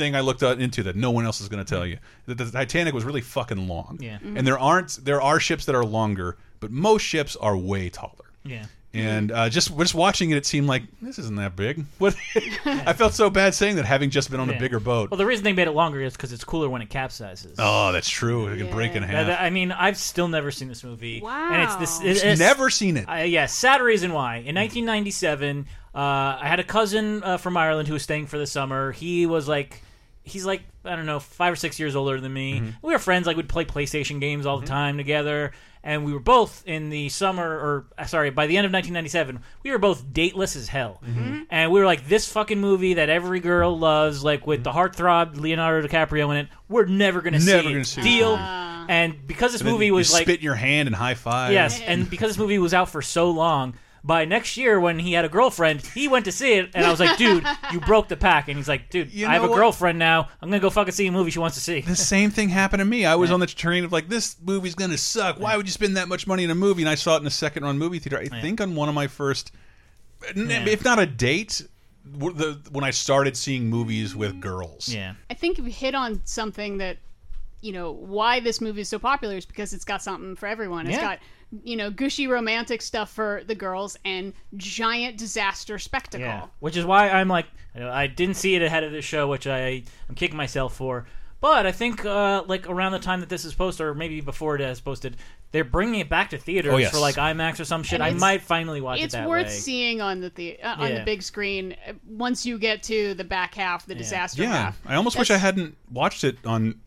[0.00, 2.38] thing I looked out into that no one else is going to tell you that
[2.38, 3.98] the Titanic was really fucking long.
[4.00, 4.18] Yeah.
[4.22, 8.32] And there aren't there are ships that are longer, but most ships are way taller.
[8.44, 8.64] Yeah.
[8.92, 11.84] And uh, just just watching it, it seemed like this isn't that big.
[11.98, 12.16] What
[12.64, 15.12] I felt so bad saying that, having just been on a bigger boat.
[15.12, 17.54] Well, the reason they made it longer is because it's cooler when it capsizes.
[17.58, 18.48] Oh, that's true.
[18.48, 19.26] It can break in half.
[19.28, 21.22] That- I mean, I've still never seen this movie.
[21.24, 22.00] And it's this.
[22.00, 22.06] Wow.
[22.06, 23.04] it's- Never seen it.
[23.08, 24.38] Uh, yeah, sad reason why.
[24.38, 28.46] In 1997, uh, I had a cousin uh, from Ireland who was staying for the
[28.46, 28.90] summer.
[28.90, 29.82] He was like,
[30.30, 32.54] he's like, I don't know, five or six years older than me.
[32.60, 32.70] Mm-hmm.
[32.86, 33.26] We were friends.
[33.26, 35.52] Like, we'd play PlayStation games all the time together.
[35.82, 39.40] And we were both in the summer, or uh, sorry, by the end of 1997,
[39.62, 41.00] we were both dateless as hell.
[41.06, 41.42] Mm-hmm.
[41.50, 45.38] And we were like, this fucking movie that every girl loves, like with the heartthrob
[45.40, 47.72] Leonardo DiCaprio in it, we're never going to see Never it.
[47.72, 48.04] gonna see it.
[48.04, 48.36] Deal.
[48.36, 51.52] And because this And movie you was like spit in your hand and high five.
[51.52, 55.12] Yes, and because this movie was out for so long, by next year when he
[55.12, 58.08] had a girlfriend, he went to see it, and I was like, "Dude, you broke
[58.08, 59.56] the pack." And he's like, "Dude, You I have know a what?
[59.56, 60.28] girlfriend now.
[60.40, 62.80] I'm gonna go fucking see a movie she wants to see." The same thing happened
[62.80, 63.04] to me.
[63.04, 65.38] I was on the train of like, this movie's gonna suck.
[65.38, 66.82] Why would you spend that much money in a movie?
[66.82, 68.18] And I saw it in a second run movie theater.
[68.18, 69.52] I think on one of my first,
[70.36, 70.64] n- Yeah.
[70.66, 71.62] if not a date,
[72.12, 74.88] w- the when I started seeing movies with girls.
[74.88, 75.14] Yeah.
[75.28, 76.96] I think you've hit on something that,
[77.60, 80.86] you know, why this movie is so popular is because it's got something for everyone.
[80.86, 81.02] It's Yeah.
[81.02, 81.18] got,
[81.64, 86.26] you know, gushy romantic stuff for the girls and giant disaster spectacle.
[86.26, 89.46] Yeah, which is why I'm like, I didn't see it ahead of the show, which
[89.46, 91.06] I I'm kicking myself for.
[91.40, 94.56] But I think uh, like around the time that this is posted, or maybe before
[94.56, 95.16] it is posted,
[95.52, 96.90] they're bringing it back to theaters Oh, yes.
[96.92, 98.02] for like IMAX or some shit.
[98.02, 99.52] I might finally watch it's it It's worth way.
[99.52, 100.98] seeing on the, the uh, on Yeah.
[100.98, 104.80] the big screen uh, once you get to the back half, the disaster Yeah, half.
[104.84, 106.78] I almost wish I hadn't watched it on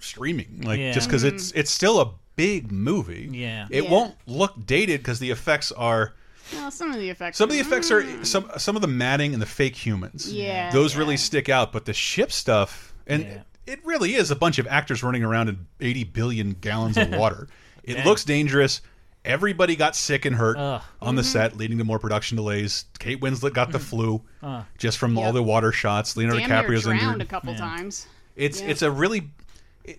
[0.00, 0.62] streaming.
[0.62, 0.92] Like Yeah.
[0.92, 3.28] just because it's it's still a big movie.
[3.32, 3.66] Yeah.
[3.70, 3.90] it Yeah.
[3.90, 6.14] won't look dated because the effects are.
[6.52, 7.38] Well, some of the effects.
[7.38, 10.30] Some of the effects are some some of the matting and the fake humans.
[10.32, 11.72] Yeah, those really stick out.
[11.72, 15.66] But the ship stuff, and it really is a bunch of actors running around in
[15.80, 17.48] eighty billion gallons of water.
[17.84, 18.04] it Dang.
[18.06, 18.82] looks dangerous.
[19.24, 20.82] Everybody got sick and hurt Ugh.
[21.00, 21.30] on the Mm-hmm.
[21.30, 22.86] set, leading to more production delays.
[22.98, 24.64] Kate Winslet got the flu Uh.
[24.78, 26.16] just from all the water shots.
[26.16, 27.22] Leonardo Damn near DiCaprio's drowned injured.
[27.22, 28.08] a couple times.
[28.34, 28.66] It's Yeah.
[28.68, 29.30] it's a really,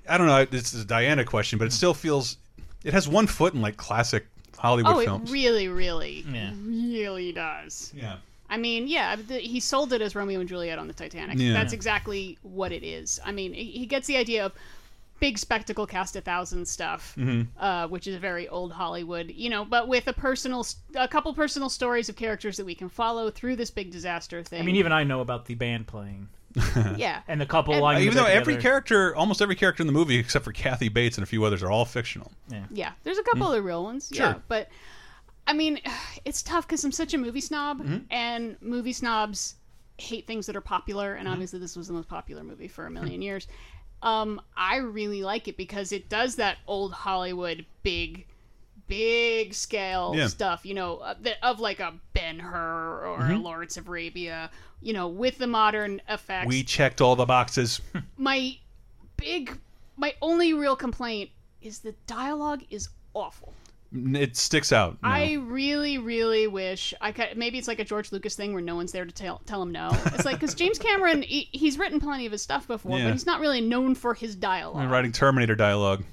[0.09, 0.45] I don't know.
[0.51, 2.37] It's a Diana question, but it still feels.
[2.83, 4.25] It has one foot in like classic
[4.57, 5.31] Hollywood Oh, it films.
[5.31, 6.51] really, really, Yeah.
[6.65, 7.91] really does.
[7.95, 8.17] Yeah.
[8.49, 11.37] I mean, yeah, the, he sold it as Romeo and Juliet on the Titanic.
[11.39, 11.53] Yeah.
[11.53, 13.19] That's exactly what it is.
[13.25, 14.51] I mean, he he gets the idea of
[15.19, 17.47] big spectacle cast a thousand stuff, Mhm.
[17.57, 21.33] uh, which is a very old Hollywood, you know, but with a personal, a couple
[21.33, 24.61] personal stories of characters that we can follow through this big disaster thing.
[24.61, 26.27] I mean, even I know about the band playing.
[26.97, 27.21] Yeah.
[27.27, 28.39] and the couple And- lying even though together.
[28.41, 31.43] every character, almost every character in the movie, except for Kathy Bates and a few
[31.43, 32.31] others, are all fictional.
[32.49, 32.65] Yeah.
[32.71, 33.57] Yeah, there's a couple Mm.
[33.57, 34.09] of real ones.
[34.13, 34.25] Sure.
[34.27, 34.69] Yeah, but
[35.47, 35.79] I mean,
[36.25, 38.03] it's tough because I'm such a movie snob, Mhm.
[38.11, 39.55] and movie snobs
[39.97, 41.11] hate things that are popular.
[41.11, 41.19] Mm-hmm.
[41.19, 43.47] And obviously, this was the most popular movie for a million years.
[44.01, 48.25] Um, I really like it because it does that old Hollywood big,
[48.87, 50.27] big scale Yeah.
[50.27, 50.65] stuff.
[50.65, 53.43] You know, uh, of like a Ben Hur or a Mhm.
[53.43, 54.49] Lawrence of Arabia.
[54.81, 57.79] You know, with the modern effects We checked all the boxes.
[58.17, 58.57] my
[59.17, 59.57] big
[59.95, 61.29] my only real complaint
[61.61, 63.53] is the dialogue is awful
[64.15, 64.97] it sticks out.
[65.03, 65.07] no.
[65.07, 68.75] i really really wish i could maybe it's like a george lucas thing where no
[68.75, 71.99] one's there to tell, tell him no it's like because james cameron he, he's written
[71.99, 73.03] plenty of his stuff before Yeah.
[73.05, 76.03] but he's not really known for his dialogue I'm writing Terminator dialogue.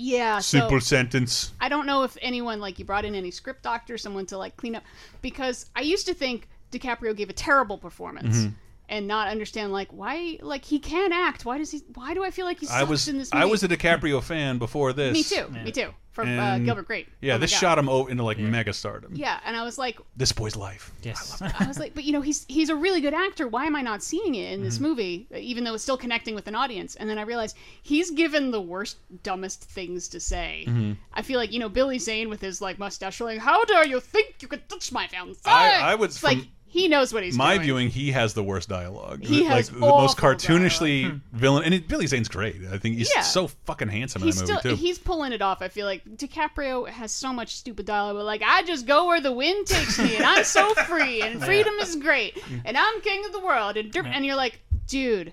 [0.00, 1.52] Yeah so sentence.
[1.60, 4.56] i don't know if anyone like you brought in any script doctor someone to like
[4.56, 4.82] clean up
[5.20, 8.52] because i used to think dicaprio gave a terrible perforance Mhm.
[8.90, 11.44] And not understand like why like he can act.
[11.46, 11.82] Why does he?
[11.94, 13.42] Why do I feel like he sucks I was in this movie?
[13.42, 15.14] I was a DiCaprio fan before this.
[15.14, 15.48] Me too.
[15.64, 15.90] Me too.
[16.12, 17.08] From uh, Gilbert Grape.
[17.20, 19.12] Yeah, Oh this shot him o- into like mega stardom.
[19.14, 20.90] Yeah, and I was like, This boy's life.
[21.04, 21.40] Yes.
[21.60, 23.46] I was like, but you know, he's he's a really good actor.
[23.46, 24.84] Why am I not seeing it in this Mm-hmm.
[24.84, 26.96] movie, even though it's still connecting with an audience?
[26.96, 30.64] And then I realized he's given the worst, dumbest things to say.
[30.68, 30.96] Mhm.
[31.14, 34.00] I feel like you know Billy Zane with his like mustache, like, "How dare you
[34.00, 37.22] think you could touch my fiance?" I- I would- It's like from he knows what
[37.24, 37.38] he's doing.
[37.46, 37.64] My doing.
[37.64, 39.24] viewing, he has the worst dialogue.
[39.24, 42.56] He like has the most cartoonishly villain, and it, Billy Zane's great.
[42.72, 43.22] I think he's Yeah.
[43.22, 44.80] so fucking handsome He's in that movie too.
[44.80, 45.62] he's pulling it off.
[45.62, 49.20] I feel like DiCaprio has so much stupid dialogue, but like I just go where
[49.20, 53.24] the wind takes me, and I'm so free, and freedom is great, and I'm king
[53.26, 55.32] of the world, and dir- and you're like, dude,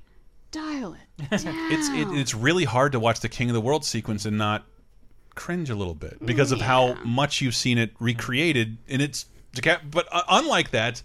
[0.51, 1.53] dial it down.
[1.71, 4.65] It's it, it's really hard to watch the King of the World sequence and not
[5.35, 9.25] cringe a little bit because of how much you've seen it recreated, and it's
[9.91, 11.01] but uh, unlike that,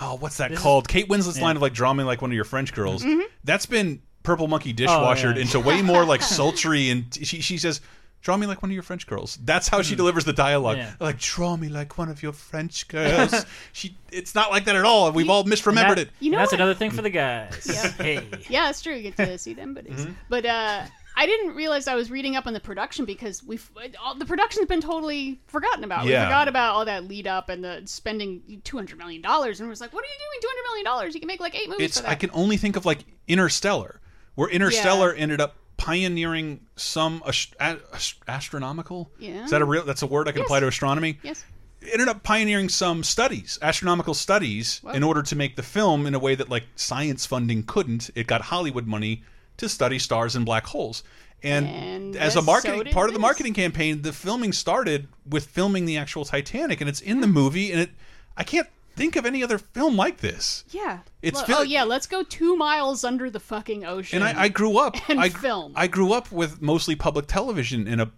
[0.00, 0.88] oh, what's that This is- called?
[0.88, 1.44] Kate Winslet's Yeah.
[1.44, 3.02] line of like draw me like one of your French girls.
[3.04, 3.20] Mm-hmm.
[3.44, 5.42] That's been Purple Monkey dishwashered Oh, yeah.
[5.42, 7.80] into way more like sultry, and she she says.
[8.22, 9.38] Draw me like one of your French girls.
[9.44, 10.78] That's how she delivers the dialogue.
[10.78, 10.94] Yeah.
[10.98, 13.32] Like, draw me like one of your French girls.
[13.72, 15.12] she, it's not like that at all.
[15.12, 16.08] We've all misremembered that- it.
[16.18, 16.58] You know that's what?
[16.60, 17.68] another thing for the guys.
[17.72, 17.88] Yeah.
[17.92, 18.26] Hey.
[18.48, 18.94] yeah, that's true.
[18.96, 20.00] You get to see them buddies.
[20.00, 20.12] Mm-hmm.
[20.28, 20.82] But uh,
[21.18, 23.70] I didn't realize I was reading up on the production because we've
[24.18, 26.04] the production's been totally forgotten about.
[26.04, 29.66] We forgot about all that lead up and the spending two hundred million dollars, and
[29.66, 30.40] it was like, what are you doing?
[30.42, 31.14] Two hundred million dollars?
[31.14, 32.10] You can make like eight movies it's for that.
[32.10, 32.98] I can only think of like
[33.28, 34.00] Interstellar,
[34.34, 39.10] where Interstellar ended up pioneering some ast- ast- astronomical.
[39.18, 39.44] Yeah.
[39.44, 39.84] Is that a real?
[39.84, 41.18] That's a word I can apply to astronomy.
[41.22, 41.44] Yes.
[41.92, 46.18] Ended up pioneering some studies, astronomical studies, in order to make the film in a
[46.18, 48.10] way that like science funding couldn't.
[48.14, 49.22] It got Hollywood money
[49.58, 51.02] to study stars and black holes.
[51.42, 55.46] And, And as a marketing so part of the marketing campaign, the filming started with
[55.46, 57.70] filming the actual Titanic, and it's in the movie.
[57.72, 57.90] And it,
[58.36, 58.66] I can't
[58.96, 60.64] think of any other film like this.
[60.70, 61.00] Yeah.
[61.22, 64.22] It's Well, oh yeah, let's go two miles under the fucking ocean.
[64.22, 64.96] And I, I grew up.
[65.08, 65.72] and I, film.
[65.76, 68.10] I grew up with mostly public television and a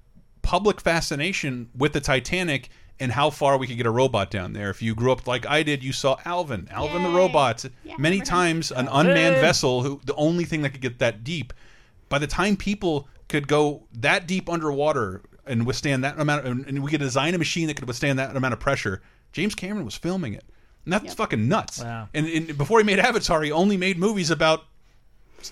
[0.42, 2.70] public fascination with the Titanic
[3.00, 4.70] and how far we could get a robot down there.
[4.70, 7.64] If you grew up like I did, you saw Alvin, Alvin the robot,
[7.98, 9.40] many times an unmanned Alvin.
[9.40, 9.82] vessel.
[9.82, 11.52] Who the only thing that could get that deep.
[12.08, 16.82] By the time people could go that deep underwater and withstand that amount, of, and
[16.82, 19.02] we could design a machine that could withstand that amount of pressure,
[19.32, 20.44] James Cameron was filming it.
[20.84, 21.82] And that's fucking nuts.
[21.82, 22.08] Wow.
[22.14, 24.64] And, and before he made Avatar, he only made movies about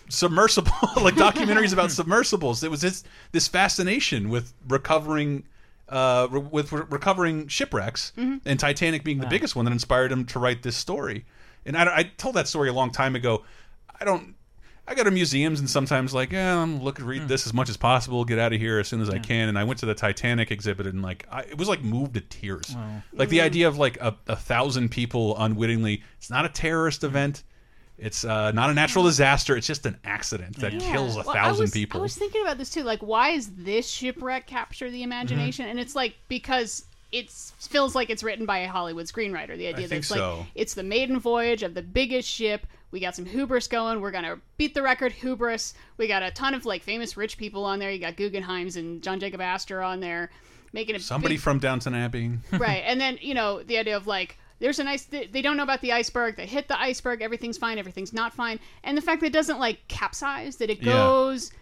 [0.08, 5.44] submersible like documentaries about submersibles it was this this fascination with recovering
[5.88, 8.40] uh re with re recovering shipwrecks Mhm.
[8.44, 11.24] and titanic being the biggest one that inspired him to write this story.
[11.64, 13.44] And I, I told that story a long time ago.
[14.00, 14.34] I don't
[14.88, 17.76] i go to museums and sometimes like yeah i'm looking read this as much as
[17.76, 19.48] possible get out of here as soon as i can.
[19.48, 22.20] And i went to the titanic exhibit and like I, it was like moved to
[22.20, 22.72] tears.
[22.74, 23.02] Wow.
[23.12, 27.42] like the idea of like a, a thousand people unwittingly it's not a terrorist event
[27.98, 29.56] it's uh, not a natural disaster.
[29.56, 30.92] It's just an accident that Yeah.
[30.92, 32.00] kills a Well, I thousand was- people.
[32.00, 32.82] I was thinking about this too.
[32.82, 35.64] Like, why is this shipwreck capture the imagination?
[35.64, 35.70] Mm-hmm.
[35.72, 39.56] And it's like because it feels like it's written by a Hollywood screenwriter.
[39.56, 40.38] The idea that it's so.
[40.38, 42.66] like it's the maiden voyage of the biggest ship.
[42.90, 44.00] We got some hubris going.
[44.00, 45.74] We're gonna beat the record hubris.
[45.96, 47.90] We got a ton of like famous rich people on there.
[47.90, 50.30] You got Guggenheim's and John Jacob Astor on there,
[50.72, 52.32] making a Somebody big from Downton Abbey.
[52.52, 55.56] right and then you know the idea of like there's a nice they, they don't
[55.56, 59.02] know about the iceberg they hit the iceberg everything's fine everything's not fine and the
[59.02, 60.92] fact that it doesn't like capsize that it Yeah.
[60.92, 61.52] goes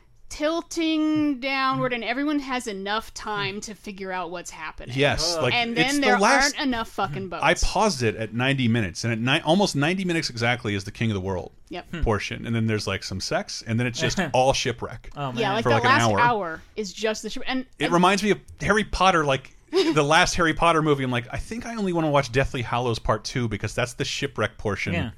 [0.44, 5.78] tilting downward and everyone has enough time to figure out what's happening Yes, like, and
[5.78, 9.04] it's then the there last- aren't enough fucking boats I paused it at 90 minutes,
[9.04, 11.86] and at ni almost 90 minutes exactly is the King of the World Yep.
[11.90, 12.02] Hmm.
[12.02, 15.10] portion, and then there's like some sex, and then it's just all shipwreck.
[15.16, 16.20] Oh, yeah like for the like last an hour.
[16.20, 16.62] hour.
[16.76, 19.53] is just the ship and It and- reminds me of Harry Potter, like
[19.94, 21.04] the last Harry Potter movie.
[21.04, 23.94] I'm like, I think I only want to watch Deathly Hallows Part Two because that's
[23.94, 25.10] the shipwreck portion Yeah.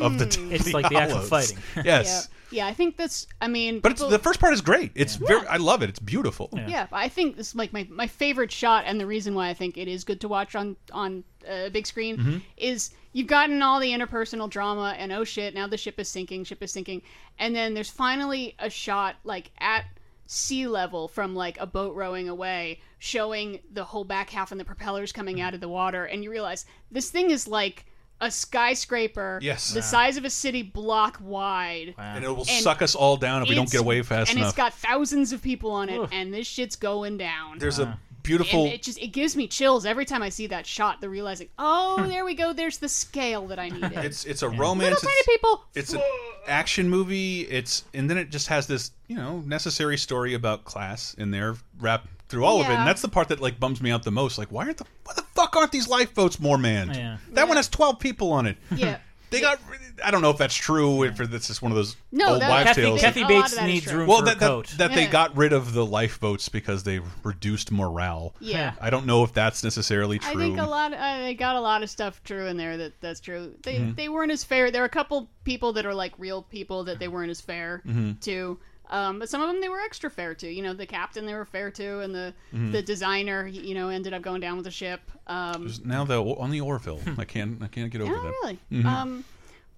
[0.00, 0.26] of the.
[0.26, 0.52] Mm.
[0.52, 1.28] It's Deathly like the actual Hallows.
[1.52, 1.58] fighting.
[1.84, 4.60] yes, yeah, yeah i think that's i mean but it's, people- the first part is
[4.60, 4.92] great.
[4.94, 5.46] It's very.
[5.46, 5.88] I love it.
[5.90, 6.48] It's beautiful.
[6.52, 9.48] Yeah, but I think this is like my, my favorite shot, and the reason why
[9.48, 12.42] I think it is good to watch on on a big screen Mhm.
[12.56, 16.44] is you've gotten all the interpersonal drama, and oh shit, now the ship is sinking,
[16.44, 17.02] ship is sinking,
[17.38, 19.84] and then there's finally a shot like at
[20.26, 24.64] sea level from like a boat rowing away, showing the whole back half and the
[24.64, 27.86] propellers coming out of the water, and you realize this thing is like
[28.20, 29.72] a skyscraper Yes.
[29.72, 29.86] the Wow.
[29.86, 33.54] size of a city block wide And it will suck us all down if we
[33.54, 34.56] don't get away fast and enough.
[34.56, 37.98] And it's got thousands of people on it and this shit's going down There's a
[38.22, 38.64] beautiful.
[38.64, 41.00] and it just it gives me chills every time I see that shot.
[41.00, 42.08] The realizing, oh, hmm.
[42.08, 42.52] there we go.
[42.52, 43.92] There's the scale that I needed.
[43.98, 45.00] It's it's a Little romance.
[45.00, 45.64] tiny people.
[45.74, 46.00] it's an
[46.46, 47.42] action movie.
[47.42, 51.56] It's and then it just has this you know necessary story about class in there
[51.78, 54.10] wrapped through all of it, and that's the part that like bums me out the
[54.10, 54.38] most.
[54.38, 56.96] Like, why aren't the why the fuck aren't these lifeboats more manned?
[56.96, 57.18] Yeah.
[57.32, 58.56] That one has twelve people on it.
[58.74, 58.98] Yeah.
[59.34, 59.60] they got.
[60.04, 61.02] I don't know if that's true.
[61.04, 63.00] If it's just one of those No, old that- wives' Kathy- tales.
[63.00, 63.98] Kathy A lot Bates that is needs true.
[63.98, 64.74] room well, for that a that, coat.
[64.78, 65.10] that they Yeah.
[65.10, 68.34] got rid of the lifeboats because they reduced morale.
[68.40, 68.72] Yeah.
[68.80, 70.32] I don't know if that's necessarily true.
[70.32, 70.92] I think a lot.
[70.92, 73.54] Uh, they got a lot of stuff true in there that that's true.
[73.62, 73.96] They Mhm.
[73.96, 74.70] they weren't as fair.
[74.70, 77.82] There were a couple people that are like real people that they weren't as fair
[77.86, 78.20] Mhm.
[78.22, 78.58] to.
[78.90, 80.48] Um, but some of them they were extra fair to.
[80.48, 82.72] You know, the captain they were fair to, and the Mhm.
[82.72, 85.00] the designer you know ended up going down with the ship.
[85.26, 87.00] Um, now the on the Orville.
[87.18, 87.62] I can't.
[87.62, 88.32] I can't get over yeah, that.
[88.42, 88.58] really.
[88.72, 88.84] Mhm.
[88.84, 89.24] Um,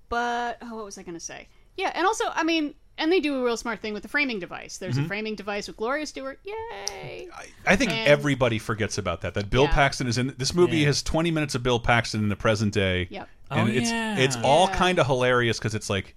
[0.09, 1.49] but oh, what was I going to say?
[1.77, 4.39] Yeah, and also I mean, and they do a real smart thing with the framing
[4.41, 4.79] device.
[4.79, 5.05] There's Mhm.
[5.05, 6.41] a framing device with Gloria Stuart.
[6.45, 7.29] Yay!
[7.67, 9.35] I think And- everybody forgets about that.
[9.35, 9.73] That Bill Yeah.
[9.75, 10.79] Paxton is in this movie.
[10.79, 10.87] Yeah.
[10.87, 13.09] Has 20 minutes of Bill Paxton in the present day.
[13.11, 13.29] Yep.
[13.51, 14.17] And Oh, it's yeah.
[14.19, 14.77] it's all Yeah.
[14.77, 16.15] kind of hilarious because it's like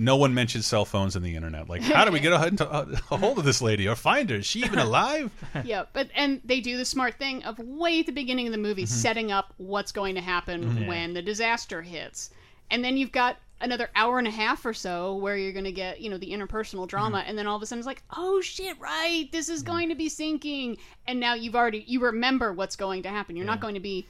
[0.00, 1.68] no one mentions cell phones in the internet.
[1.68, 4.36] Like, how do we get a, a, a hold of this lady or find her?
[4.36, 5.30] Is she even alive?
[5.64, 8.58] yeah, but and they do the smart thing of way at the beginning of the
[8.58, 8.88] movie Mhm.
[8.88, 10.86] setting up what's going to happen Mhm.
[10.88, 12.30] when the disaster hits.
[12.70, 15.72] And then you've got another hour and a half or so where you're going to
[15.72, 17.28] get, you know, the interpersonal drama Mm-hmm.
[17.28, 19.28] and then all of a sudden it's like, "Oh shit, right.
[19.32, 23.10] This is going to be sinking." And now you've already you remember what's going to
[23.10, 23.36] happen.
[23.36, 24.06] You're not going to be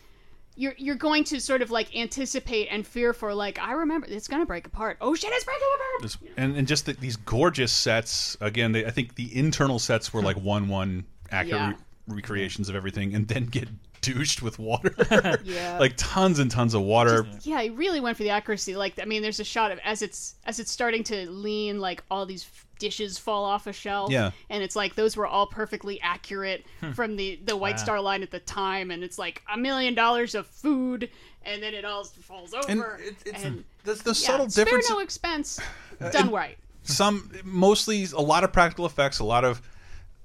[0.60, 4.28] you're you're going to sort of like anticipate and fear for like, "I remember it's
[4.28, 6.02] going to break apart." Oh shit, it's breaking apart.
[6.02, 8.36] This- and and just the, these gorgeous sets.
[8.40, 11.72] Again, they, I think the internal sets were like one one accurate Yeah.
[12.08, 13.68] re- recreations of everything, and then get
[14.02, 14.94] douched with water.
[15.44, 15.78] Yeah.
[15.78, 17.26] like tons and tons of water.
[17.42, 18.74] yeah, he really went for the accuracy.
[18.76, 22.02] Like, I mean, there's a shot of as it's as it's starting to lean, like
[22.10, 24.10] all these f- dishes fall off a shelf.
[24.10, 24.32] Yeah.
[24.48, 26.90] and it's like those were all perfectly accurate Hmm.
[26.92, 27.82] from the the White Wow.
[27.82, 31.08] Star Line at the time, and it's like a million dollars of food,
[31.44, 32.66] and then it all falls over.
[32.68, 34.90] And And, it's the, the yeah, subtle spare difference.
[34.90, 35.60] no expense,
[36.00, 36.58] Uh, done and right.
[36.82, 39.62] Some mostly a lot of practical effects, a lot of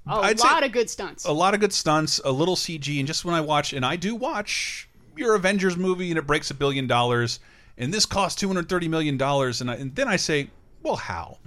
[0.08, 1.24] Oh, I'd a lot of good stunts.
[1.24, 3.96] a lot of good stunts, a little CG, and just when I watch, and I
[3.96, 7.40] do watch your Avengers movie, and it breaks a billion dollars,
[7.76, 10.48] and this cost two hundred thirty million dollars, and, and then I say,
[10.86, 11.38] well, how?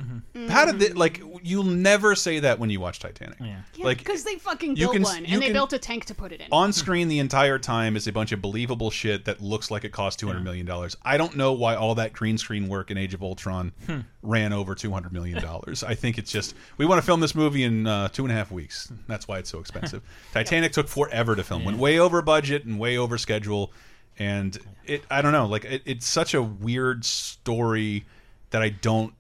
[0.50, 3.38] How did they, like you'll never say that when you watch Titanic?
[3.40, 3.62] Yeah.
[3.76, 6.14] Yeah, Like because they fucking built can- one, and they can- built a tank to
[6.14, 6.48] put it in.
[6.52, 9.92] on screen the entire time is a bunch of believable shit that looks like it
[9.92, 10.98] cost two hundred million dollars.
[11.04, 14.00] I don't know why all that green screen work in Age of Ultron Hmm.
[14.22, 15.84] ran over two hundred million dollars.
[15.84, 18.36] I think it's just we want to film this movie in uh, two and a
[18.36, 18.92] half weeks.
[19.08, 20.02] That's why it's so expensive.
[20.34, 23.72] Titanic took forever to film, went way over budget and way over schedule,
[24.18, 28.06] and it I don't know like it, it's such a weird story
[28.52, 29.14] that I don't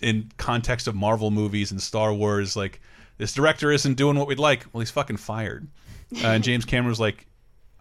[0.00, 2.80] in context of Marvel movies and Star Wars, like
[3.18, 4.66] this director isn't doing what we'd like.
[4.72, 5.68] Well, he's fucking fired.
[6.16, 7.26] Uh, and James Cameron was like,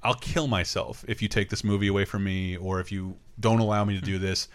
[0.03, 3.59] "I'll kill myself if you take this movie away from me, or if you don't
[3.59, 4.47] allow me to do this."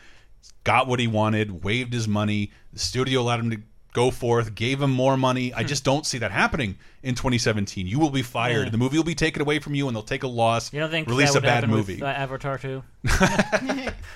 [0.63, 2.53] Got what he wanted, waived his money.
[2.73, 3.63] The studio allowed him to
[3.95, 5.55] go forth, gave him more money.
[5.55, 7.87] I just don't see that happening in 2017.
[7.87, 8.65] You will be fired.
[8.65, 8.71] Yeah.
[8.71, 10.73] The movie will be taken away from you, and they'll take a loss.
[10.73, 11.95] You don't think release a bad movie?
[11.95, 12.83] with uh, Avatar 2.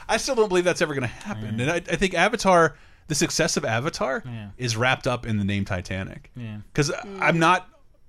[0.08, 1.60] I still don't believe that's ever going to happen.
[1.60, 2.76] And I, I think Avatar,
[3.08, 4.50] the success of Avatar, Yeah.
[4.56, 6.30] is wrapped up in the name Titanic.
[6.36, 6.58] Yeah.
[6.72, 7.68] Because I'm not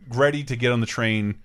[0.10, 1.40] ready to get on the train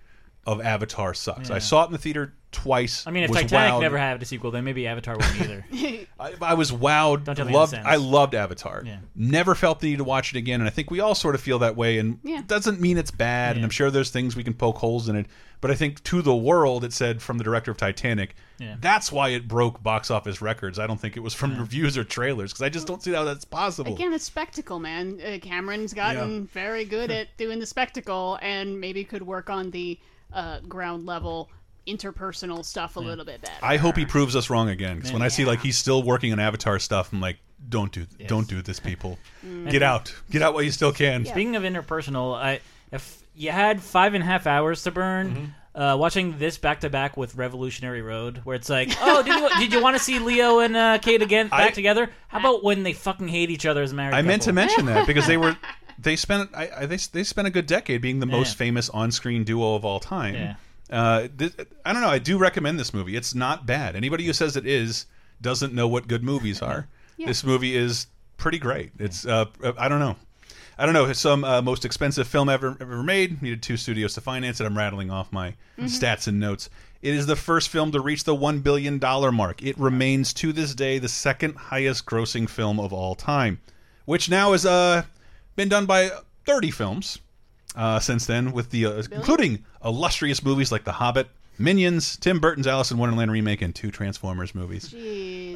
[0.46, 1.50] of Avatar sucks.
[1.50, 3.06] I saw it in the theater twice.
[3.06, 3.80] I mean, if Titanic wowed.
[3.82, 5.66] never had a sequel, then maybe Avatar wouldn't either.
[6.18, 7.24] I, I was wowed.
[7.24, 7.72] Don't tell me loved.
[7.72, 8.82] that I loved Avatar.
[8.86, 8.98] Yeah.
[9.14, 11.40] Never felt the need to watch it again, and I think we all sort of
[11.40, 11.98] feel that way.
[11.98, 12.38] And Yeah.
[12.38, 13.56] it doesn't mean it's bad.
[13.56, 15.26] And I'm sure there's things we can poke holes in it.
[15.60, 18.36] But I think to the world, it said from the director of Titanic.
[18.58, 18.76] Yeah.
[18.80, 20.78] That's why it broke box office records.
[20.78, 23.24] I don't think it was from reviews or trailers because I just don't see how
[23.24, 23.94] that's possible.
[23.94, 25.20] Again, it's spectacle, man.
[25.24, 29.98] Uh, Cameron's gotten very good at doing the spectacle, and maybe could work on the
[30.34, 31.48] uh, ground level
[31.86, 33.54] interpersonal stuff a little bit better.
[33.62, 34.96] I hope he proves us wrong again.
[34.96, 37.38] Because when I see like he's still working on Avatar stuff, I'm like,
[37.68, 39.18] don't do, don't do this, people.
[39.46, 39.70] Mm.
[39.70, 41.24] Get out, get out while you still can.
[41.24, 42.60] Speaking of interpersonal, I
[42.92, 45.30] if you had five and a half hours to burn.
[45.30, 45.44] Mm-hmm.
[45.76, 49.48] Uh, watching this back to back with Revolutionary Road, where it's like, oh, did you
[49.58, 52.10] did you want to see Leo and uh, Kate again back I- together?
[52.28, 54.14] How about when they fucking hate each other as married?
[54.14, 55.56] I meant to mention that because they were
[55.98, 58.58] they spent I, I, they they spent a good decade being the most Yeah.
[58.66, 60.34] famous on-screen duo of all time.
[60.36, 60.54] Yeah.
[60.90, 61.54] Uh, this,
[61.84, 62.08] I don't know.
[62.08, 63.16] I do recommend this movie.
[63.16, 63.96] It's not bad.
[63.96, 65.06] Anybody who says it is
[65.40, 66.86] doesn't know what good movies are.
[67.16, 67.28] Yeah.
[67.28, 68.08] This movie is
[68.38, 68.90] pretty great.
[68.98, 69.44] It's uh,
[69.78, 70.16] I don't know.
[70.76, 71.04] I don't know.
[71.04, 73.40] It's some uh, most expensive film ever ever made.
[73.40, 74.64] Needed two studios to finance it.
[74.64, 75.84] I'm rattling off my Mhm.
[75.84, 76.68] stats and notes.
[77.02, 79.62] It is the first film to reach the one billion dollar mark.
[79.62, 83.60] It remains to this day the second highest grossing film of all time,
[84.06, 85.04] which now has uh,
[85.54, 86.10] been done by
[86.46, 87.20] 30 films
[87.74, 91.28] uh, since then, with the uh, including illustrious movies like The Hobbit,
[91.58, 94.92] Minions, Tim Burton's Alice in Wonderland remake, and two Transformers movies.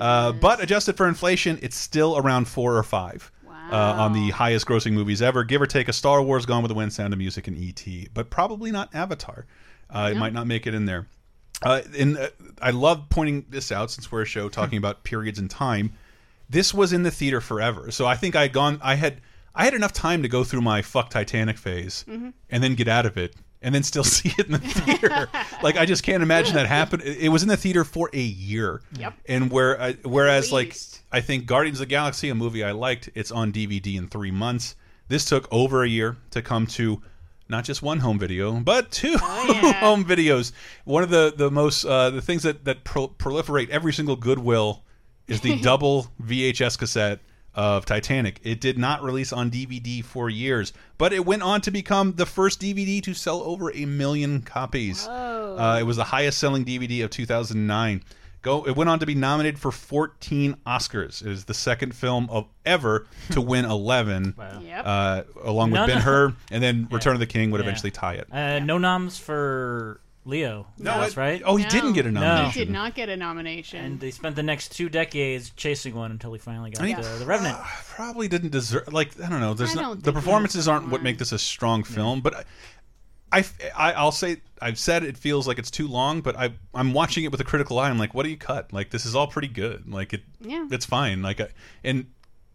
[0.01, 3.31] Uh, but adjusted for inflation, it's still around four or five
[3.73, 6.71] uh, on the highest grossing movies ever, give or take a Star Wars, Gone with
[6.71, 9.47] the Wind, Sound of Music, and E.T., but probably not Avatar.
[9.91, 11.07] Uh, It might not make it in there.
[11.63, 12.29] Uh, and uh,
[12.63, 15.93] I love pointing this out since we're a show talking about periods in time.
[16.49, 18.79] This was in the theater forever, so I think I had gone.
[18.83, 19.21] I had
[19.59, 22.33] I had enough time to go through my fuck Titanic phase Mhm.
[22.49, 25.29] and then get out of it and then still see it in the theater.
[25.63, 27.01] like I just can't imagine that happen.
[27.03, 28.81] It was in the theater for a year.
[28.99, 29.15] Yep.
[29.29, 30.77] And where I, whereas like
[31.13, 34.31] I think Guardians of the Galaxy, a movie I liked, it's on DVD in three
[34.31, 34.77] months.
[35.09, 37.03] This took over a year to come to
[37.49, 40.53] not just one home video, but two home videos.
[40.85, 44.85] One of the the most uh, the things that that pro proliferate every single Goodwill
[45.27, 47.21] is the double VHS cassette
[47.59, 48.39] of Titanic.
[48.45, 52.25] It did not release on DVD for years, but it went on to become the
[52.25, 55.09] first DVD to sell over a million copies.
[55.09, 58.05] Uh, it was the highest selling DVD of 2009.
[58.43, 58.65] Go.
[58.65, 61.21] It went on to be nominated for 14 Oscars.
[61.27, 64.83] It is the second film of ever to win 11, Yep.
[64.87, 67.67] uh, along with None Ben Hur, and then Return of the King would Yeah.
[67.67, 68.29] eventually tie it.
[68.33, 70.67] Uh, no noms for Leo.
[70.79, 71.43] No, that's right.
[71.45, 72.21] oh, he didn't get a No.
[72.21, 72.53] nomination.
[72.61, 73.85] He did not get a nomination.
[73.85, 76.97] And they spent the next two decades chasing one until he finally got I mean,
[77.01, 77.57] the, the Revenant.
[77.89, 78.93] Probably didn't deserve.
[78.93, 79.55] Like I don't know.
[79.55, 82.21] There's I not, don't the think he performances aren't what make this a strong film,
[82.21, 82.35] but.
[82.35, 82.45] I,
[83.41, 83.45] I,
[83.77, 87.25] I I'll say I've said it feels like it's too long, but I I'm watching
[87.25, 87.91] it with a critical eye.
[87.91, 88.73] I'm like, what do you cut?
[88.73, 89.87] Like this is all pretty good.
[89.93, 90.67] Like it, Yeah.
[90.71, 91.21] it's fine.
[91.21, 91.49] Like I,
[91.85, 92.07] and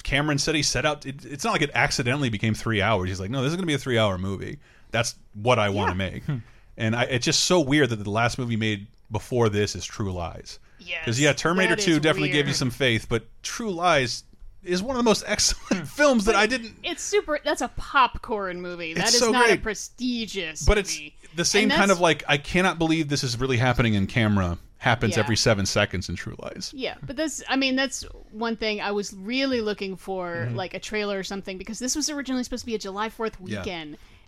[0.04, 1.06] Cameron said he set out.
[1.06, 3.08] It, it's not like it accidentally became three hours.
[3.10, 4.58] He's like, no, this is going to be a three hour movie.
[4.90, 6.24] That's what I want to make.
[6.24, 6.38] Hmm.
[6.78, 10.12] And I, it's just so weird that the last movie made before this is True
[10.12, 10.60] Lies.
[10.80, 14.24] Because yeah, Terminator Two definitely gave you some faith, but True Lies
[14.64, 16.74] is one of the most excellent films that I didn't.
[16.84, 17.40] It's super.
[17.44, 18.94] That's a popcorn movie.
[18.94, 20.64] That is so not a prestigious.
[20.66, 21.00] But it's
[21.36, 24.58] the same kind of like I cannot believe this is really happening in camera.
[24.78, 25.24] Happens Yeah.
[25.24, 26.74] every seven seconds in True Lies.
[26.76, 27.42] Yeah, but that's.
[27.48, 30.56] I mean, that's one thing I was really looking for, Mhm.
[30.56, 33.38] like a trailer or something, because this was originally supposed to be a July Fourth
[33.46, 33.62] Yeah.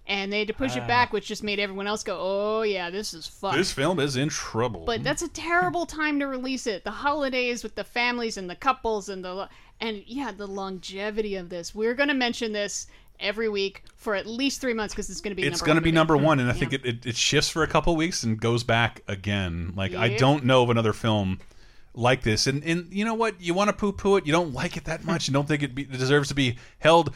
[0.07, 0.84] Weekend, and they had to push Ah.
[0.84, 3.99] it back, which just made everyone else go, "Oh yeah, this is fun." This film
[3.99, 4.84] is in trouble.
[4.86, 6.84] But that's a terrible time to release it.
[6.84, 9.49] The holidays with the families and the couples and the
[9.82, 11.76] and yeah, the longevity of this.
[11.76, 12.88] We're going to mention this
[13.19, 15.48] every week for at least three months because it's going to be.
[15.48, 15.95] it's number going to one be movie.
[15.95, 16.60] number one, and I Yeah.
[16.60, 19.73] think it, it, it shifts for a couple weeks and goes back again.
[19.76, 21.40] Like I don't know of another film
[21.94, 22.45] like this.
[22.48, 23.40] And and you know what?
[23.41, 24.26] You want to poo poo it.
[24.26, 25.27] You don't like it that much.
[25.27, 27.14] You don't think it, be, it deserves to be held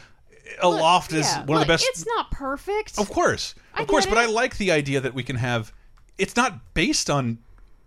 [0.60, 1.84] aloft as Yeah, one of the best.
[1.88, 2.98] It's not perfect.
[2.98, 5.72] Of course, I of course, but I like the idea that we can have.
[6.18, 7.38] It's not based on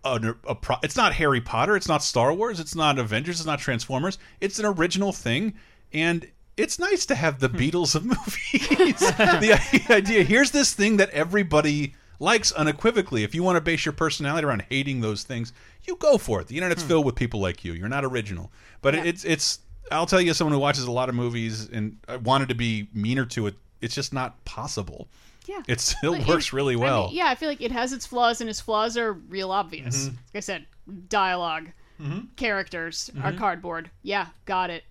[0.04, 1.76] a, a pro, It's not Harry Potter.
[1.76, 2.60] It's not Star Wars.
[2.60, 3.38] It's not Avengers.
[3.40, 4.18] It's not Transformers.
[4.40, 5.54] It's an original thing,
[5.92, 6.26] and
[6.56, 7.56] it's nice to have the Hmm.
[7.56, 8.98] Beatles of movies.
[8.98, 13.24] the idea here's this thing that everybody likes unequivocally.
[13.24, 15.52] If you want to base your personality around hating those things,
[15.84, 16.46] you go for it.
[16.46, 16.88] The internet's Hmm.
[16.88, 17.72] filled with people like you.
[17.72, 19.04] You're not original, but Yeah.
[19.04, 19.58] it's it's.
[19.90, 22.54] I'll tell you, as someone who watches a lot of movies and I wanted to
[22.54, 25.08] be meaner to it, it's just not possible.
[25.46, 25.62] Yeah.
[25.68, 27.10] It still But works it- really I mean, well.
[27.12, 30.06] yeah, I feel like it has its flaws, and its flaws are real obvious.
[30.06, 30.12] Mhm.
[30.12, 30.66] Like I said,
[31.10, 31.66] dialog
[32.00, 32.28] Mhm.
[32.36, 33.38] characters are Mhm.
[33.38, 33.90] cardboard.
[34.02, 34.84] Yeah, got it.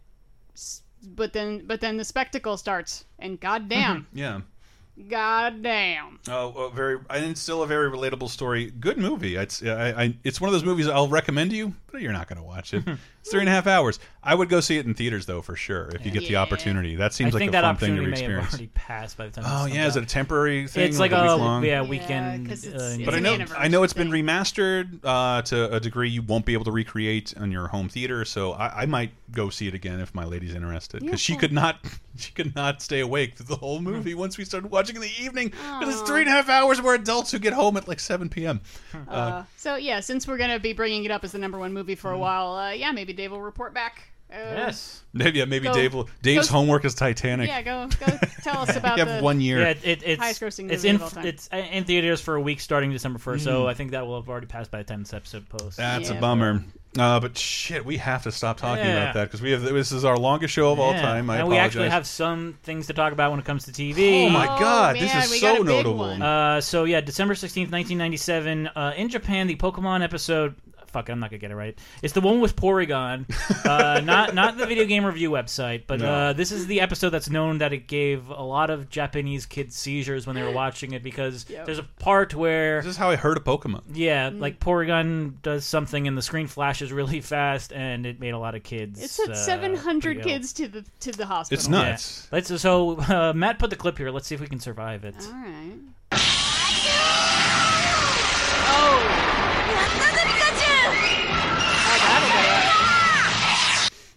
[1.05, 4.41] But then, but then the spectacle starts, and goddamn, Yeah.
[5.09, 6.19] goddamn.
[6.29, 8.71] Oh, uh, very, and it's still a very relatable story.
[8.71, 9.35] Good movie.
[9.35, 12.27] It's I, I it's one of those movies I'll recommend to you, but you're not
[12.27, 12.83] going to watch it.
[13.23, 13.99] it's three and a half hours.
[14.25, 16.41] I would go see it in theaters though for sure if you get the Yeah.
[16.41, 16.95] opportunity.
[16.95, 18.53] That I seems like think a that fun thing to opportunity may have experience.
[18.53, 19.43] already passed by the time.
[19.47, 20.03] Oh this yeah, comes is it out.
[20.03, 20.89] a temporary thing?
[20.89, 21.63] It's like, a a week long?
[21.65, 22.49] yeah weekend.
[22.51, 26.45] uh, But I know I know it's been remastered uh, to a degree you won't
[26.45, 28.25] be able to recreate on your home theater.
[28.25, 31.37] So I, I might go see it again if my lady's interested because Yeah, she
[31.37, 31.77] could not
[32.17, 35.11] she could not stay awake through the whole movie once we started watching in the
[35.21, 36.81] evening because it's three and a half hours.
[36.81, 38.61] We're adults who get home at like seven p.m.
[38.93, 41.73] Uh, Uh, so yeah, since we're gonna be bringing it up as the number one
[41.73, 44.09] movie for a while, uh, yeah, maybe Dave will report back.
[44.33, 44.73] Uh,
[45.13, 46.09] maybe yeah, maybe Go- Dave will.
[46.23, 47.47] Dave's go- homework is Titanic.
[47.49, 49.59] Yeah, go go tell us about You have the one year.
[49.61, 51.25] Yeah, it, it's highest grossing it's movie in of all time.
[51.27, 53.43] it's in theaters for a week starting December first.
[53.43, 53.69] So Mm.
[53.69, 55.75] I think that will have already passed by the time this episode posts.
[55.77, 56.63] That's a bummer.
[56.97, 59.01] Uh, but shit, we have to stop talking Yeah.
[59.03, 61.29] about that because we have this is our longest show of all time.
[61.29, 64.25] I and we actually have some things to talk about when it comes to TV.
[64.25, 66.01] Oh my Oh, God, this man, is so notable.
[66.23, 68.65] Uh, so yeah, December sixteenth, nineteen ninety seven.
[68.67, 70.55] Uh, in Japan, the Pokemon episode.
[70.93, 71.77] Fuck, it, I'm not gonna get it right.
[72.01, 73.25] It's the one with Porygon,
[73.65, 76.09] uh, not not the video game review website, but No.
[76.13, 79.75] uh, this is the episode that's known that it gave a lot of Japanese kids
[79.75, 83.15] seizures when they were watching it because there's a part where This is how I
[83.15, 83.81] heard of Pokemon.
[83.93, 88.39] yeah, like Porygon does something and the screen flashes really fast, and it made a
[88.39, 89.01] lot of kids.
[89.03, 91.59] It sent uh, 700 kids to the to the hospital.
[91.59, 92.27] It's nuts.
[92.31, 92.35] Yeah.
[92.37, 94.11] Let's so uh, Matt put the clip here.
[94.11, 95.15] Let's see if we can survive it.
[95.25, 95.79] All right.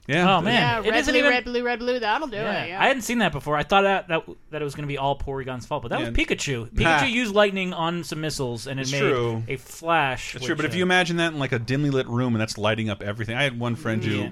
[0.09, 0.37] Yeah.
[0.37, 1.31] Oh man, yeah, it red isn't blue, even.
[1.31, 1.99] red blue, red blue.
[1.99, 2.63] That'll do yeah.
[2.65, 2.69] it.
[2.69, 2.81] Yeah.
[2.83, 3.57] I hadn't seen that before.
[3.57, 5.99] I thought that that, that it was going to be all Porygon's fault, but that
[6.01, 6.11] Yeah.
[6.11, 6.73] was Pikachu.
[6.73, 6.99] Nah.
[7.01, 9.43] Pikachu used lightning on some missiles, and it It's made true.
[9.49, 10.33] a flash.
[10.35, 12.35] That's true, which, but if uh, you imagine that in like a dimly lit room
[12.35, 13.37] and that's lighting up everything.
[13.37, 14.29] I had one friend who Yeah.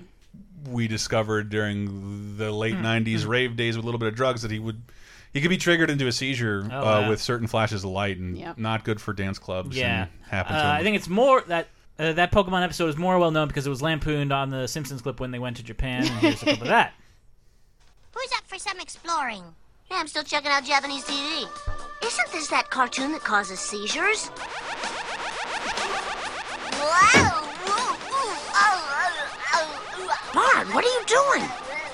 [0.70, 2.82] we discovered during the late Hmm.
[2.86, 4.80] '90s rave days with a little bit of drugs that he would
[5.32, 7.10] he could be triggered into a seizure Oh, uh, wow.
[7.10, 8.56] with certain flashes of light and Yep.
[8.58, 9.76] not good for dance clubs.
[9.76, 10.74] Yeah, and happened Uh, to him.
[10.76, 11.66] I think it's more that
[11.98, 15.02] uh, that Pokemon episode is more well known because it was lampooned on the Simpsons
[15.02, 16.00] clip when they went to Japan.
[16.02, 16.94] And here's a clip of that.
[18.14, 19.42] Who's up for some exploring?
[19.90, 21.46] Yeah, I'm still checking out Japanese TV.
[22.04, 24.30] Isn't this that cartoon that causes seizures?
[26.72, 27.40] Wow!
[30.34, 31.42] Bart, what are you doing?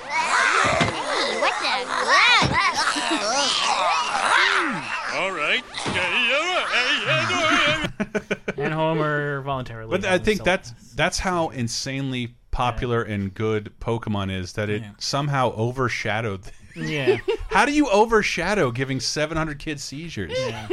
[0.08, 1.52] Hey, what
[5.20, 5.62] All right.
[8.56, 9.90] and Homer voluntarily.
[9.90, 14.82] But I think himself- that's that's how insanely popular and good Pokemon is that it
[14.82, 14.90] Yeah.
[14.98, 16.40] somehow overshadowed.
[16.76, 17.18] Yeah.
[17.50, 20.32] how do you overshadow giving 700 kids seizures?
[20.36, 20.68] Yeah.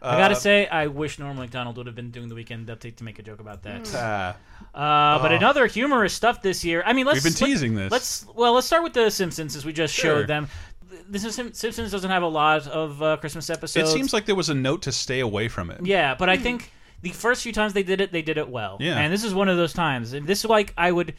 [0.00, 2.96] I gotta Uh, say, I wish Norm Macdonald would have been doing the weekend update
[2.96, 3.90] to make a joke about that.
[3.94, 4.36] Ah.
[4.72, 5.34] Uh, but Oh.
[5.34, 6.82] another humorous stuff this year.
[6.86, 7.90] I mean, let's We've been let- teasing this.
[7.90, 10.18] Let's well, let's start with the Simpsons since we just Sure.
[10.20, 10.48] showed them.
[11.08, 13.90] This is Simpsons doesn't have a lot of uh, Christmas episodes.
[13.90, 15.84] It seems like there was a note to stay away from it.
[15.84, 16.70] Yeah, but I think
[17.02, 18.78] the first few times they did it, they did it well.
[18.80, 18.98] Yeah.
[18.98, 20.12] And this is one of those times.
[20.14, 21.14] And this is like I would,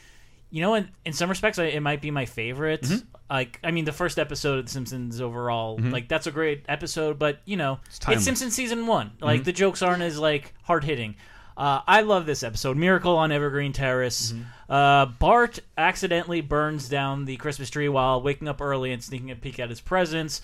[0.49, 2.81] you know, in, in some respects, I, it might be my favorite.
[2.81, 3.05] Mhm.
[3.29, 5.91] Like, I mean, the first episode of The Simpsons overall, Mhm.
[5.91, 7.19] like that's a great episode.
[7.19, 8.25] But you know, it's, timeless.
[8.25, 9.11] Simpsons season one.
[9.21, 9.45] Like Mhm.
[9.45, 11.15] the jokes aren't as like hard hitting.
[11.59, 12.77] Uh, I love this episode.
[12.77, 14.31] Miracle on Evergreen Terrace.
[14.31, 14.71] Mm-hmm.
[14.71, 19.35] Uh, Bart accidentally burns down the Christmas tree while waking up early and sneaking a
[19.35, 20.41] peek at his presents.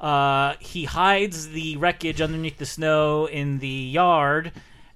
[0.00, 4.52] Uh, he hides the wreckage underneath the snow in the yard,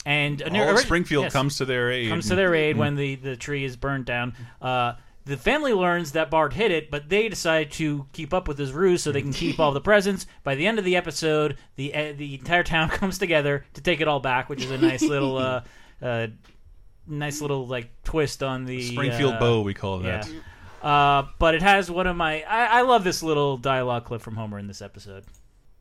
[0.07, 2.09] and All of Springfield comes to their aid.
[2.09, 2.79] Comes to their aid Mhm.
[2.79, 4.33] when the, the tree is burned down.
[5.29, 8.73] The family learns that Bart hid it, but they decide to keep up with his
[8.73, 10.25] ruse so they can keep all the presents.
[10.43, 14.01] By the end of the episode, the uh, the entire town comes together to take
[14.01, 15.61] it all back, which is a nice little uh,
[16.03, 16.29] uh,
[17.07, 20.23] nice little like twist on the Springfield uh, bow, we call yeah.
[20.23, 20.87] that.
[20.87, 24.35] Uh, but it has one of my I, I love this little dialogue clip from
[24.35, 25.25] Homer in this episode.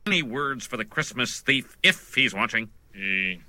[0.06, 2.68] Any words for the Christmas thief if he's watching?
[2.94, 3.40] Uh,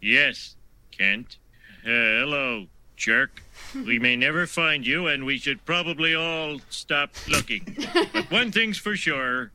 [0.00, 0.54] yes,
[0.92, 1.38] Kent.
[1.82, 2.66] Uh, hello,
[2.96, 3.42] jerk.
[3.74, 7.76] We may never find you, and we should probably all stop looking.
[8.12, 9.50] but one thing's for sure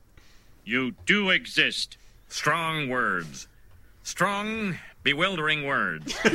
[0.63, 1.97] you do exist.
[2.29, 3.47] Strong words.
[4.03, 6.15] Strong, bewildering words.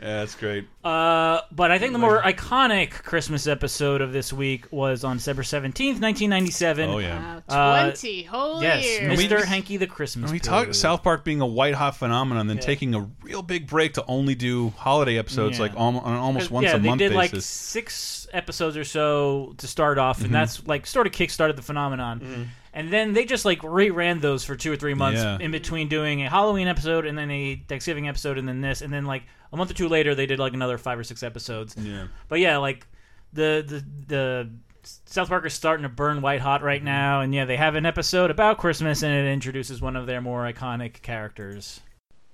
[0.00, 0.66] Yeah, that's great.
[0.84, 5.42] Uh, but I think the more iconic Christmas episode of this week was on December
[5.42, 6.90] seventeenth, nineteen ninety seven.
[6.90, 7.40] Oh, yeah.
[7.48, 9.18] Wow, uh, 20 whole yes, years.
[9.18, 9.44] Mr.
[9.44, 10.30] Hanky the Christmas.
[10.30, 10.44] we Pig.
[10.44, 12.62] talk South Park being a white hot phenomenon, then Yeah.
[12.62, 15.62] taking a real big break to only do holiday episodes Yeah.
[15.62, 17.46] like almo- on an almost uh, once yeah, a month they did like basis.
[17.46, 20.34] six episodes or so to start off, and mm-hmm.
[20.34, 22.20] that's like sort of kickstarted the phenomenon.
[22.20, 22.42] Mm-hmm.
[22.76, 25.38] And then they just like reran those for two or three months Yeah.
[25.40, 28.92] in between doing a Halloween episode and then a Thanksgiving episode and then this, and
[28.92, 31.74] then like a month or two later they did like another five or six episodes.
[31.78, 32.08] Yeah.
[32.28, 32.86] But yeah, like
[33.32, 34.50] the the the
[35.06, 36.84] South Park is starting to burn white hot right mm-hmm.
[36.84, 40.20] now, and yeah, they have an episode about Christmas and it introduces one of their
[40.20, 41.80] more iconic characters.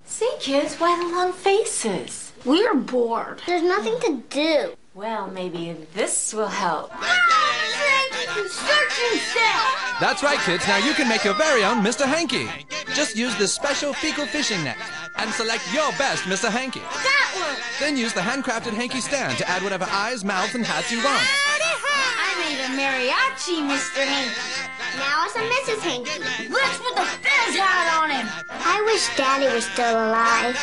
[0.04, 2.32] See, kids, why the long faces?
[2.44, 3.40] We're bored.
[3.46, 4.16] There's nothing hmm.
[4.16, 4.72] to do.
[4.92, 6.90] Well, maybe this will help.
[6.92, 8.01] Ah,
[8.34, 10.00] Construction set!
[10.00, 10.66] That's right, kids.
[10.66, 12.06] Now you can make your very own Mr.
[12.06, 12.48] Hanky.
[12.94, 14.76] Just use this special fecal fishing net
[15.16, 16.50] and select your best Mr.
[16.50, 16.80] Hanky.
[16.80, 17.56] That one!
[17.78, 21.22] Then use the handcrafted hanky stand to add whatever eyes, mouths, and hats you want.
[21.22, 24.04] I made a mariachi, Mr.
[24.04, 24.62] Hanky.
[24.98, 25.80] Now it's a Mrs.
[25.82, 26.48] Hanky.
[26.48, 28.26] Let's put the fizz hat on him.
[28.50, 30.56] I wish Daddy was still alive.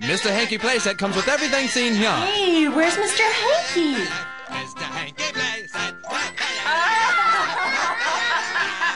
[0.00, 0.30] Mr.
[0.30, 2.10] Hanky playset comes with everything seen here.
[2.10, 3.20] Hey, where's Mr.
[3.20, 4.08] Hanky?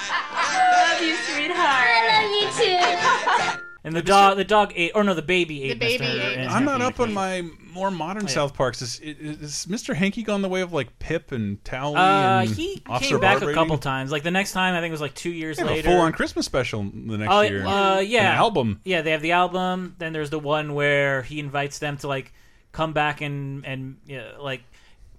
[0.04, 1.88] I love you, sweetheart.
[1.88, 3.58] I love you too.
[3.84, 5.78] And the dog, the dog ate, or no, the baby ate.
[5.80, 6.08] baby Mr.
[6.32, 6.94] ate and I'm not Hanky.
[6.94, 7.42] up on my
[7.72, 8.32] more modern Oh, yeah.
[8.34, 8.80] South Parks.
[8.80, 9.92] Is, is Mr.
[9.94, 13.38] Hanky gone the way of like Pip and Towelie Uh, and he Officer came back
[13.38, 13.50] Barbrady?
[13.50, 14.12] a couple times.
[14.12, 15.88] Like the next time, I think it was like two years They have a later.
[15.90, 17.66] full-on Christmas special the next oh, year.
[17.66, 18.80] Uh, yeah, An album.
[18.84, 19.96] Yeah, they have the album.
[19.98, 22.32] Then there's the one where he invites them to like
[22.70, 24.62] come back and and yeah, like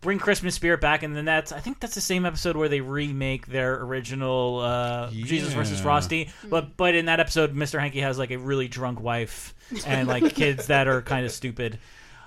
[0.04, 1.02] bring Christmas spirit back.
[1.02, 5.10] And then that's I think that's the same episode where they remake their original uh,
[5.10, 6.30] Jesus versus Frosty.
[6.48, 7.80] But but in that episode, Mr.
[7.80, 9.56] Hanky has like a really drunk wife
[9.88, 11.80] and like kids that are kind of stupid.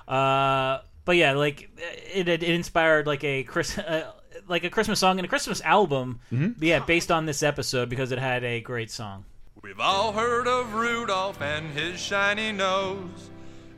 [0.08, 1.70] Uh, but yeah, like
[2.12, 3.78] it, it, it inspired like a Chris.
[3.78, 4.10] Uh,
[4.48, 6.62] like a Christmas song and a Christmas album, Mm-hmm.
[6.62, 9.24] yeah, based on this episode because it had a great song.
[9.62, 13.30] We've all heard of Rudolph and his shiny nose.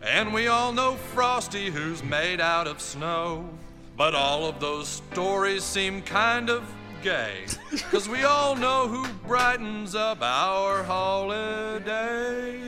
[0.03, 3.49] And we all know Frosty, who's made out of snow.
[3.99, 6.63] But all of those stories seem kind of
[7.03, 7.47] gay.
[7.91, 12.59] Cause we all know who brightens up our holiday.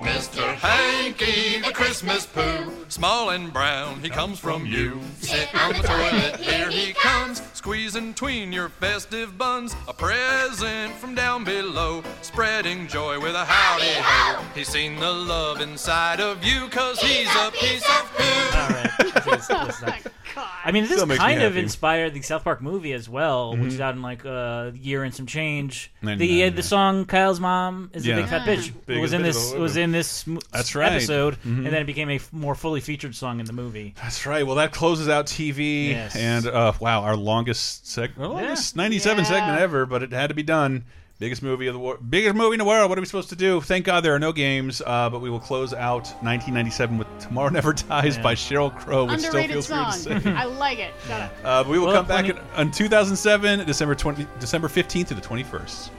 [0.00, 0.54] Mr.
[0.54, 5.00] Hanky, the Christmas poo, small and brown, he comes from you.
[5.20, 9.74] Sit on the toilet, here he comes, squeezing tween your festive buns.
[9.88, 14.42] A present from down below, spreading joy with a howdy ho.
[14.54, 18.58] He's seen the love inside of you, cause he's a piece of poo.
[18.58, 19.26] All right.
[19.26, 19.82] Let's- let's
[20.64, 21.62] I mean, this Still makes me kind of happy.
[21.64, 23.66] inspired the South Park movie as well, which Mhm.
[23.66, 25.90] is out in like a year and some change.
[26.02, 26.50] 99, the uh, yeah.
[26.54, 28.14] the song "Kyle's Mom is Yeah.
[28.14, 29.82] a big fat bitch" Big was as in bitch this of a was woman.
[29.84, 30.92] in this That's right.
[30.92, 31.56] episode, Mhm.
[31.58, 33.94] and then it became a f- more fully featured song in the movie.
[34.02, 34.46] That's right.
[34.46, 36.16] Well, that closes out TV, Yes.
[36.16, 39.30] and uh, wow, our longest seg- well, longest ninety-seven Yeah.
[39.30, 40.84] segment ever, but it had to be done.
[41.20, 42.88] Biggest movie of the war, biggest movie in the world.
[42.88, 43.60] What are we supposed to do?
[43.60, 47.48] Thank God there are no games, uh, but we will close out 1997 with "Tomorrow
[47.48, 48.22] Never Dies" Yeah.
[48.22, 50.12] by Sheryl Crow, which Underrated still feels song.
[50.12, 50.36] weird to say.
[50.38, 50.92] I like it.
[51.08, 51.32] Shut up.
[51.44, 55.08] Uh, but we will Well, come back plenty- in, on 2007, December 20, December 15th
[55.08, 55.90] to the 21st.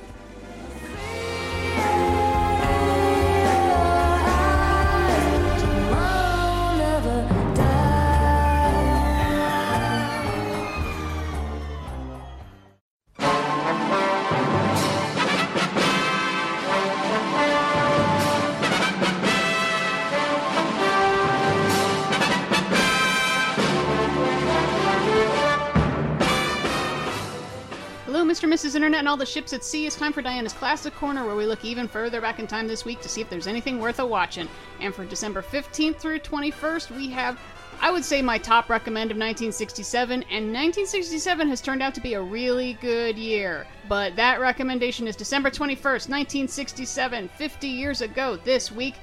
[28.70, 28.76] Mrs.
[28.76, 29.88] Internet and all the ships at sea.
[29.88, 32.86] It's time for Diana's Classic Corner, where we look even further back in time this
[32.86, 34.48] week to see if there's anything worth a watching.
[34.80, 37.40] And for December 15th through 21st, we have,
[37.82, 40.22] I would say, my top recommend of 1967.
[40.22, 43.66] And 1967 has turned out to be a really good year.
[43.88, 48.94] But that recommendation is December 21st, 1967, 50 years ago this week.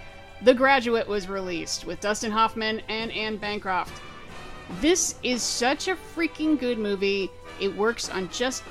[0.43, 4.01] The Graduate was released with Dustin Hoffman and Anne Bancroft.
[4.81, 7.33] This is such a freaking good movie.
[7.61, 8.63] It works on just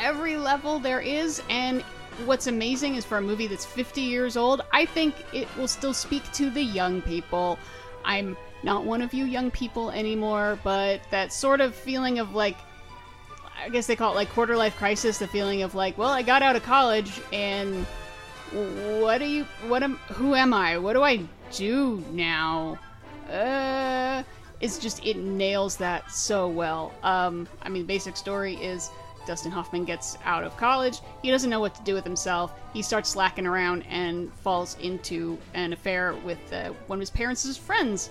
[0.00, 1.82] every level there is, and
[2.24, 5.94] what's amazing is for a movie that's 50 years old, I think it will still
[5.94, 7.58] speak to the young people.
[8.04, 12.56] I'm not one of you young people anymore, but that sort of feeling of like,
[13.62, 16.22] I guess they call it like quarter life crisis, the feeling of like, well, I
[16.22, 17.86] got out of college and
[18.52, 20.78] what do you what am who am I?
[20.78, 21.22] What do I
[21.52, 22.78] do now?
[23.30, 24.22] Uh
[24.60, 26.92] it's just it nails that so well.
[27.02, 28.90] Um I mean basic story is
[29.26, 31.00] Dustin Hoffman gets out of college.
[31.22, 32.52] He doesn't know what to do with himself.
[32.72, 37.56] He starts slacking around and falls into an affair with uh, one of his parents'
[37.56, 38.10] friends,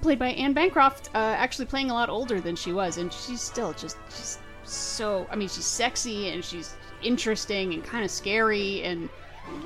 [0.00, 3.40] played by Anne Bancroft, uh, actually playing a lot older than she was, and she's
[3.40, 5.26] still just just so.
[5.30, 9.08] I mean, she's sexy and she's interesting and kind of scary and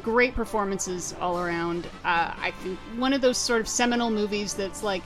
[0.02, 1.86] great performances all around.
[2.04, 5.02] Uh, I think one of those sort of seminal movies that's like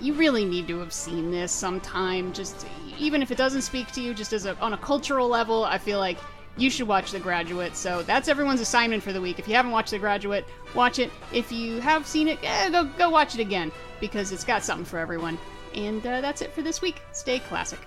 [0.00, 2.32] you really need to have seen this sometime.
[2.32, 2.66] Just
[2.98, 5.78] even if it doesn't speak to you, just as a on a cultural level, I
[5.78, 6.18] feel like
[6.56, 7.76] you should watch The Graduate.
[7.76, 9.38] So that's everyone's assignment for the week.
[9.38, 11.10] If you haven't watched The Graduate, watch it.
[11.32, 14.84] If you have seen it, eh, go go watch it again because it's got something
[14.84, 15.38] for everyone.
[15.74, 17.00] And uh, that's it for this week.
[17.12, 17.78] Stay classic.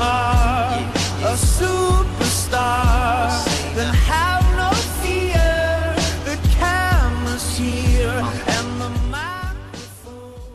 [0.00, 0.78] Are,
[1.22, 3.28] a superstar,
[3.74, 4.70] then have no
[5.02, 5.94] fear.
[6.24, 8.90] The camera's here and the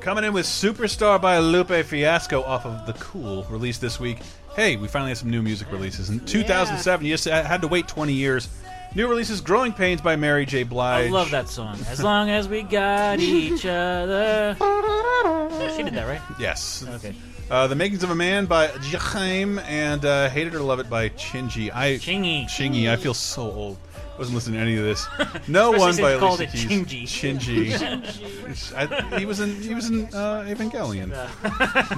[0.06, 4.20] Coming in with Superstar by Lupe Fiasco off of The Cool, released this week.
[4.56, 6.12] Hey, we finally have some new music releases.
[6.12, 8.48] In 2007, you just had to wait 20 years.
[8.94, 10.62] New releases Growing Pains by Mary J.
[10.62, 11.08] Blige.
[11.08, 11.80] I love that song.
[11.90, 14.56] As long as we got each other.
[15.76, 16.22] She did that, right?
[16.40, 16.86] Yes.
[16.88, 17.16] Okay.
[17.50, 20.90] Uh, the Makings of a Man by Jaheim and uh, Hate It or Love It
[20.90, 21.72] by Chingy.
[21.72, 22.46] I Chingy.
[22.46, 22.90] Chingy.
[22.90, 23.78] I feel so old.
[24.16, 25.06] I wasn't listening to any of this.
[25.48, 27.12] No one by called Alicia it Keys.
[27.12, 27.68] Chingy.
[27.74, 28.76] Chingy.
[29.14, 29.62] I, he was in.
[29.62, 31.10] He was in uh, Evangelion.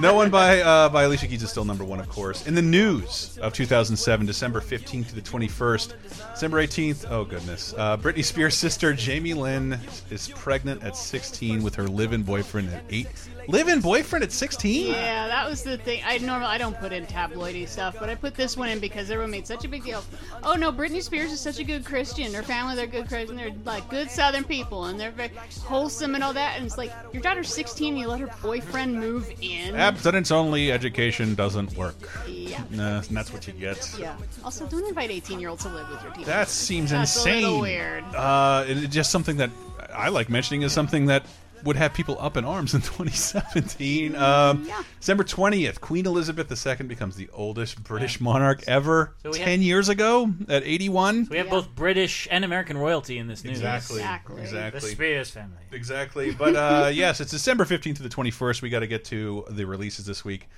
[0.00, 2.46] no one by uh, by Alicia Keys is still number one, of course.
[2.46, 5.94] In the news of 2007, December 15th to the 21st,
[6.32, 7.06] December 18th.
[7.10, 7.72] Oh goodness!
[7.78, 9.78] Uh, Britney Spears' sister Jamie Lynn
[10.10, 13.08] is pregnant at 16 with her live-in boyfriend at eight.
[13.48, 14.88] Live-in boyfriend at 16?
[14.88, 16.02] Yeah, that was the thing.
[16.04, 19.10] I normally I don't put in tabloidy stuff, but I put this one in because
[19.10, 20.04] everyone made such a big deal.
[20.42, 22.34] Oh no, Britney Spears is such a good Christian.
[22.34, 23.36] Her family, they're good Christian.
[23.36, 25.30] They're like good Southern people, and they're very
[25.62, 26.58] wholesome and all that.
[26.58, 29.74] And it's like your daughter's 16, you let her boyfriend move in.
[29.74, 31.96] Abstinence only education doesn't work.
[32.28, 32.62] Yeah.
[32.70, 33.96] Nah, and that's what you get.
[33.98, 34.14] Yeah.
[34.44, 36.26] Also, don't invite 18 year olds to live with your teenagers.
[36.26, 37.60] That seems That's insane.
[37.62, 38.04] Weird.
[38.14, 39.48] Uh, it's just something that
[39.94, 41.24] I like mentioning is something that
[41.64, 44.16] would have people up in arms in 2017.
[44.16, 44.68] Um,
[45.00, 49.14] December 20th, Queen Elizabeth II becomes the oldest British monarch ever.
[49.22, 51.28] So 10 have- years ago at 81.
[51.30, 53.58] We have both British and American royalty in this news.
[53.58, 54.00] Exactly.
[54.00, 54.42] Exactly.
[54.42, 54.80] Exactly.
[54.80, 55.56] The Spears family.
[55.72, 56.32] Exactly.
[56.32, 58.62] But uh, yes, it's December 15th to the 21st.
[58.62, 60.48] We got to get to the releases this week.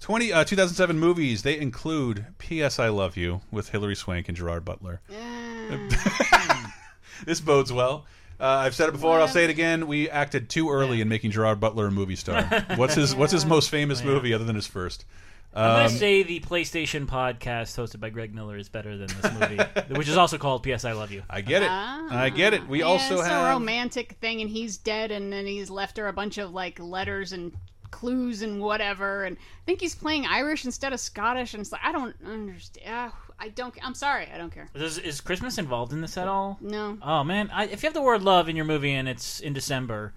[0.00, 1.42] 20, uh, 2007 movies.
[1.42, 2.78] They include P.S.
[2.78, 5.00] I Love You with Hilary Swank and Gerard Butler.
[7.24, 8.06] this bodes well.
[8.40, 9.18] Uh, I've said it before.
[9.18, 9.86] I'll say it again.
[9.86, 12.42] We acted too early in making Gerard Butler a movie star.
[12.76, 15.04] What's his What's his most famous movie other than his first?
[15.54, 19.32] I'm gonna Um, say the PlayStation podcast hosted by Greg Miller is better than this
[19.32, 19.56] movie,
[19.96, 20.84] which is also called "P.S.
[20.84, 21.70] I Love You." I get it.
[21.70, 22.68] I get it.
[22.68, 25.96] We Yeah, also it's a have romantic thing, and he's dead, and then he's left
[25.96, 27.52] her a bunch of like letters and
[27.90, 29.24] clues and whatever.
[29.24, 33.12] And I think he's playing Irish instead of Scottish, and it's like I don't understand.
[33.38, 33.74] I don't.
[33.82, 34.68] I'm sorry, I don't care.
[34.74, 36.58] Is, is Christmas involved in this at all?
[36.60, 36.98] No.
[37.02, 39.52] Oh man, I, if you have the word love in your movie and it's in
[39.52, 40.12] December,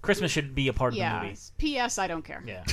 [0.00, 1.20] Christmas should be a part of yeah.
[1.20, 1.38] the movie.
[1.58, 1.98] P.S.
[1.98, 2.42] I don't care.
[2.46, 2.64] Yeah.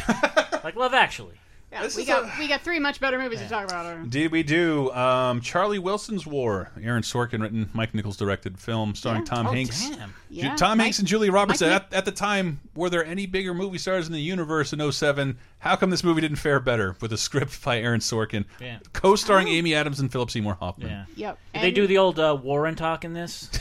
[0.64, 1.36] like Love Actually.
[1.72, 4.10] Yeah, This we is got we got three much better movies to talk about.
[4.10, 6.72] Did we do um, Charlie Wilson's War?
[6.82, 9.26] Aaron Sorkin written, Mike Nichols directed film starring Yeah.
[9.36, 9.88] Tom Oh, Hanks.
[9.90, 10.16] damn.
[10.30, 10.56] Ju- Yeah.
[10.56, 11.62] Tom Mike- Hanks and Julia Roberts.
[11.62, 15.38] At, at the time, were there any bigger movie stars in the universe in 07?
[15.60, 18.80] How come this movie didn't fare better with a script by Aaron Sorkin, Yeah.
[18.94, 20.90] co-starring Amy Adams and Philip Seymour Hoffman?
[20.90, 21.06] Yeah.
[21.16, 21.40] Yep.
[21.54, 23.50] Did they do the old uh, Warren talk in this?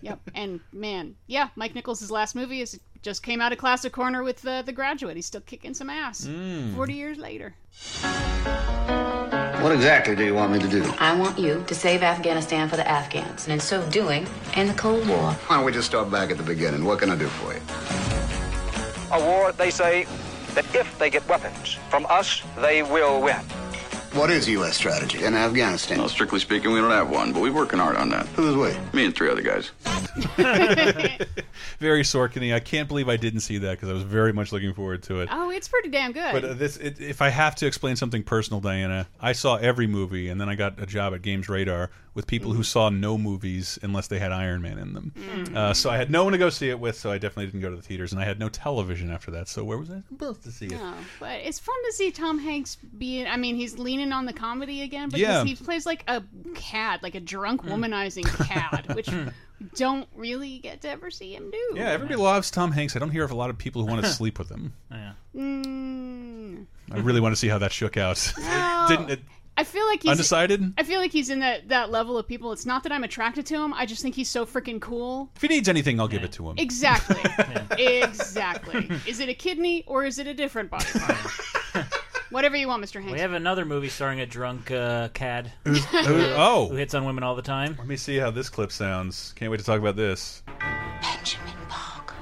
[0.00, 0.18] Yep.
[0.34, 4.44] And man, yeah, Mike Nichols' last movie is just came out of Classic Corner with
[4.44, 5.14] uh, The Graduate.
[5.14, 6.22] He's still kicking some ass.
[6.26, 6.74] Mm.
[6.74, 7.54] Forty years later.
[9.62, 10.82] What exactly do you want me to do?
[10.98, 14.74] I want you to save Afghanistan for the Afghans, and in so doing, end the
[14.74, 15.30] Cold War.
[15.46, 16.84] Why don't we just start back at the beginning?
[16.84, 17.60] What can I do for you?
[19.12, 20.06] A war, they say,
[20.54, 23.40] that if they get weapons from us, they will win.
[24.14, 24.76] What is U.S.
[24.76, 25.96] strategy in Afghanistan?
[25.96, 28.26] Well, strictly speaking, we don't have one, but we're working hard on that.
[28.28, 28.76] Who's we?
[28.92, 29.70] Me and three other guys.
[31.80, 32.54] Very Sorkin-y.
[32.54, 35.20] I can't believe I didn't see that because I was very much looking forward to
[35.22, 35.30] it.
[35.32, 36.30] Oh, it's pretty damn good.
[36.30, 39.86] But uh, this, it, if I have to explain something personal, Diana, I saw every
[39.86, 43.78] movie, and then I got a job at GamesRadar with people who saw no movies
[43.82, 45.12] unless they had Iron Man in them.
[45.16, 45.56] Mm.
[45.56, 47.60] Uh, so I had no one to go see it with, so I definitely didn't
[47.62, 49.48] go to the theaters, and I had no television after that.
[49.48, 50.72] So where was I supposed to see it?
[50.72, 53.26] No, but it's fun to see Tom Hanks being.
[53.26, 55.44] I mean, he's leaning on the comedy again, because Yeah.
[55.44, 56.22] he plays like a
[56.54, 59.08] cad, like a drunk womanizing cad, which
[59.76, 61.72] don't really get to ever see him do.
[61.76, 62.94] Yeah, everybody loves Tom Hanks.
[62.96, 64.74] I don't hear of a lot of people who want to sleep with him.
[64.90, 65.12] Yeah.
[65.36, 68.32] Mm, I really want to see how that shook out.
[68.38, 68.84] No.
[68.88, 69.20] Didn't it?
[69.56, 70.72] I feel like he's Undecided?
[70.78, 72.52] I feel like he's in that that level of people.
[72.52, 73.74] It's not that I'm attracted to him.
[73.74, 75.30] I just think he's so freaking cool.
[75.36, 76.56] If he needs anything, I'll give it to him.
[76.58, 77.20] Exactly.
[78.02, 78.88] Exactly.
[79.06, 81.86] Is it a kidney or is it a different body part?
[82.30, 82.94] Whatever you want, Mr.
[83.00, 83.12] Hanks.
[83.12, 85.52] We have another movie starring a drunk uh, cad.
[85.64, 85.98] Who's- who-
[86.36, 86.68] oh.
[86.70, 87.74] who hits on women all the time.
[87.78, 89.32] Let me see how this clip sounds.
[89.36, 90.42] Can't wait to talk about this.
[91.02, 92.14] Benjamin Parker.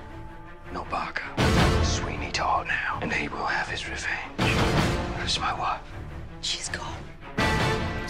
[0.72, 1.24] No Barker.
[1.84, 4.56] Sweeney Todd now, and he will have his revenge.
[5.16, 5.80] Where's my wife?
[6.40, 6.99] She's gone.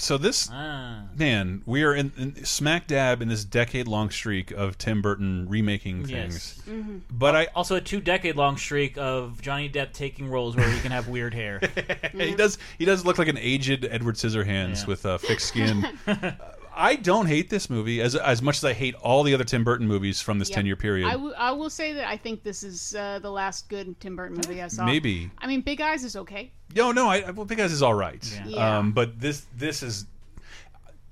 [0.01, 1.03] So this Ah.
[1.17, 6.07] man, we are in, in smack dab in this decade-long streak of Tim Burton remaking
[6.07, 6.61] things.
[6.67, 6.69] Yes.
[6.69, 7.01] Mhm.
[7.11, 10.81] But I also a two decade long streak of Johnny Depp taking roles where he
[10.81, 11.61] can have weird hair.
[12.13, 14.87] he does he does look like an aged Edward Scissorhands Yeah.
[14.87, 15.87] with uh, fixed skin.
[16.81, 19.65] I don't hate this movie as as much as I hate all the other Tim
[19.65, 20.57] Burton movies from this Yep.
[20.57, 21.07] ten year period.
[21.09, 24.17] I, w- I will say that I think this is uh, the last good Tim
[24.17, 24.85] Burton movie I saw.
[24.87, 25.31] Maybe.
[25.39, 26.51] I mean, Big Eyes is okay.
[26.75, 28.41] No, no, I, I well, because is all right.
[28.47, 28.79] Yeah.
[28.79, 30.07] Um, but this this is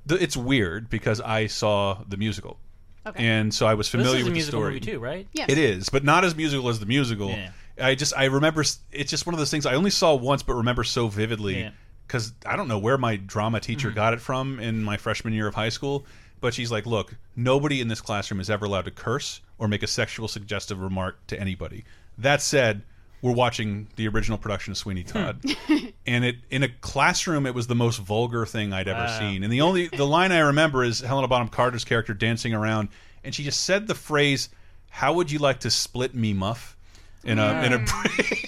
[0.09, 2.59] it's weird because I saw the musical.
[3.07, 3.25] Okay.
[3.27, 5.27] And so I was This familiar is a with the story movie too, right?
[5.33, 5.49] Yes.
[5.51, 7.31] It is, but not as musical as the musical.
[7.31, 7.51] Yeah.
[7.81, 10.55] I just I remember it's just one of those things I only saw once, but
[10.55, 11.71] remember so vividly Yeah.
[12.09, 13.97] Because I don't know where my drama teacher mm-hmm.
[13.97, 16.05] got it from in my freshman year of high school.
[16.41, 19.83] But she's like, look, nobody in this classroom is ever allowed to curse or make
[19.83, 21.85] a sexual suggestive remark to anybody.
[22.17, 22.83] That said,
[23.23, 25.45] we're watching the original production of Sweeney Todd,
[26.07, 29.19] and it in a classroom it was the most vulgar thing I'd ever Wow.
[29.19, 29.43] seen.
[29.43, 32.89] And the only the line I remember is Helena Bonham Carter's character dancing around,
[33.25, 34.49] and she just said the phrase,
[34.91, 36.77] "How would you like to split me, muff?"
[37.25, 37.79] In a in a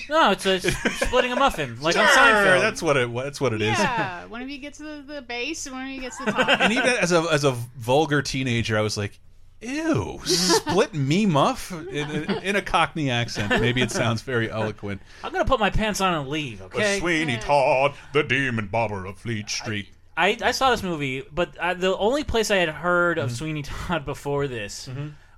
[0.09, 2.61] No, it's, a, it's splitting a muffin, like on Sure, Seinfeld.
[2.61, 3.15] That's what it.
[3.15, 3.79] That's what it is.
[3.79, 6.33] Yeah, one of you gets the, the base, and one of you gets to the
[6.33, 6.49] top.
[6.61, 9.19] And even as a as a vulgar teenager, I was like,
[9.61, 13.51] "Ew, split me, muff," in, in, in a Cockney accent.
[13.61, 15.01] Maybe it sounds very eloquent.
[15.23, 16.63] I'm gonna put my pants on and leave.
[16.63, 16.99] Okay.
[16.99, 19.89] Sweeney Todd, the demon barber of Fleet Street.
[20.17, 23.63] I, I saw this movie, but uh, the only place I had heard of Sweeney
[23.63, 24.89] Todd before this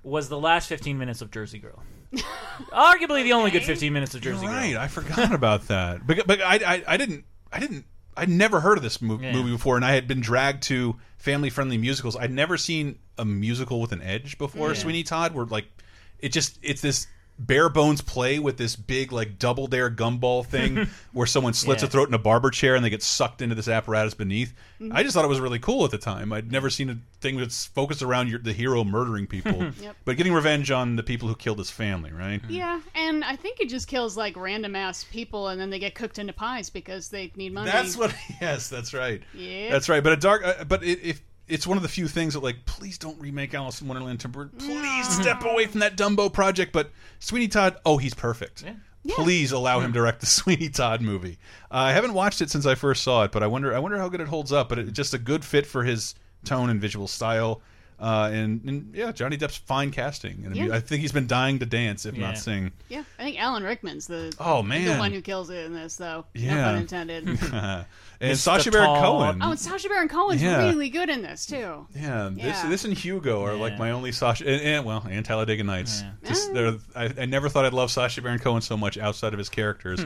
[0.03, 1.81] was the last 15 minutes of Jersey Girl.
[2.71, 4.53] Arguably the only good 15 minutes of Jersey Girl.
[4.55, 6.05] Right, I forgot about that.
[6.05, 7.85] But but I, I I didn't I didn't
[8.15, 9.31] I'd never heard of this mo Yeah.
[9.33, 12.15] movie before, and I had been dragged to family friendly musicals.
[12.15, 14.69] I'd never seen a musical with an edge before.
[14.69, 14.73] Yeah.
[14.75, 15.65] Sweeney Todd, where like
[16.19, 17.07] it just it's this
[17.39, 21.87] bare bones play with this big like double dare gumball thing where someone slits Yeah.
[21.87, 24.53] a throat in a barber chair and they get sucked into this apparatus beneath.
[24.79, 24.91] Mhm.
[24.93, 26.31] I just thought it was really cool at the time.
[26.31, 29.95] I'd never seen a thing that's focused around your, the hero murdering people, Yep.
[30.05, 32.11] but getting revenge on the people who killed his family.
[32.11, 32.41] Right?
[32.47, 35.95] Yeah, and I think it just kills like random ass people, and then they get
[35.95, 37.71] cooked into pies because they need money.
[37.71, 38.13] That's what.
[38.41, 39.21] Yes, that's right.
[39.33, 39.71] Yeah.
[39.71, 40.03] That's right.
[40.03, 40.43] But a dark.
[40.45, 43.53] Uh, but it, if it's one of the few things that like, please don't remake
[43.53, 44.19] Alice in Wonderland.
[44.19, 44.49] Timber.
[44.57, 46.71] Please step away from that Dumbo project.
[46.71, 46.89] But
[47.19, 47.77] Sweeney Todd.
[47.85, 48.63] Oh, he's perfect.
[49.09, 51.37] Please allow him to direct the Sweeney Todd movie.
[51.69, 53.75] Uh, I haven't watched it since I first saw it, but I wonder.
[53.75, 54.69] I wonder how good it holds up.
[54.69, 56.15] But it's just a good fit for his
[56.45, 57.61] tone and visual style.
[57.99, 60.75] Uh, and, and yeah, Johnny Depp's fine casting, and Yeah.
[60.75, 62.25] I think he's been dying to dance, if Yeah.
[62.27, 62.71] not sing.
[62.89, 64.99] Yeah, I think Alan Rickman's the Oh, the man.
[64.99, 66.25] one who kills it in this, though.
[66.35, 66.65] No Yeah.
[66.65, 67.39] pun intended.
[68.23, 68.37] and Mr.
[68.37, 69.39] Sacha Baron Cohen.
[69.41, 70.63] oh, and Sacha Baron Cohen's Yeah.
[70.69, 71.87] really good in this too.
[71.95, 72.69] Yeah, this Yeah.
[72.69, 76.03] this and Hugo are like my only Sasha, and, and well, and Talladega Nights.
[76.25, 79.37] Just they're, I, I never thought I'd love Sacha Baron Cohen so much outside of
[79.39, 80.03] his characters.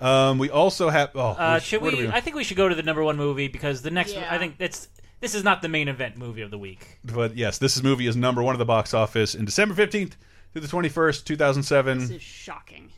[0.00, 1.10] Um, we also have.
[1.16, 3.16] Oh, Uh, where- should where we, I think we should go to the number one
[3.16, 4.14] movie because the next.
[4.14, 4.28] Yeah.
[4.30, 4.88] I think it's
[5.20, 7.00] this is not the main event movie of the week.
[7.04, 10.16] But yes, this is movie is number one at the box office in December fifteenth
[10.52, 12.00] through the twenty first, two thousand This seven.
[12.12, 12.90] is shocking.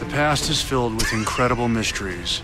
[0.00, 2.42] The past is filled with incredible mysteries.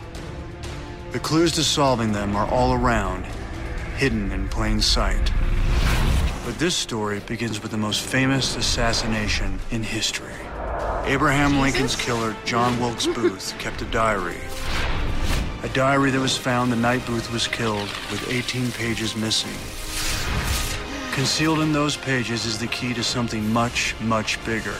[1.12, 3.26] The clues to solving them are all around,
[3.96, 5.32] hidden in plain sight.
[6.46, 10.32] But this story begins with the most famous assassination in history.
[11.06, 14.38] Abraham Lincoln's killer, John Wilkes Booth, kept a diary.
[15.64, 19.50] A diary that was found the night Booth was killed with 18 pages missing.
[21.12, 24.76] Concealed in those pages is the key to something much, much bigger.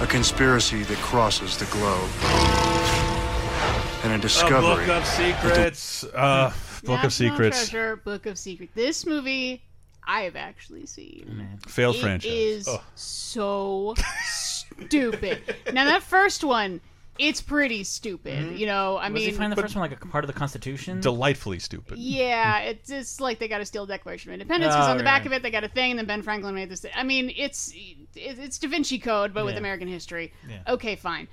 [0.00, 2.81] A conspiracy that crosses the globe.
[4.04, 4.84] And a A discovery.
[4.86, 6.04] book of secrets.
[6.04, 6.52] Uh,
[6.84, 7.68] book of secrets.
[7.68, 8.72] Treasure, Book of Secrets.
[8.74, 9.62] This movie
[10.06, 11.58] I have actually seen.
[11.68, 12.30] Failed It franchise.
[12.32, 12.80] is Ugh.
[12.96, 15.42] so stupid.
[15.72, 16.80] Now that first one,
[17.18, 18.58] it's pretty stupid.
[18.58, 20.32] You know, I Was mean, he find the first one like a part of the
[20.36, 21.00] Constitution?
[21.00, 21.98] Delightfully stupid.
[21.98, 25.04] Yeah, it's just like they got to steal Declaration of Independence because Oh, on the
[25.04, 26.80] back of it they got a thing, and then Ben Franklin made this.
[26.80, 26.90] Thing.
[26.96, 27.72] I mean, it's
[28.16, 30.32] it's Da Vinci Code, but with American history.
[30.48, 30.58] Yeah.
[30.66, 31.28] Okay, fine.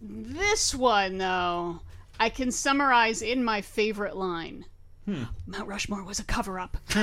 [0.00, 1.80] This one though,
[2.18, 4.64] I can summarize in my favorite line.
[5.04, 5.24] Hmm.
[5.46, 6.76] Mount Rushmore was a cover-up.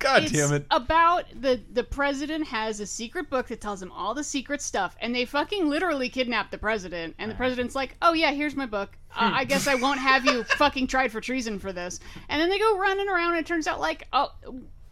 [0.00, 0.64] God it's damn it.
[0.70, 4.96] About the the president has a secret book that tells him all the secret stuff,
[5.00, 7.14] and they fucking literally kidnap the president.
[7.18, 8.96] And the president's like, "Oh yeah, here's my book.
[9.14, 12.00] Uh, I guess I won't have you fucking tried for treason for this."
[12.30, 14.32] And then they go running around, and it turns out like, oh.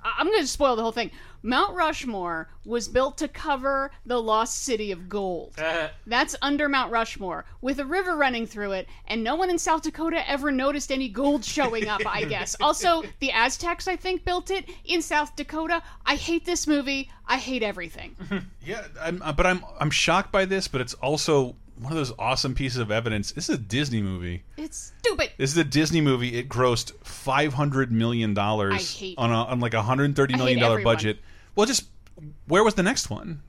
[0.00, 1.10] I'm going to spoil the whole thing.
[1.42, 5.54] Mount Rushmore was built to cover the lost city of gold.
[6.06, 9.82] That's under Mount Rushmore, with a river running through it, and no one in South
[9.82, 12.56] Dakota ever noticed any gold showing up, I guess.
[12.60, 15.82] Also, the Aztecs, I think, built it in South Dakota.
[16.04, 17.10] I hate this movie.
[17.26, 18.16] I hate everything.
[18.64, 22.12] Yeah, I'm, uh, but I'm I'm shocked by this, but it's also one of those
[22.18, 23.32] awesome pieces of evidence.
[23.32, 24.44] This is a Disney movie.
[24.56, 25.30] It's stupid.
[25.38, 26.36] This is a Disney movie.
[26.36, 30.42] It grossed five hundred million dollars on a on like a hundred thirty I hate
[30.42, 30.94] million dollar everyone.
[30.94, 31.18] budget.
[31.54, 31.84] Well, just
[32.46, 33.42] where was the next one?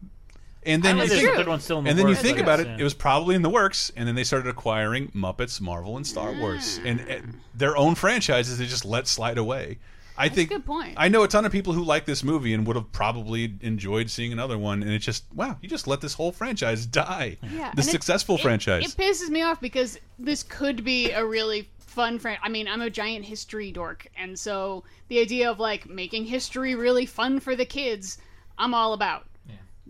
[0.64, 2.08] And then I you think think, there's a third one still in the and then
[2.10, 4.26] you think I about guess, it, it was probably in the works, and then they
[4.26, 7.16] started acquiring Muppets, Marvel, and Star Wars, and uh,
[7.56, 9.80] their own franchises they just let slide away.
[10.20, 10.96] I think good point.
[10.98, 14.10] I know a ton of people who like this movie and would have probably enjoyed
[14.10, 17.38] seeing another one, and it's just wow, you just let this whole franchise die.
[17.42, 18.84] Yeah, the and successful it- franchise.
[18.86, 22.82] It pisses me off because this could be a really fun fran I mean, I'm
[22.82, 27.56] a giant history dork, and so the idea of like making history really fun for
[27.56, 28.18] the kids,
[28.58, 29.26] I'm all about.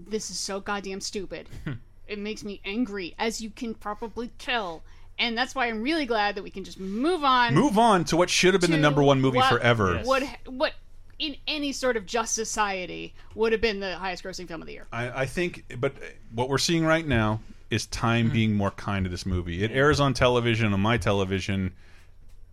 [0.08, 1.50] This is so goddamn stupid.
[2.08, 4.82] it makes me angry, as you can probably tell.
[5.20, 7.54] And that's why I'm really glad that we can just move on.
[7.54, 10.02] Move on to what should have been the number one movie what forever.
[10.06, 10.74] Would what
[11.20, 14.74] in any sort of just society would have been the highest grossing film of the
[14.74, 14.88] year.
[14.92, 15.94] I, I think, but
[16.34, 18.34] what we're seeing right now is time mm-hmm.
[18.34, 19.64] being more kind to this movie.
[19.64, 21.74] It airs on television on my television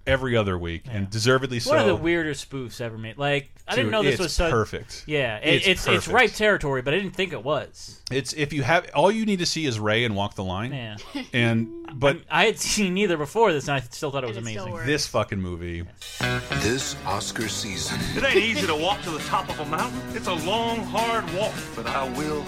[0.06, 1.70] every other week, and deservedly so.
[1.70, 3.18] One of the weirder spoofs ever made.
[3.18, 5.04] Like I didn't know this it's was so perfect.
[5.06, 6.14] Yeah, it, It's it's it's, perfect.
[6.14, 8.00] ripe territory, but I didn't think it was.
[8.10, 10.72] It's if you have all you need to see is Ray and Walk the Line.
[10.72, 10.96] Yeah.
[11.32, 14.40] And but I had seen neither before this, and I still thought it was it
[14.40, 14.74] amazing.
[14.86, 15.84] this fucking movie.
[16.60, 20.00] This Oscar season, It ain't easy to walk to the top of a mountain.
[20.14, 22.44] It's a long, hard walk, but I will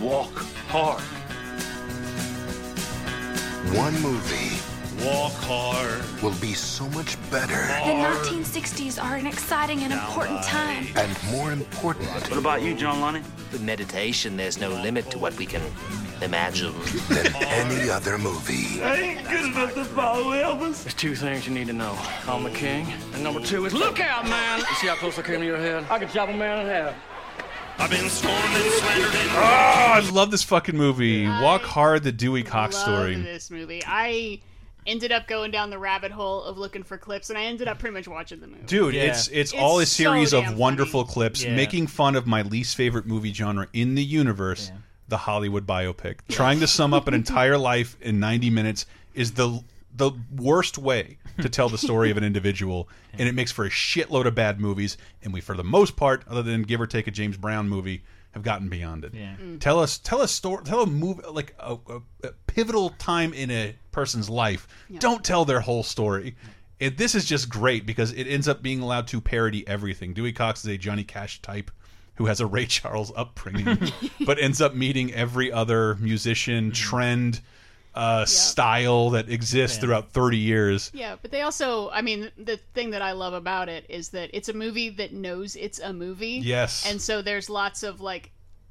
[0.00, 0.32] walk
[0.68, 1.00] hard.
[3.76, 4.56] one movie,
[5.04, 6.02] Walk hard.
[6.22, 7.94] will be so much better The
[8.34, 10.86] 1960s are an exciting and important time.
[10.96, 13.24] and more important What about you, John Lennon?
[13.50, 15.62] With meditation, there's no limit to what we can
[16.20, 16.74] imagine.
[17.08, 18.82] than any other movie.
[18.82, 20.82] I ain't good enough to follow Elvis.
[20.84, 21.96] There's two things you need to know.
[22.28, 24.58] I'm a king, and number two is look out, man!
[24.60, 25.84] You see how close I came to your head?
[25.90, 26.94] I could chop a man in half.
[27.78, 31.26] I've been scorned and slandered and Oh, I love this fucking movie.
[31.26, 33.14] Walk Hard, the Dewey Cox Love story.
[33.22, 33.82] this movie.
[33.86, 34.40] I
[34.86, 37.78] ended up going down the rabbit hole of looking for clips, and I ended up
[37.78, 38.62] pretty much watching the movie.
[38.66, 41.54] Dude, it's it's all a series damn of wonderful clips Yeah.
[41.54, 44.70] making fun of my least favorite movie genre in the universe,
[45.08, 46.16] the Hollywood biopic.
[46.28, 49.62] Trying to sum up an entire life in 90 minutes is the
[49.96, 53.70] the worst way to tell the story of an individual, and it makes for a
[53.70, 54.96] shitload of bad movies.
[55.22, 58.02] And we, for the most part, other than give or take a James Brown movie,
[58.32, 59.14] have gotten beyond it.
[59.14, 59.34] Yeah.
[59.40, 59.60] Mm.
[59.60, 63.50] Tell us, tell a story, tell a move like a, a, a pivotal time in
[63.50, 64.68] a person's life.
[64.98, 66.36] Don't tell their whole story.
[66.78, 70.14] It, this is just great because it ends up being allowed to parody everything.
[70.14, 71.70] Dewey Cox is a Johnny Cash type
[72.14, 73.78] who has a Ray Charles upbringing,
[74.26, 77.40] but ends up meeting every other musician trend
[77.94, 79.80] uh, style that exists Yeah.
[79.80, 80.90] throughout 30 years.
[80.94, 84.30] Yeah, but they also, I mean, the thing that I love about it is that
[84.32, 86.40] it's a movie that knows it's a movie.
[86.42, 86.86] Yes.
[86.88, 88.30] And so there's lots of like,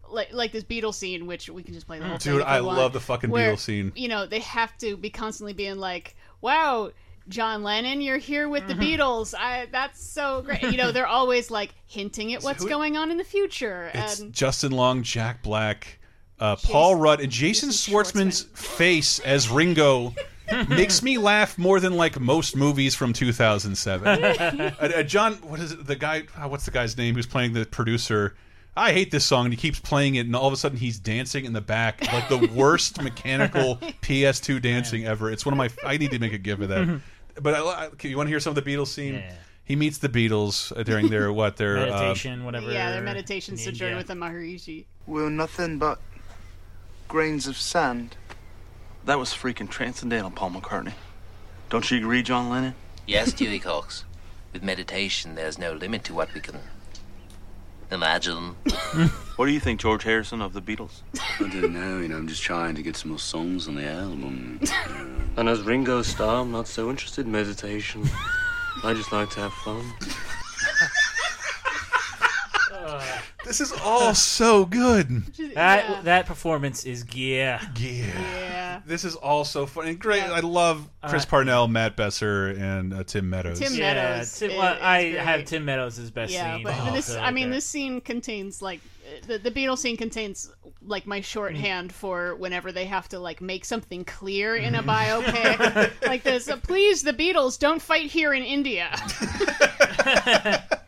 [0.09, 2.33] like, like this Beatles scene, which we can just play the whole thing.
[2.37, 3.91] Dude, I want, love the fucking where, Beatles scene.
[3.95, 6.91] You know, they have to be constantly being like, "Wow,
[7.27, 9.35] John Lennon, you're here with the Beatles.
[9.37, 13.11] I that's so great." You know, they're always like hinting at what's who- going on
[13.11, 15.98] in the future, It's and Justin Long, Jack Black,
[16.39, 20.13] uh, Paul Rudd, and Jason Schwartzman's face as Ringo
[20.69, 24.07] makes me laugh more than like most movies from 2007.
[24.07, 25.85] uh, uh, John, what is it?
[25.85, 26.23] The guy?
[26.35, 27.15] uh, what's the guy's name?
[27.15, 28.35] Who's playing the producer?
[28.77, 30.99] I hate this song, and he keeps playing it, and all of a sudden he's
[30.99, 35.31] dancing in the back, like the worst mechanical PS2 dancing ever.
[35.31, 35.69] It's one of my.
[35.85, 37.01] I need to make a gif of that.
[37.41, 39.21] But I, I, you want to hear some of the Beatles scene?
[39.65, 42.71] He meets the Beatles uh, during their what their uh, Meditation, whatever.
[42.71, 43.97] yeah, their meditation in sojourn India.
[43.97, 44.85] with the Maharishi.
[45.05, 45.99] We're nothing but
[47.09, 48.15] grains of sand.
[49.03, 50.93] That was freaking transcendental, Paul McCartney.
[51.69, 52.75] Don't you agree, John Lennon?
[53.07, 54.05] Yes, Dewey Cox.
[54.53, 56.59] With meditation, there's no limit to what we can
[57.91, 58.55] imagine.
[59.35, 61.01] what do you think, George Harrison, of the Beatles?
[61.39, 63.87] I don't know, you know, I'm just trying to get some more songs on the
[63.87, 64.61] album.
[65.35, 68.07] And as Ringo Starr, I'm not so interested in meditation.
[68.83, 69.83] I just like to have fun.
[73.45, 75.07] This is all so good.
[75.55, 77.65] That that performance is yeah.
[77.79, 78.81] Yeah.
[78.85, 79.91] This is all so funny.
[79.91, 80.23] And great.
[80.23, 83.59] I love Chris Uh, Parnell, Matt Besser, and uh, Tim Meadows.
[83.59, 84.37] Tim Yeah, Meadows.
[84.37, 85.21] Tim- is- well, is I great.
[85.21, 86.63] have Tim Meadows' as best yeah, scene.
[86.65, 87.57] but also this, I mean, there.
[87.57, 88.81] this scene contains like
[89.25, 90.51] the the Beatles scene contains
[90.85, 95.91] like my shorthand for whenever they have to like make something clear in a biopic,
[96.07, 96.49] like this.
[96.49, 98.89] Uh, Please, the Beatles don't fight here in India.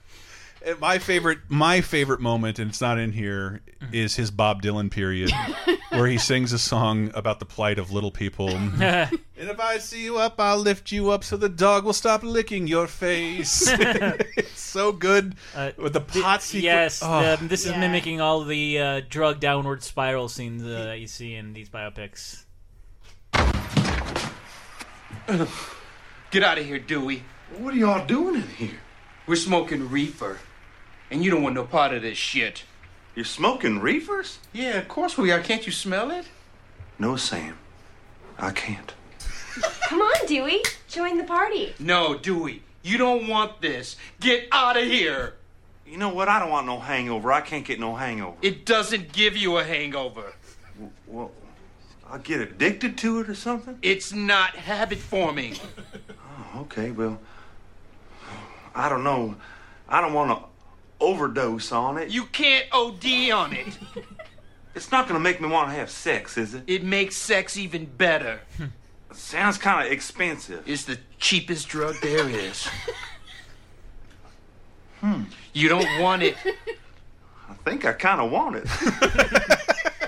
[0.63, 3.61] And my favorite, my favorite moment, and it's not in here,
[3.91, 5.31] is his Bob Dylan period,
[5.89, 8.49] where he sings a song about the plight of little people.
[8.55, 12.21] and if I see you up, I'll lift you up so the dog will stop
[12.21, 13.67] licking your face.
[13.71, 15.33] it's so good
[15.77, 16.63] with the pot sequence.
[16.63, 17.37] Yes, Oh.
[17.37, 17.79] the- this is Yeah.
[17.79, 22.43] mimicking all the uh, drug downward spiral scenes uh, that you see in these biopics.
[26.29, 27.23] Get out of here, Dewey.
[27.57, 28.79] What are y'all doing in here?
[29.25, 30.37] We're smoking reefer.
[31.11, 32.63] And you don't want no part of this shit.
[33.15, 34.39] You're smoking reefers?
[34.53, 35.41] Yeah, of course we are.
[35.41, 36.25] Can't you smell it?
[36.97, 37.57] No, Sam.
[38.39, 38.93] I can't.
[39.89, 40.63] Come on, Dewey.
[40.87, 41.75] Join the party.
[41.77, 42.63] No, Dewey.
[42.81, 43.97] You don't want this.
[44.21, 45.33] Get out of here.
[45.85, 46.29] You know what?
[46.29, 47.33] I don't want no hangover.
[47.33, 48.37] I can't get no hangover.
[48.41, 50.33] It doesn't give you a hangover.
[51.05, 51.31] Well,
[52.09, 53.77] I get addicted to it or something?
[53.81, 55.57] It's not habit forming.
[56.55, 57.19] Oh, okay, well,
[58.73, 59.35] I don't know.
[59.89, 60.45] I don't want to
[61.01, 62.09] overdose on it.
[62.09, 63.67] You can't OD on it.
[64.73, 66.63] It's not going to make me want to have sex, is it?
[66.65, 68.39] It makes sex even better.
[69.11, 70.63] Sounds kind of expensive.
[70.65, 72.69] It's the cheapest drug there is.
[75.01, 75.23] Hmm.
[75.53, 76.35] You don't want it.
[77.49, 78.67] I think I kind of want it.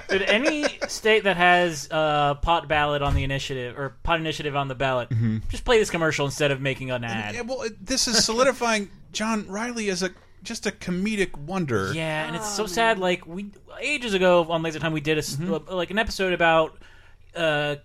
[0.08, 4.68] Did any state that has uh, pot ballot on the initiative or pot initiative on
[4.68, 5.42] the ballot Mhm.
[5.50, 7.34] just play this commercial instead of making an ad?
[7.34, 10.12] Yeah, well, this is solidifying John Riley as a
[10.44, 11.92] just a comedic wonder.
[11.94, 13.00] Yeah, and it's so sad.
[13.00, 13.52] Like we
[13.82, 15.74] ages ago on Laser Time, we did a s Mm-hmm.
[15.74, 16.78] like an episode about
[17.36, 17.76] uh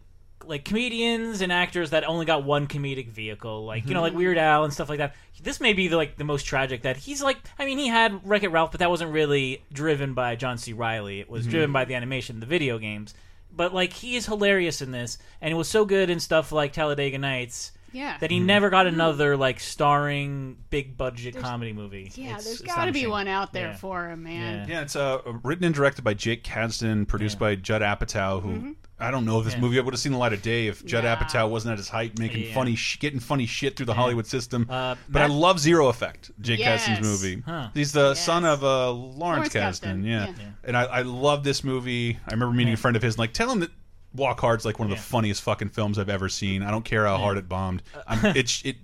[0.47, 4.16] like comedians and actors that only got one comedic vehicle, like you know, like Mhm.
[4.16, 5.14] Weird Al and stuff like that.
[5.43, 7.39] This may be the, like the most tragic that he's like.
[7.59, 10.72] I mean, he had Wreck It Ralph, but that wasn't really driven by John C.
[10.72, 11.20] Reilly.
[11.20, 11.51] It was Mhm.
[11.51, 13.14] driven by the animation, the video games.
[13.51, 16.72] but like he is hilarious in this, and it was so good in stuff like
[16.72, 17.72] Talladega Nights.
[17.93, 18.19] Yeah.
[18.19, 18.32] That Mm-hmm.
[18.35, 22.10] he never got another like starring big budget There's- comedy movie.
[22.15, 23.10] Yeah, It's there's got to be astonishing.
[23.10, 23.77] one out there Yeah.
[23.77, 24.69] for him, man.
[24.69, 28.74] Yeah, it's uh, written and directed by Jake Kasdan, produced by Judd Apatow, who Mhm.
[29.01, 29.60] I don't know if this Yeah.
[29.60, 31.15] movie would have seen the light of day if Judd Yeah.
[31.16, 32.55] Apatow wasn't at his height, making Yeah.
[32.55, 33.97] funny, sh getting funny shit through the Yeah.
[33.98, 34.66] Hollywood system.
[34.69, 36.85] Uh, but I Matt- love Zero Effect, Jake Yes.
[36.85, 37.43] Kasdan's movie.
[37.47, 37.69] Huh.
[37.74, 40.27] He's the son of uh, Lawrence, Lawrence Kasdan, Kasdan, yeah.
[40.27, 40.35] yeah.
[40.65, 42.19] And I, I love this movie.
[42.28, 43.70] I remember meeting a friend of his, and like, tell him that
[44.14, 46.62] Walk Hard's like one of the funniest fucking films I've ever seen.
[46.62, 47.82] I don't care how hard it bombed.
[48.06, 48.76] I'm, it's it.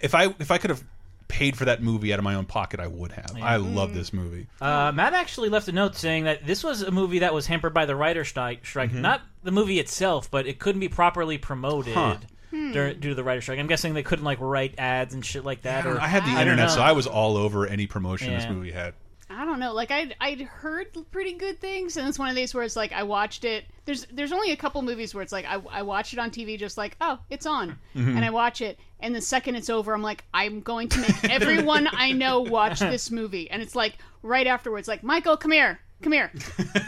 [0.00, 0.82] If I if I could have
[1.28, 3.32] paid for that movie out of my own pocket, I would have.
[3.40, 4.46] I love this movie.
[4.60, 7.72] Uh, Matt actually left a note saying that this was a movie that was hampered
[7.72, 8.64] by the writer strike.
[8.66, 8.90] strike.
[8.90, 9.00] Mhm.
[9.00, 12.16] Not the movie itself, but it couldn't be properly promoted Huh.
[12.50, 12.72] Hmm.
[12.72, 13.58] dur- due to the writer strike.
[13.58, 15.86] I'm guessing they couldn't like write ads and shit like that.
[15.86, 18.72] Or I had the don't internet, so I was all over any promotion this movie
[18.72, 18.92] had.
[19.32, 19.72] I don't know.
[19.72, 22.92] Like I'd I'd heard pretty good things, and it's one of these where it's like
[22.92, 23.64] I watched it.
[23.84, 26.58] There's there's only a couple movies where it's like I I watch it on TV,
[26.58, 28.16] just like oh it's on, Mhm.
[28.16, 31.24] and I watch it, and the second it's over, I'm like I'm going to make
[31.30, 35.80] everyone I know watch this movie, and it's like right afterwards, like Michael, come here.
[36.02, 36.32] Come here.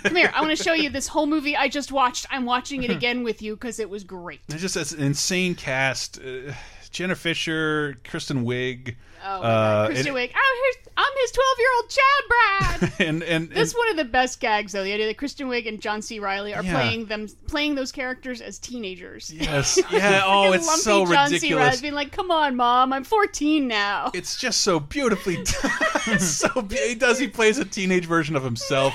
[0.02, 0.32] Come here.
[0.34, 2.26] I want to show you this whole movie I just watched.
[2.30, 4.40] I'm watching it again with you because it was great.
[4.48, 6.18] It's just an insane cast.
[6.20, 6.52] Uh,
[6.90, 8.96] Jenna Fischer, Kristen Wiig.
[9.26, 9.86] Oh, uh.
[9.86, 10.30] Kristen Wiig.
[10.36, 12.92] Oh, here's, I'm his 12 year old child, Brad.
[13.08, 14.84] and and, That's and one of the best gags, though.
[14.84, 16.18] The idea that Kristen Wiig and John C.
[16.20, 16.72] Reilly are Yeah.
[16.74, 19.32] playing them, playing those characters as teenagers.
[19.34, 19.78] Yes.
[19.90, 21.34] Yeah, oh, it's lumpy so John C.
[21.36, 21.64] ridiculous.
[21.66, 26.18] Reilly being like, "Come on, mom, I'm 14 now." it's just so beautifully done.
[26.18, 27.18] So be- he does.
[27.18, 28.92] He plays a teenage version of himself.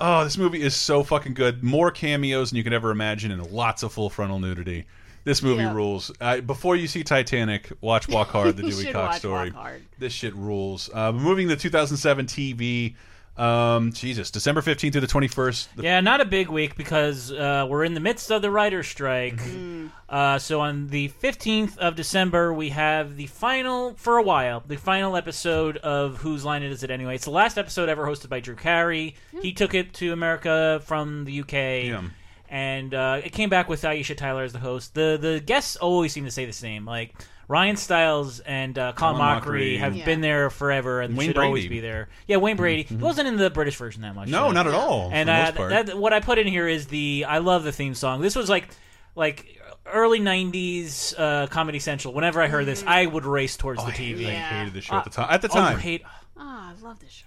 [0.00, 1.62] Oh, this movie is so fucking good.
[1.62, 4.86] More cameos than you could ever imagine, and lots of full frontal nudity.
[5.24, 5.72] This movie Yeah.
[5.74, 6.10] rules.
[6.20, 9.50] Uh, before you see Titanic, watch Walk Hard: The You Dewey should Cox watch story.
[9.50, 9.82] Walk Hard.
[9.98, 10.90] This shit rules.
[10.92, 12.94] Uh, moving to 2007 TV.
[13.36, 15.66] Um, Jesus, December 15th through the 21st.
[15.74, 18.86] The Yeah, not a big week because uh, we're in the midst of the writer's
[18.86, 19.38] strike.
[19.38, 19.88] Mm-hmm.
[20.08, 24.76] Uh, so on the 15th of December, we have the final, for a while, the
[24.76, 27.16] final episode of Whose Line Is It Anyway?
[27.16, 29.16] It's the last episode ever hosted by Drew Carey.
[29.42, 32.12] He took it to America from the UK.
[32.54, 34.94] And uh, it came back with Aisha Tyler as the host.
[34.94, 36.84] The the guests always seem to say the same.
[36.86, 37.12] Like
[37.48, 39.78] Ryan Stiles and uh, Colin, Colin Mochrie Mochrie.
[39.80, 40.04] have Yeah.
[40.04, 41.74] been there forever and Wayne should always Brady.
[41.76, 42.08] be there.
[42.28, 42.84] Yeah, Wayne Brady.
[42.84, 44.28] He wasn't in the British version that much.
[44.28, 44.52] No, though.
[44.52, 45.86] not at all, And for the uh, most part.
[45.88, 48.20] that- what I put in here is the I love the theme song.
[48.20, 48.68] This was like
[49.16, 52.14] like early '90s uh, Comedy Central.
[52.14, 54.28] Whenever I heard this, I would race towards the TV.
[54.28, 55.34] I hated this show at the Uh, time.
[55.34, 56.02] At the oh, you time, hate-
[56.36, 57.26] Ah, I love this show.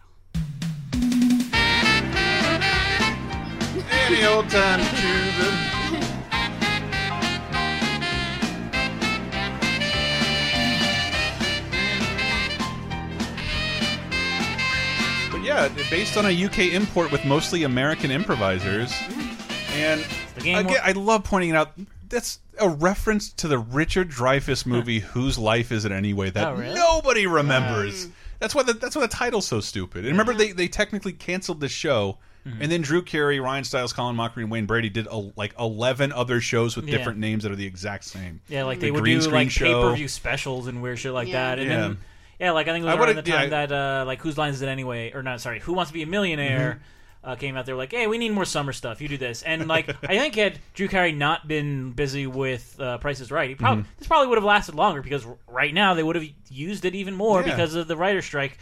[4.07, 6.07] Any old time to.
[15.31, 18.93] But yeah, based on a UK import with mostly American improvisers.
[19.73, 20.05] And
[20.37, 21.73] again, I love pointing out
[22.09, 26.53] that's a reference to the Richard Dreyfuss movie "Whose Life Is It Anyway?" that Oh,
[26.55, 26.73] really?
[26.75, 28.07] nobody remembers.
[28.39, 30.05] That's why the, that's why the title's so stupid.
[30.05, 32.17] And remember, they they technically canceled the show.
[32.47, 32.61] Mm-hmm.
[32.61, 36.11] And then Drew Carey, Ryan Stiles, Colin Mochrie, and Wayne Brady did a, like eleven
[36.13, 36.97] other shows with Yeah.
[36.97, 38.41] different names that are the exact same.
[38.47, 39.65] Yeah, like The they would green do screen like show.
[39.65, 41.33] pay per view specials and weird shit like Yeah.
[41.49, 41.59] that.
[41.59, 41.77] And Yeah.
[41.77, 41.97] then
[42.39, 43.65] yeah, like I think it I was around would've- the time yeah.
[43.67, 45.11] that uh, like whose lines is it anyway?
[45.13, 45.41] Or not?
[45.41, 46.73] Sorry, Who Wants to Be a Millionaire?
[46.75, 46.83] Mm-hmm.
[47.23, 49.01] Uh, came out there like, hey, we need more summer stuff.
[49.01, 52.99] You do this, and like I think had Drew Carey not been busy with uh,
[52.99, 53.87] Price is Right, he probably Mhm.
[53.97, 56.95] this probably would have lasted longer because r- right now they would have used it
[56.95, 57.49] even more Yeah.
[57.49, 58.57] because of the writer strike.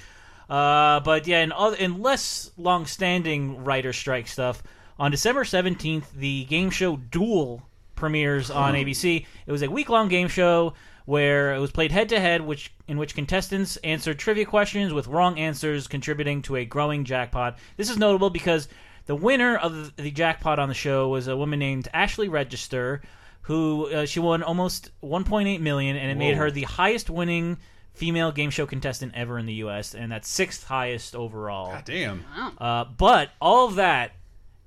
[0.49, 4.61] Uh, but yeah, in, other, in less long-standing writer strike stuff,
[4.97, 7.61] on December seventeenth, the game show Duel
[7.95, 9.25] premieres on ABC.
[9.45, 10.73] It was a week-long game show
[11.05, 15.87] where it was played head-to-head, which in which contestants answered trivia questions with wrong answers,
[15.87, 17.57] contributing to a growing jackpot.
[17.77, 18.67] This is notable because
[19.05, 23.01] the winner of the jackpot on the show was a woman named Ashley Register,
[23.41, 27.57] who uh, she won almost 1.8 million, and it made her the highest-winning
[27.95, 29.95] female game show contestant ever in the U.S.
[29.95, 31.71] and that's sixth highest overall.
[31.71, 32.25] God damn.
[32.57, 34.11] Uh, but all of that,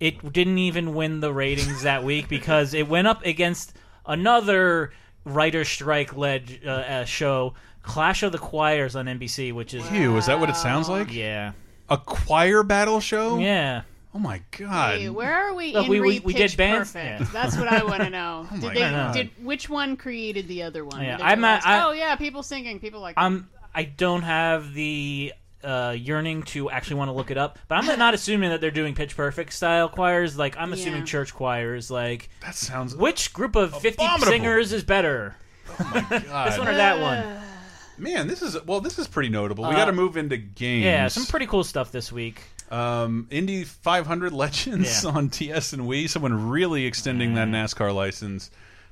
[0.01, 3.75] it didn't even win the ratings that week because it went up against
[4.07, 4.93] another
[5.25, 10.17] writer strike led uh, uh, show, Clash of the Choirs on NBC, which is Ew,
[10.17, 11.13] is that what it sounds like?
[11.13, 11.53] Yeah.
[11.89, 13.39] A choir battle show?
[13.39, 13.83] Yeah.
[14.15, 14.99] Oh my god.
[14.99, 17.21] Hey, where are we Look, in we- we- Re- we Pitch did bands- Perfect?
[17.21, 17.27] yeah.
[17.33, 18.47] That's what I want to know.
[18.53, 18.81] Oh my did they?
[18.81, 19.15] God.
[19.15, 21.03] Did which one created the other one?
[21.03, 23.15] Yeah, Did they I'm realize, I- oh yeah, people singing, people like.
[23.19, 25.33] I'm I don't have the
[25.63, 28.71] uh, yearning to actually want to look it up, but I'm not assuming that they're
[28.71, 30.39] doing Pitch Perfect style choirs.
[30.39, 31.07] Like I'm assuming Yeah.
[31.07, 31.91] church choirs.
[31.91, 34.27] Like that sounds which group of 50 abominable.
[34.33, 35.37] singers is better?
[35.79, 36.51] Oh my god.
[36.51, 37.43] this one or that one?
[37.99, 38.81] Man, this is well.
[38.81, 39.65] This is pretty notable.
[39.65, 40.85] We Uh, got to move into games.
[40.85, 42.41] Yeah, some pretty cool stuff this week.
[42.70, 45.11] Um, Indy 500 Legends Yeah.
[45.11, 46.09] on DS and Wii.
[46.09, 48.51] Someone really extending that NASCAR license.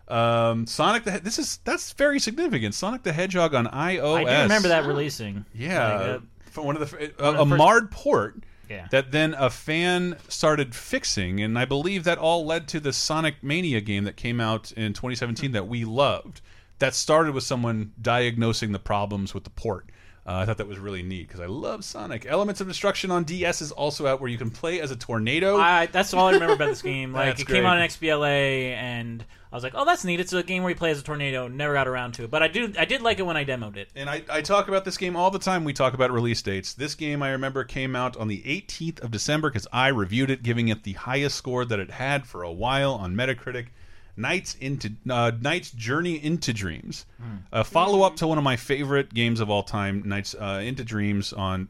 [0.09, 2.74] Um, Sonic the this is that's very significant.
[2.74, 4.24] Sonic the Hedgehog on iOS.
[4.27, 5.44] I do remember that releasing.
[5.53, 6.23] Yeah, Like,
[6.57, 8.36] uh, one of the a, one of the a marred port.
[8.70, 8.86] Yeah.
[8.90, 13.36] That then a fan started fixing, and I believe that all led to the Sonic
[13.43, 16.40] Mania game that came out in 2017 that we loved.
[16.81, 19.90] That started with someone diagnosing the problems with the port.
[20.27, 22.27] Uh, I thought that was really neat because I love Sonic.
[22.27, 25.57] Elements of Destruction on DS is also out where you can play as a tornado.
[25.57, 27.12] I, that's all I remember about this game.
[27.12, 27.66] Like That's it came great.
[27.66, 30.77] out on XBLA, and I was like, "Oh, that's neat." It's a game where you
[30.77, 31.47] play as a tornado.
[31.47, 32.73] Never got around to it, but I do.
[32.77, 33.89] I did like it when I demoed it.
[33.94, 35.62] And I, I talk about this game all the time.
[35.62, 36.74] We talk about release dates.
[36.74, 40.43] This game, I remember, came out on the 18th of December because I reviewed it,
[40.43, 43.69] giving it the highest score that it had for a while on Metacritic.
[44.17, 47.05] Nights into uh, Nights Journey into Dreams,
[47.53, 50.85] a follow up to one of my favorite games of all time, Nights uh, into
[50.85, 51.69] Dreams on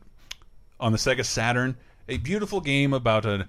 [0.78, 1.76] on the Sega Saturn.
[2.08, 3.46] A beautiful game about an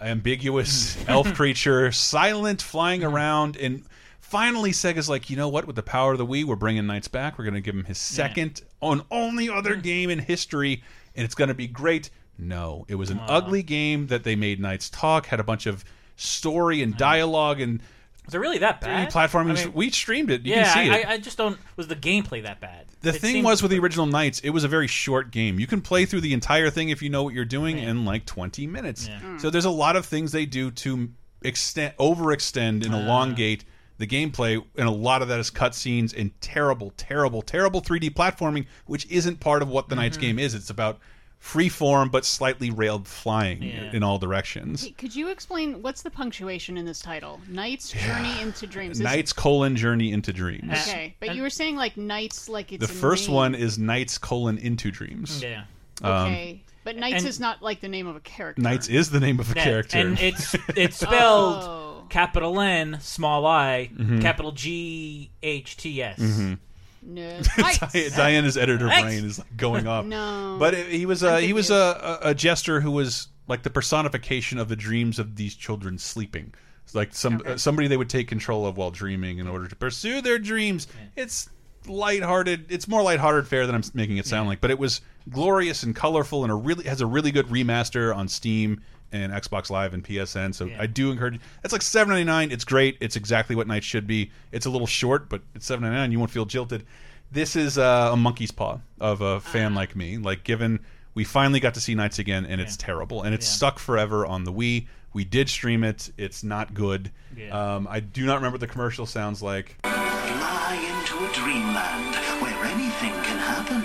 [0.00, 3.84] ambiguous elf creature, silent, flying around, and
[4.20, 5.66] finally Sega's like, you know what?
[5.66, 7.36] With the power of the Wii, we're bringing Nights back.
[7.38, 10.82] We're going to give him his second on only other game in history,
[11.14, 12.08] and it's going to be great.
[12.38, 15.84] No, it was an ugly game that they made Nights talk, had a bunch of
[16.16, 17.82] story and dialogue and.
[18.26, 19.10] Was it really that bad?
[19.10, 19.58] Platforming.
[19.58, 20.42] I mean- we streamed it.
[20.42, 21.06] You yeah, can see it.
[21.06, 21.58] I, I just don't.
[21.76, 22.86] Was the gameplay that bad?
[23.02, 25.58] The It thing seemed- was with the original Nights, it was a very short game.
[25.58, 28.26] You can play through the entire thing if you know what you're doing in like
[28.26, 29.08] 20 minutes.
[29.08, 29.38] Hmm.
[29.38, 31.08] So there's a lot of things they do to
[31.42, 33.72] extend, overextend, and elongate ah.
[33.98, 38.66] the gameplay, and a lot of that is cutscenes and terrible, terrible, terrible 3D platforming,
[38.86, 40.26] which isn't part of what the Nights mm-hmm.
[40.26, 40.54] game is.
[40.54, 40.98] It's about
[41.40, 43.90] free form but slightly railed flying Yeah.
[43.92, 44.84] in all directions.
[44.84, 47.40] Hey, could you explain what's the punctuation in this title?
[47.48, 48.98] Nights Journey into Dreams.
[48.98, 50.70] Is- Nights colon journey into dreams.
[50.70, 53.34] Okay, but you were saying like Nights, like it's the first name.
[53.36, 55.42] one is Nights colon into dreams.
[55.42, 55.64] Yeah.
[56.02, 58.60] Um, Okay, but Nights and- is not like the name of a character.
[58.62, 59.96] Nights is the name of a Yeah, character.
[59.98, 62.04] and it's it's spelled Oh.
[62.10, 64.20] capital N, small I, Mhm.
[64.20, 66.18] capital G H T S.
[66.18, 66.58] Mhm.
[67.02, 67.40] No.
[68.16, 69.02] Diana's editor Nights.
[69.02, 70.04] brain is like going off.
[70.04, 70.56] No.
[70.58, 73.70] but it, he was a he was a, a, a jester who was like the
[73.70, 76.52] personification of the dreams of these children sleeping.
[76.84, 79.76] It's like some uh, somebody they would take control of while dreaming in order to
[79.76, 80.88] pursue their dreams.
[81.16, 81.48] It's
[81.86, 82.66] lighthearted.
[82.70, 85.94] It's more lighthearted fare than I'm making it sound like, but it was glorious and
[85.94, 88.80] colorful and a really has a really good remaster on Steam
[89.12, 90.54] and Xbox Live and PSN.
[90.54, 91.40] So I do encourage.
[91.62, 92.50] That's like seven ninety nine.
[92.50, 92.96] It's great.
[93.00, 94.30] It's exactly what Night should be.
[94.52, 96.12] It's a little short, but it's seven ninety nine.
[96.12, 96.84] You won't feel jilted.
[97.32, 100.18] This is uh, a monkey's paw of a fan like me.
[100.18, 100.80] Like given
[101.14, 104.44] we finally got to see Nights again, and it's terrible, and it's stuck forever on
[104.44, 104.86] the Wii.
[105.12, 106.10] We did stream it.
[106.16, 107.10] It's not good.
[107.36, 107.74] Yeah.
[107.74, 109.76] Um, I do not remember what the commercial sounds like.
[109.82, 113.82] Fly into a dreamland where anything can happen.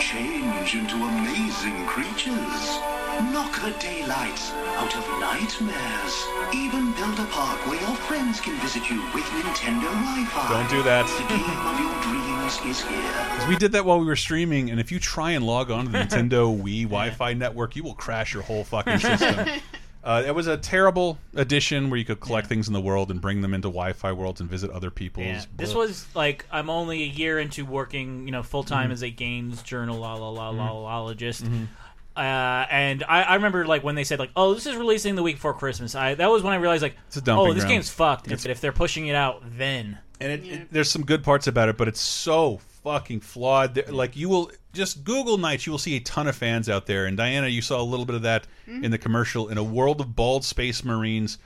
[0.00, 3.01] Change into amazing creatures.
[3.20, 6.26] Knock the daylights out of nightmares.
[6.54, 10.48] Even build a park where your friends can visit you with Nintendo Wi-Fi.
[10.48, 11.06] Don't do that.
[11.06, 13.12] The game of your dreams is here.
[13.38, 15.86] 'Cause we did that while we were streaming, and if you try and log on
[15.86, 19.46] to the Nintendo Wii Wi-Fi network, you will crash your whole fucking system.
[20.04, 23.20] Uh, it was a terrible addition where you could collect things in the world and
[23.20, 25.26] bring them into Wi-Fi worlds and visit other people's.
[25.26, 25.44] Yeah.
[25.56, 28.94] This was like I'm only a year into working, you know, full time Mhm.
[28.94, 30.82] as a games journal la la la la Mhm.
[30.82, 31.44] lologist.
[31.44, 31.68] Mhm.
[32.16, 35.22] Uh, and I, I remember like when they said like, "Oh, this is releasing the
[35.22, 37.68] week before Christmas." I that was when I realized like, It's a "Oh, this ground.
[37.74, 41.04] game's fucked." It's- If, if they're pushing it out, then and it, it- there's some
[41.04, 43.74] good parts about it, but it's so fucking flawed.
[43.74, 46.86] There- Like you will just Google Nights, you will see a ton of fans out
[46.86, 47.06] there.
[47.06, 48.84] And Diana, you saw a little bit of that Mhm.
[48.84, 49.48] in the commercial.
[49.48, 51.38] In a world of bald space marines,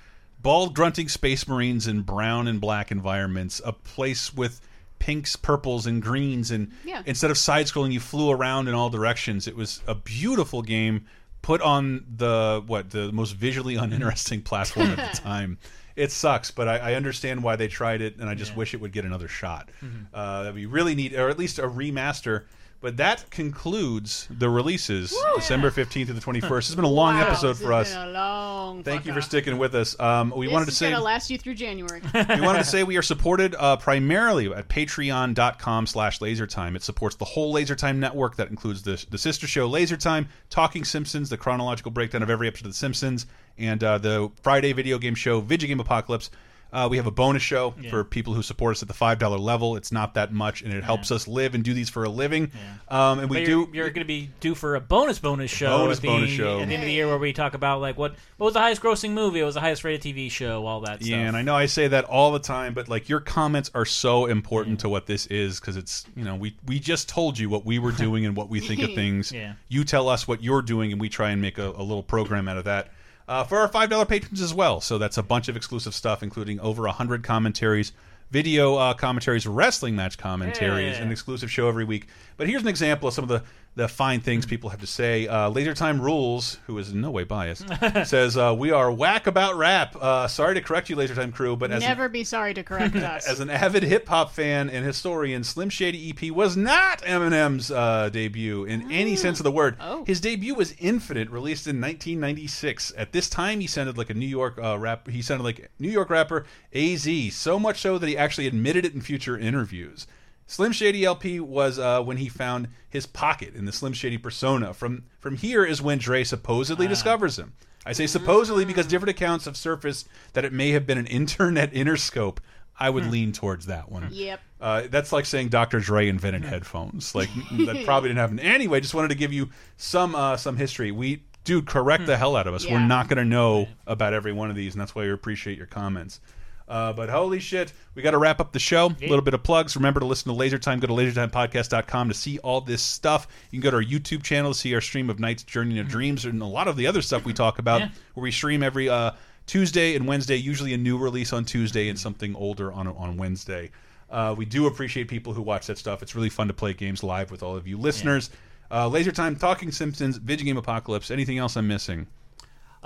[0.42, 4.60] bald grunting space marines in brown and black environments, a place with
[4.98, 7.02] pinks, purples, and greens, and Yeah.
[7.06, 9.46] instead of side scrolling, you flew around in all directions.
[9.46, 11.06] It was a beautiful game
[11.42, 15.58] put on the what the most visually uninteresting platform at the time.
[15.94, 18.80] It sucks, but I, I understand why they tried it, and I just wish it
[18.82, 19.70] would get another shot.
[19.82, 20.06] Mhm.
[20.12, 22.44] Uh, that'd be really neat, or at least a remaster.
[22.80, 26.68] But that concludes the releases, December fifteenth to the twenty first.
[26.68, 27.94] It's been a long Wow, episode for us.
[27.94, 29.98] a long Thank you for sticking with us.
[29.98, 32.00] Um, we this wanted to say gonna last you through January.
[32.14, 37.16] we wanted to say we are supported uh, primarily at patreon.com slash lasertime it supports
[37.16, 41.90] the whole lasertime network that includes the, the sister show lasertime talking simpsons the chronological
[41.90, 43.26] breakdown of every episode of the simpsons
[43.58, 46.30] and uh, the friday video game show video game apocalypse
[46.72, 47.88] Uh, we have a bonus show Yeah.
[47.90, 49.76] for people who support us at the five dollar level.
[49.76, 52.50] It's not that much, and it helps us live and do these for a living.
[52.88, 53.50] Um, and we But do.
[53.72, 55.78] You're, you're going to be due for a bonus bonus show.
[55.78, 56.60] Bonus at the, bonus show.
[56.60, 58.60] at the end of the year where we talk about like what what was the
[58.60, 61.28] highest grossing movie, what was the highest rated TV show, all that Yeah, stuff.
[61.28, 64.26] and I know I say that all the time, but like your comments are so
[64.26, 67.64] important to what this is because it's you know we we just told you what
[67.64, 69.32] we were doing and what we think of things.
[69.36, 69.54] Yeah.
[69.68, 72.48] You tell us what you're doing, and we try and make a, a little program
[72.48, 72.88] out of that.
[73.28, 76.22] Uh, for our five dollar patrons as well, so that's a bunch of exclusive stuff,
[76.22, 77.92] including over a hundred commentaries,
[78.30, 81.02] video uh, commentaries, wrestling match commentaries, Yeah.
[81.02, 82.06] an exclusive show every week.
[82.36, 83.42] But here's an example of some of the
[83.76, 85.28] the fine things people have to say.
[85.28, 87.66] Uh, Laser Time Rules, who is in no way biased,
[88.06, 89.94] says uh, we are whack about rap.
[90.00, 92.96] Uh, sorry to correct you, Laser Time crew, but as an- be sorry to correct
[92.96, 93.28] us.
[93.28, 98.08] as an avid hip hop fan and historian, Slim Shady EP was not Eminem's uh,
[98.08, 99.76] debut in any sense of the word.
[100.06, 102.92] His debut was Infinite, released in 1996.
[102.96, 105.08] At this time, he sounded like a New York uh, rap.
[105.08, 107.06] He sounded like New York rapper Az.
[107.34, 110.06] So much so that he actually admitted it in future interviews.
[110.46, 114.72] Slim Shady LP was uh, when he found his pocket in the Slim Shady persona.
[114.72, 117.52] From from here is when Dre supposedly discovers him.
[117.84, 121.72] I say supposedly because different accounts have surfaced that it may have been an internet
[121.72, 122.38] interscope.
[122.78, 124.08] I would lean towards that one.
[124.10, 124.40] Yep.
[124.60, 125.80] Uh, that's like saying Dr.
[125.80, 127.14] Dre invented headphones.
[127.14, 128.38] Like that probably didn't happen.
[128.38, 130.90] Anyway, just wanted to give you some uh, some history.
[130.90, 132.66] We dude, correct the hell out of us.
[132.68, 135.56] We're not going to know about every one of these, and that's why we appreciate
[135.56, 136.20] your comments.
[136.68, 138.86] Uh, but holy shit, we got to wrap up the show.
[139.00, 139.76] A little bit of plugs.
[139.76, 140.80] Remember to listen to Laser Time.
[140.80, 143.28] Go to lasertimepodcast.com to see all this stuff.
[143.50, 145.90] You can go to our YouTube channel to see our stream of Nights Journey into
[145.90, 147.88] Dreams and a lot of the other stuff we talk about, Yeah.
[148.14, 149.12] where we stream every uh,
[149.46, 153.70] Tuesday and Wednesday, usually a new release on Tuesday and something older on on Wednesday.
[154.10, 156.02] Uh, we do appreciate people who watch that stuff.
[156.02, 158.30] It's really fun to play games live with all of you listeners.
[158.70, 161.10] Uh, Laser Time, Talking Simpsons, Video Game Apocalypse.
[161.12, 162.06] Anything else I'm missing?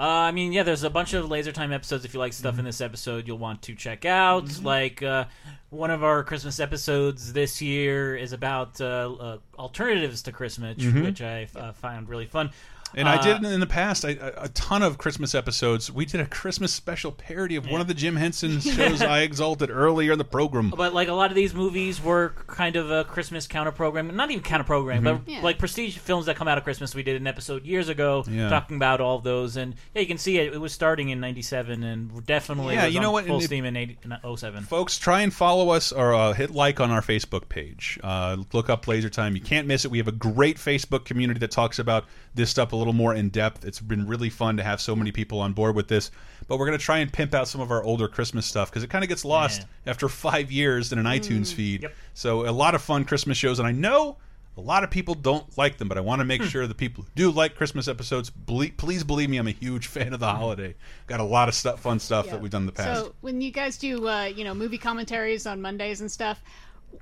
[0.01, 2.07] Uh, I mean, yeah, there's a bunch of Laser Time episodes.
[2.07, 2.39] If you like Mm-hmm.
[2.39, 4.63] stuff in this episode, you'll want to check out.
[4.63, 5.27] Like uh,
[5.69, 11.05] one of our Christmas episodes this year is about uh, uh, alternatives to Christmas, Mhm.
[11.05, 12.49] which I uh, found really fun.
[12.95, 15.91] And I Uh, did in the past I, a a ton of Christmas episodes.
[15.93, 19.71] We did a Christmas special parody of one of the Jim Henson shows I exalted
[19.71, 20.71] earlier in the program.
[20.77, 24.31] But like a lot of these movies were kind of a Christmas counter program, not
[24.31, 25.05] even counter program, Mhm.
[25.25, 25.41] but Yeah.
[25.43, 26.95] like prestige films that come out of Christmas.
[26.95, 28.49] We did an episode years ago Yeah.
[28.49, 30.53] talking about all of those, and yeah, you can see it.
[30.53, 33.43] It was starting in '97, and definitely Yeah, was you on know what, full and
[33.45, 34.65] it- steam in 80, in 07.
[34.65, 37.99] Folks, try and follow us or uh, hit like on our Facebook page.
[38.03, 39.35] Uh, look up Laser Time.
[39.37, 39.91] You can't miss it.
[39.91, 42.05] We have a great Facebook community that talks about
[42.35, 43.65] this stuff a little more in depth.
[43.65, 46.11] It's been really fun to have so many people on board with this.
[46.49, 48.83] But we're going to try and pimp out some of our older Christmas stuff because
[48.83, 51.87] it kind of gets lost after five years in an iTunes feed.
[52.15, 54.17] So a lot of fun Christmas shows, and I know.
[54.57, 57.05] A lot of people don't like them, but I want to make sure the people
[57.05, 60.27] who do like Christmas episodes, ble please believe me, I'm a huge fan of the
[60.27, 60.75] holiday.
[61.07, 63.01] Got a lot of stuff, fun stuff that we've done in the past.
[63.01, 66.43] So when you guys do, uh, you know, movie commentaries on Mondays and stuff,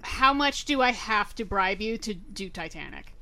[0.03, 3.15] how much do I have to bribe you to do Titanic?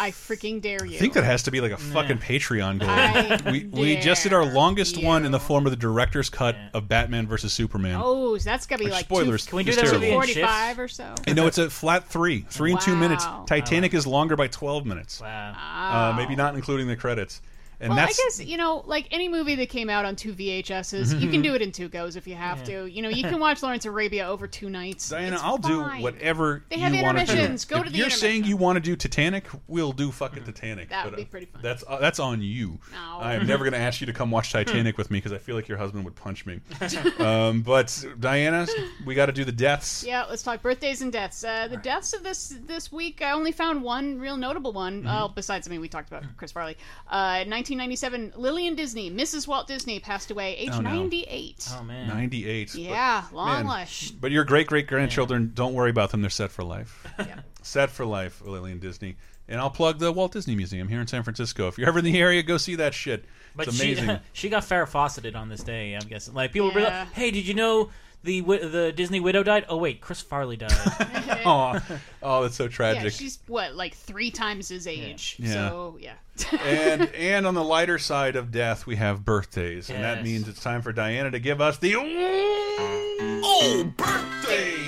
[0.00, 0.96] I freaking dare you.
[0.96, 3.52] I think that has to be like a fucking Patreon I goal.
[3.52, 6.88] we we just did our longest one in the form of the director's cut of
[6.88, 8.00] Batman versus Superman.
[8.02, 10.14] Oh, so that's gotta be Which, like spoilers, Two, Can we do that movie in
[10.14, 11.14] Forty-five or so.
[11.28, 13.26] You know, it's a flat three, three and two minutes.
[13.26, 13.44] Wow.
[13.46, 15.20] Titanic is longer by twelve minutes.
[15.20, 15.52] Wow.
[15.54, 17.42] Uh, maybe not including the credits.
[17.80, 20.34] And well, that's I guess you know, like any movie that came out on two
[20.34, 22.84] VHSs, you can do it in two goes if you have to.
[22.84, 25.08] You know, you can watch Lawrence Arabia over two nights.
[25.08, 25.98] Diana, It's I'll fine.
[25.98, 27.32] do whatever They have you want to do.
[27.32, 27.64] intermissions.
[27.64, 30.90] Go if to the you're saying you want to do Titanic, we'll do fucking Titanic.
[30.90, 31.62] That would But, be uh, pretty fun.
[31.62, 32.78] That's uh, that's on you.
[32.92, 33.18] No.
[33.18, 35.38] I am never going to ask you to come watch Titanic with me because I
[35.38, 36.60] feel like your husband would punch me.
[37.18, 38.66] um, but Diana,
[39.06, 40.04] we got to do the deaths.
[40.06, 41.42] Yeah, let's talk birthdays and deaths.
[41.44, 44.98] Uh, the deaths of this this week, I only found one real notable one.
[45.00, 45.08] Mm-hmm.
[45.08, 46.76] Uh, besides, I mean, we talked about Chris Farley.
[47.08, 47.44] Uh,
[47.78, 49.46] 1997, Lillian Disney, Mrs.
[49.46, 50.90] Walt Disney, passed away, age Oh, no.
[50.90, 51.68] 98.
[51.78, 52.74] Oh man, 98.
[52.74, 54.12] Yeah, long Man, life.
[54.20, 56.20] But your great great grandchildren, don't worry about them.
[56.20, 57.06] They're set for life.
[57.18, 57.40] Yeah.
[57.62, 59.16] Set for life, Lillian Disney.
[59.46, 61.68] And I'll plug the Walt Disney Museum here in San Francisco.
[61.68, 63.24] If you're ever in the area, go see that shit.
[63.54, 64.20] But it's she amazing.
[64.32, 65.94] she got Farrah Fawcetted on this day.
[65.94, 66.34] I'm guessing.
[66.34, 67.00] Like people were Yeah.
[67.00, 67.90] like, "Hey, did you know
[68.22, 69.64] the the Disney widow died?
[69.68, 70.72] Oh wait, Chris Farley died."
[71.44, 71.80] oh,
[72.22, 73.12] oh, that's so Yeah, tragic.
[73.12, 75.36] she's what, like three times his age.
[75.38, 75.52] Yeah.
[75.52, 76.14] So yeah.
[76.62, 80.62] and and on the lighter side of death, we have birthdays, and that means it's
[80.62, 84.80] time for Diana to give us the oh birthday.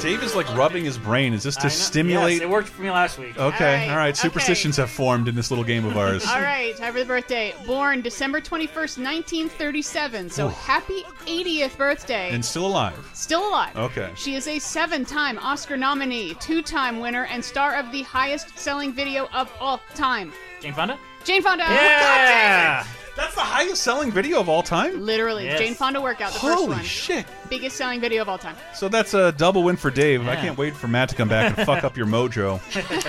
[0.00, 1.32] Dave is like rubbing his brain.
[1.32, 2.34] Is this to stimulate?
[2.34, 3.38] Yes, it worked for me last week.
[3.38, 4.08] Okay, all right.
[4.08, 4.14] okay.
[4.14, 6.26] Superstitions have formed in this little game of ours.
[6.26, 7.54] All right, time for the birthday.
[7.66, 10.30] Born December 21st, 1937.
[10.30, 10.48] So Oh.
[10.48, 12.30] happy 80th birthday.
[12.30, 13.10] And still alive.
[13.14, 13.76] Still alive.
[13.76, 14.10] Okay.
[14.16, 18.58] She is a seven time Oscar nominee, two time winner, and star of the highest
[18.58, 20.32] selling video of all time.
[20.60, 20.98] Jane Fonda.
[21.24, 21.64] Jane Fonda.
[21.64, 22.84] Yeah.
[22.84, 25.04] Oh, That's the highest selling video of all time.
[25.04, 25.58] Literally, Yes.
[25.58, 26.82] Jane Fonda workout, the first Holy one.
[26.82, 27.26] shit!
[27.50, 28.56] Biggest selling video of all time.
[28.74, 30.22] So that's a double win for Dave.
[30.26, 30.40] I Yeah.
[30.40, 32.60] can't wait for Matt to come back and fuck up your mojo.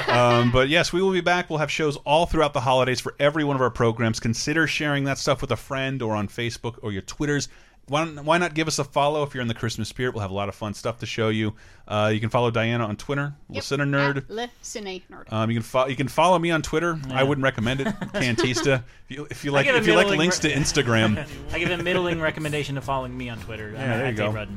[0.13, 1.49] Um, but yes, we will be back.
[1.49, 4.19] We'll have shows all throughout the holidays for every one of our programs.
[4.19, 7.47] Consider sharing that stuff with a friend or on Facebook or your Twitters.
[7.87, 10.13] Why, don't- why not give us a follow if you're in the Christmas spirit?
[10.13, 11.53] We'll have a lot of fun stuff to show you.
[11.87, 14.17] Uh, you can follow Diana on Twitter, Listener Nerd.
[14.17, 15.31] At Le Cine Nerd.
[15.31, 16.97] Um, you can fo you can follow me on Twitter.
[17.11, 18.83] I wouldn't recommend it, Cantista.
[19.09, 21.83] If you, if you like if you like middling links to Instagram, I give a
[21.83, 23.71] middling recommendation to following me on Twitter.
[23.73, 24.47] Yeah, there you go.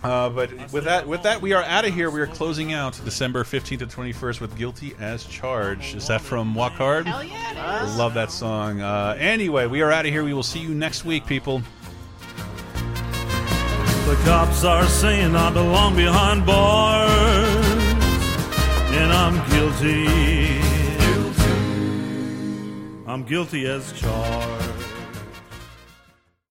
[0.00, 2.08] Uh, but with that, with that, we are out of here.
[2.08, 6.20] We are closing out December fifteenth to twenty first with "Guilty as Charged." Is that
[6.20, 7.08] from Walk Hard?
[7.08, 7.96] Hell yeah, it is.
[7.96, 8.80] Love that song.
[8.80, 10.22] Uh, anyway, we are out of here.
[10.22, 11.62] We will see you next week, people.
[14.08, 17.10] The cops are saying I belong behind bars,
[18.96, 20.08] and I'm guilty.
[23.06, 24.67] I'm guilty as charged.